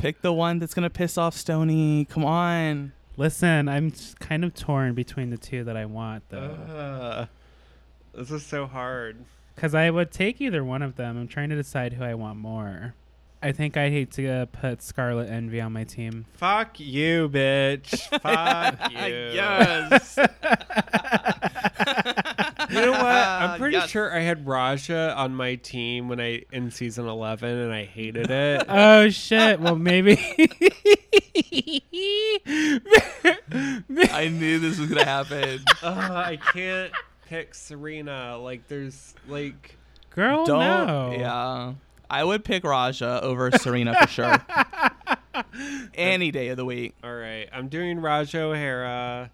Pick 0.00 0.22
the 0.22 0.32
one 0.32 0.58
that's 0.58 0.72
gonna 0.72 0.88
piss 0.90 1.18
off 1.18 1.36
Stony. 1.36 2.06
Come 2.06 2.24
on. 2.24 2.92
Listen, 3.18 3.68
I'm 3.68 3.92
kind 4.18 4.44
of 4.46 4.54
torn 4.54 4.94
between 4.94 5.28
the 5.28 5.36
two 5.36 5.62
that 5.64 5.76
I 5.76 5.84
want 5.84 6.24
though, 6.30 6.38
Uh, 6.38 7.26
this 8.18 8.30
is 8.30 8.44
so 8.46 8.66
hard. 8.66 9.18
because 9.54 9.74
I 9.74 9.90
would 9.90 10.10
take 10.10 10.40
either 10.40 10.64
one 10.64 10.80
of 10.80 10.96
them. 10.96 11.18
I'm 11.18 11.28
trying 11.28 11.50
to 11.50 11.56
decide 11.56 11.92
who 11.92 12.02
I 12.04 12.14
want 12.14 12.38
more. 12.38 12.94
I 13.42 13.52
think 13.52 13.76
I'd 13.76 13.92
hate 13.92 14.10
to 14.12 14.26
uh, 14.28 14.46
put 14.46 14.82
Scarlet 14.82 15.28
Envy 15.30 15.60
on 15.60 15.72
my 15.72 15.84
team. 15.84 16.24
Fuck 16.34 16.78
you, 16.80 17.28
bitch. 17.28 17.98
Fuck 18.20 18.90
you. 18.92 18.98
yes. 19.34 20.18
You 22.70 22.86
know 22.86 22.92
what? 22.92 23.02
I'm 23.02 23.59
pretty 23.70 23.82
Yes. 23.82 23.90
sure 23.90 24.14
I 24.14 24.20
had 24.20 24.44
Ra'Jah 24.46 25.16
on 25.16 25.34
my 25.34 25.54
team 25.56 26.08
when 26.08 26.20
I 26.20 26.42
in 26.52 26.70
season 26.70 27.06
11 27.06 27.48
and 27.56 27.72
I 27.72 27.84
hated 27.84 28.30
it. 28.30 28.64
Oh 28.68 29.08
shit! 29.10 29.60
Well, 29.60 29.76
maybe. 29.76 30.18
I 34.12 34.28
knew 34.32 34.58
this 34.58 34.78
was 34.78 34.88
gonna 34.88 35.04
happen. 35.04 35.60
Ugh, 35.82 36.10
uh, 36.10 36.14
I 36.14 36.36
can't 36.36 36.92
pick 37.26 37.54
Serena. 37.54 38.36
Like 38.38 38.68
there's 38.68 39.14
like 39.28 39.76
Girl, 40.10 40.44
Don't. 40.44 40.58
no. 40.60 41.14
Yeah. 41.16 41.74
I 42.12 42.24
would 42.24 42.44
pick 42.44 42.64
Ra'Jah 42.64 43.22
over 43.22 43.52
Serena 43.52 43.94
for 44.00 44.08
sure. 44.08 44.36
Any 45.94 46.32
day 46.32 46.48
of 46.48 46.56
the 46.56 46.64
week. 46.64 46.94
all 47.04 47.14
right, 47.14 47.48
I'm 47.52 47.68
doing 47.68 47.98
Ra'Jah 47.98 48.34
O'Hara. 48.40 49.30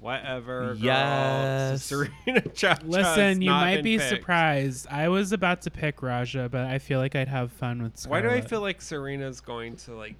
Whatever. 0.00 0.74
Girl. 0.74 0.76
Yes. 0.76 1.84
So 1.84 2.04
Serena 2.24 2.40
Cha 2.54 2.78
Listen, 2.84 3.42
you 3.42 3.50
might 3.50 3.82
be 3.82 3.98
surprised. 3.98 4.86
I 4.90 5.08
was 5.08 5.32
about 5.32 5.62
to 5.62 5.70
pick 5.70 5.98
Ra'Jah, 5.98 6.50
but 6.50 6.66
I 6.66 6.78
feel 6.78 6.98
like 6.98 7.14
I'd 7.14 7.28
have 7.28 7.52
fun 7.52 7.82
with 7.82 8.06
Why 8.06 8.22
do 8.22 8.30
I 8.30 8.40
feel 8.40 8.60
like 8.60 8.80
Serena's 8.80 9.40
going 9.40 9.76
to 9.76 9.94
like 9.94 10.16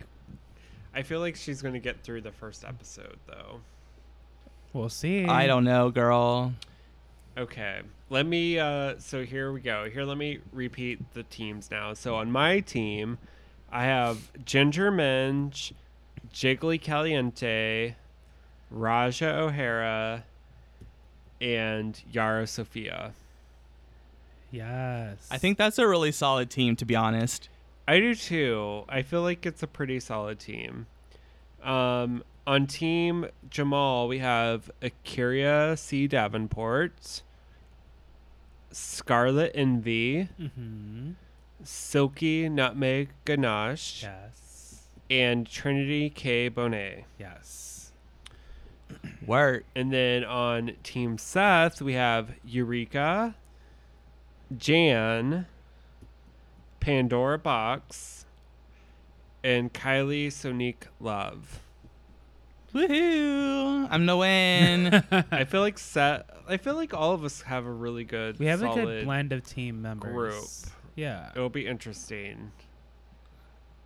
I 0.94 1.02
feel 1.02 1.20
like 1.20 1.36
she's 1.36 1.62
going 1.62 1.74
to 1.74 1.80
get 1.80 2.02
through 2.02 2.20
the 2.22 2.32
first 2.32 2.64
episode 2.64 3.16
though. 3.26 3.60
We'll 4.72 4.88
see. 4.88 5.24
I 5.24 5.46
don't 5.46 5.64
know, 5.64 5.90
girl. 5.90 6.52
Okay. 7.38 7.80
Let 8.10 8.26
me 8.26 8.58
uh 8.58 8.96
so 8.98 9.24
here 9.24 9.52
we 9.52 9.60
go. 9.60 9.88
Here 9.88 10.04
let 10.04 10.18
me 10.18 10.40
repeat 10.52 11.14
the 11.14 11.22
teams 11.22 11.70
now. 11.70 11.94
So 11.94 12.16
on 12.16 12.30
my 12.30 12.60
team, 12.60 13.18
I 13.72 13.84
have 13.84 14.30
Ginger 14.44 14.92
Minj, 14.92 15.72
Jiggly 16.32 16.80
Caliente, 16.80 17.94
Ra'Jah 18.74 19.34
O'Hara, 19.38 20.24
and 21.40 22.00
Yara 22.10 22.46
Sofia. 22.46 23.12
Yes. 24.52 25.26
I 25.30 25.38
think 25.38 25.58
that's 25.58 25.78
a 25.78 25.86
really 25.86 26.12
solid 26.12 26.50
team, 26.50 26.76
to 26.76 26.84
be 26.84 26.94
honest. 26.96 27.48
I 27.88 27.98
do 27.98 28.14
too. 28.14 28.84
I 28.88 29.02
feel 29.02 29.22
like 29.22 29.46
it's 29.46 29.62
a 29.62 29.66
pretty 29.66 30.00
solid 30.00 30.38
team. 30.38 30.86
Um 31.62 32.22
on 32.46 32.66
team 32.66 33.26
Jamal, 33.48 34.08
we 34.08 34.18
have 34.18 34.70
A'keria 34.82 35.78
C. 35.78 36.06
Davenport, 36.06 37.22
Scarlet 38.72 39.52
Envy, 39.54 40.28
Mm-hmm. 40.40 41.10
Silky 41.62 42.48
Nutmeg 42.48 43.10
Ganache, 43.26 44.02
Yes. 44.02 44.88
and 45.10 45.46
Trinity 45.46 46.08
K. 46.10 46.48
Bonet. 46.48 47.04
Yes. 47.18 47.69
Work. 49.26 49.64
And 49.74 49.93
then 49.93 50.24
on 50.24 50.72
Team 50.82 51.18
Seth, 51.18 51.80
we 51.82 51.95
have 51.95 52.30
Eureka, 52.45 53.34
Jan, 54.57 55.47
Pandora 56.80 57.38
Boxx, 57.38 58.24
and 59.45 59.72
Kylie 59.72 60.28
Sonique 60.28 60.88
Love. 61.01 61.61
Woohoo! 62.74 63.88
I'm 63.91 64.07
no 64.07 64.18
win. 64.18 65.03
I 65.30 65.45
feel 65.45 65.61
like 65.61 65.78
Seth. 65.78 66.22
I 66.49 66.57
feel 66.57 66.74
like 66.74 66.95
all 66.95 67.12
of 67.12 67.24
us 67.24 67.43
have 67.43 67.66
a 67.66 67.70
really 67.70 68.05
good. 68.05 68.38
We 68.38 68.47
have 68.47 68.62
a 68.62 68.74
good 68.74 69.05
blend 69.05 69.32
of 69.32 69.45
team 69.45 69.82
members. 69.82 70.12
group. 70.12 70.74
Yeah. 70.95 71.30
It'll 71.34 71.49
be 71.49 71.66
interesting. 71.66 72.53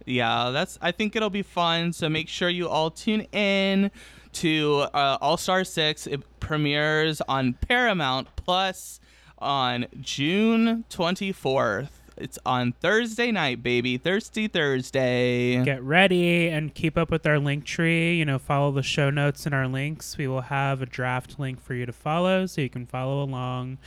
yeah, 0.05 0.51
that's. 0.51 0.79
I 0.83 0.93
think 0.93 1.17
it'll 1.17 1.31
be 1.31 1.43
fun. 1.43 1.93
So 1.93 2.09
make 2.09 2.29
sure 2.29 2.49
you 2.49 2.69
all 2.69 2.91
tune 2.91 3.23
in 3.33 3.91
to 4.35 4.87
uh, 4.95 5.19
All 5.21 5.37
Star 5.37 5.65
Six. 5.65 6.07
It 6.07 6.23
premieres 6.41 7.21
on 7.23 7.55
Paramount 7.55 8.29
Plus 8.37 9.01
on 9.39 9.87
June 10.01 10.85
24th. 10.91 11.89
It's 12.17 12.39
on 12.47 12.73
Thursday 12.73 13.33
night, 13.33 13.63
baby. 13.63 13.99
Thirsty 13.99 14.47
Thursday. 14.47 15.63
Get 15.65 15.83
ready 15.83 16.49
and 16.49 16.73
keep 16.73 16.97
up 16.97 17.11
with 17.11 17.27
our 17.27 17.41
link 17.41 17.65
tree. 17.65 18.17
You 18.17 18.25
know, 18.25 18.39
follow 18.39 18.71
the 18.71 18.85
show 18.85 19.11
notes 19.11 19.47
and 19.47 19.55
our 19.55 19.67
links. 19.67 20.17
We 20.17 20.29
will 20.29 20.43
have 20.43 20.81
a 20.81 20.87
draft 20.87 21.41
link 21.41 21.61
for 21.61 21.75
you 21.75 21.87
to 21.87 21.93
follow 21.93 22.47
so 22.47 22.61
you 22.61 22.71
can 22.71 22.87
follow 22.87 23.23
along. 23.23 23.79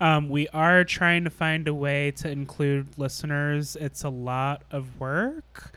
Um, 0.00 0.28
we 0.28 0.48
are 0.48 0.84
trying 0.84 1.24
to 1.24 1.30
find 1.30 1.66
a 1.66 1.74
way 1.74 2.10
to 2.12 2.30
include 2.30 2.98
listeners. 2.98 3.76
It's 3.76 4.04
a 4.04 4.08
lot 4.08 4.62
of 4.70 5.00
work, 5.00 5.72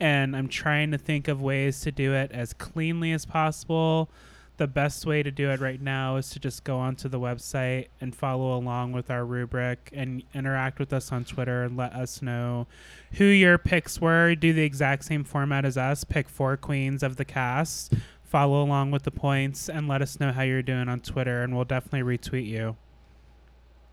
and 0.00 0.34
I'm 0.34 0.48
trying 0.48 0.90
to 0.92 0.98
think 0.98 1.28
of 1.28 1.40
ways 1.40 1.80
to 1.82 1.92
do 1.92 2.14
it 2.14 2.32
as 2.32 2.52
cleanly 2.54 3.12
as 3.12 3.26
possible. 3.26 4.10
The 4.56 4.66
best 4.66 5.06
way 5.06 5.22
to 5.22 5.30
do 5.30 5.50
it 5.50 5.60
right 5.60 5.80
now 5.80 6.16
is 6.16 6.28
to 6.30 6.38
just 6.38 6.64
go 6.64 6.78
onto 6.78 7.08
the 7.08 7.20
website 7.20 7.88
and 8.00 8.14
follow 8.14 8.56
along 8.56 8.92
with 8.92 9.10
our 9.10 9.24
rubric 9.24 9.90
and 9.92 10.22
interact 10.34 10.78
with 10.78 10.92
us 10.92 11.12
on 11.12 11.24
Twitter 11.24 11.62
and 11.62 11.76
let 11.76 11.94
us 11.94 12.20
know 12.20 12.66
who 13.12 13.24
your 13.24 13.56
picks 13.56 14.00
were. 14.00 14.34
Do 14.34 14.52
the 14.52 14.62
exact 14.62 15.04
same 15.04 15.24
format 15.24 15.64
as 15.64 15.78
us. 15.78 16.04
Pick 16.04 16.28
four 16.28 16.56
queens 16.56 17.02
of 17.02 17.16
the 17.16 17.24
cast. 17.24 17.94
Follow 18.22 18.62
along 18.62 18.90
with 18.90 19.04
the 19.04 19.10
points 19.10 19.68
and 19.68 19.88
let 19.88 20.02
us 20.02 20.20
know 20.20 20.30
how 20.30 20.42
you're 20.42 20.62
doing 20.62 20.88
on 20.88 21.00
Twitter, 21.00 21.42
and 21.42 21.56
we'll 21.56 21.64
definitely 21.64 22.16
retweet 22.16 22.46
you. 22.46 22.76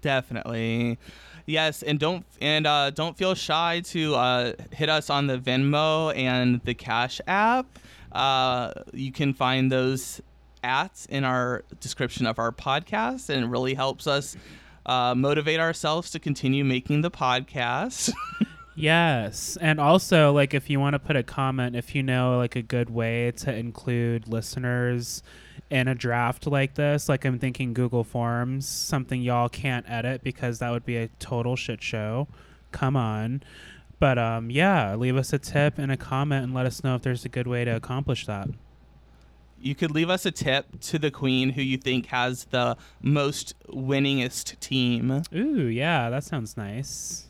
Definitely. 0.02 0.98
Yes, 1.46 1.82
and 1.82 1.98
don't 2.00 2.26
and 2.42 2.68
uh, 2.68 2.90
don't 2.90 3.18
feel 3.18 3.34
shy 3.34 3.82
to 3.86 4.16
uh, 4.16 4.54
hit 4.72 4.90
us 4.90 5.10
on 5.10 5.28
the 5.28 5.38
Venmo 5.38 6.16
and 6.16 6.62
the 6.66 6.74
Cash 6.74 7.22
app. 7.28 7.80
Uh, 8.12 8.74
you 8.94 9.12
can 9.12 9.34
find 9.34 9.72
those 9.72 10.22
ats 10.64 11.06
in 11.06 11.24
our 11.24 11.64
description 11.80 12.26
of 12.26 12.40
our 12.40 12.52
podcast, 12.52 13.30
and 13.30 13.46
it 13.46 13.48
really 13.48 13.74
helps 13.74 14.08
us 14.08 14.36
uh, 14.86 15.16
motivate 15.16 15.60
ourselves 15.60 16.12
to 16.12 16.20
continue 16.20 16.64
making 16.66 17.02
the 17.02 17.12
podcast. 17.12 18.12
Yes. 18.80 19.58
And 19.60 19.80
also, 19.80 20.32
like, 20.32 20.54
if 20.54 20.70
you 20.70 20.80
want 20.80 20.94
to 20.94 21.00
put 21.00 21.16
a 21.16 21.24
comment, 21.24 21.76
if 21.76 21.96
you 21.96 22.04
know, 22.04 22.38
like, 22.38 22.56
a 22.56 22.62
good 22.62 22.92
way 22.92 23.32
to 23.38 23.52
include 23.52 24.28
listeners 24.28 25.24
in 25.70 25.88
a 25.88 25.96
draft 25.96 26.48
like 26.48 26.76
this, 26.76 27.10
like, 27.10 27.26
I'm 27.26 27.40
thinking 27.40 27.74
Google 27.74 28.04
Forms, 28.04 28.68
something 28.68 29.22
y'all 29.22 29.50
can't 29.50 29.86
edit 29.90 30.24
because 30.24 30.60
that 30.60 30.72
would 30.72 30.86
be 30.86 30.98
a 30.98 31.08
total 31.20 31.56
shit 31.56 31.84
show. 31.84 32.28
Come 32.72 32.96
on. 32.96 33.44
But, 34.00 34.18
um, 34.18 34.50
yeah, 34.52 34.96
leave 34.96 35.18
us 35.18 35.34
a 35.34 35.40
tip 35.40 35.78
and 35.78 35.92
a 35.92 35.98
comment 35.98 36.44
and 36.46 36.54
let 36.54 36.66
us 36.66 36.84
know 36.84 36.96
if 36.96 37.02
there's 37.02 37.26
a 37.26 37.30
good 37.30 37.48
way 37.48 37.66
to 37.66 37.76
accomplish 37.76 38.26
that. 38.28 38.48
you 39.60 39.74
could 39.76 39.92
leave 39.92 40.10
us 40.10 40.26
a 40.26 40.32
tip 40.32 40.80
to 40.82 41.00
the 41.00 41.10
queen 41.12 41.50
who 41.50 41.62
you 41.62 41.78
think 41.78 42.08
has 42.08 42.46
the 42.46 42.78
most 43.02 43.56
winningest 43.68 44.60
team. 44.60 45.24
Ooh, 45.34 45.66
yeah, 45.66 46.10
that 46.10 46.24
sounds 46.24 46.56
nice. 46.56 47.26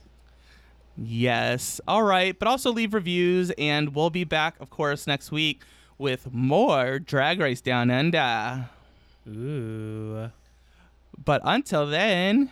Yes. 0.98 1.80
All 1.88 2.04
right. 2.04 2.38
But 2.38 2.48
also 2.48 2.72
leave 2.72 2.94
reviews, 2.94 3.52
and 3.58 3.96
we'll 3.96 4.10
be 4.10 4.24
back, 4.24 4.56
of 4.60 4.70
course, 4.70 5.08
next 5.08 5.32
week 5.32 5.62
with 5.98 6.34
more 6.34 7.00
Drag 7.00 7.40
Race 7.40 7.62
Down 7.62 7.90
Under. 7.90 8.70
Ooh. 9.28 10.32
But 11.24 11.42
until 11.44 11.88
then, 11.88 12.52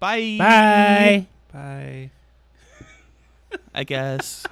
bye. 0.00 0.36
Bye. 0.38 1.26
Bye. 1.52 2.10
I 3.74 3.84
guess. 3.84 4.44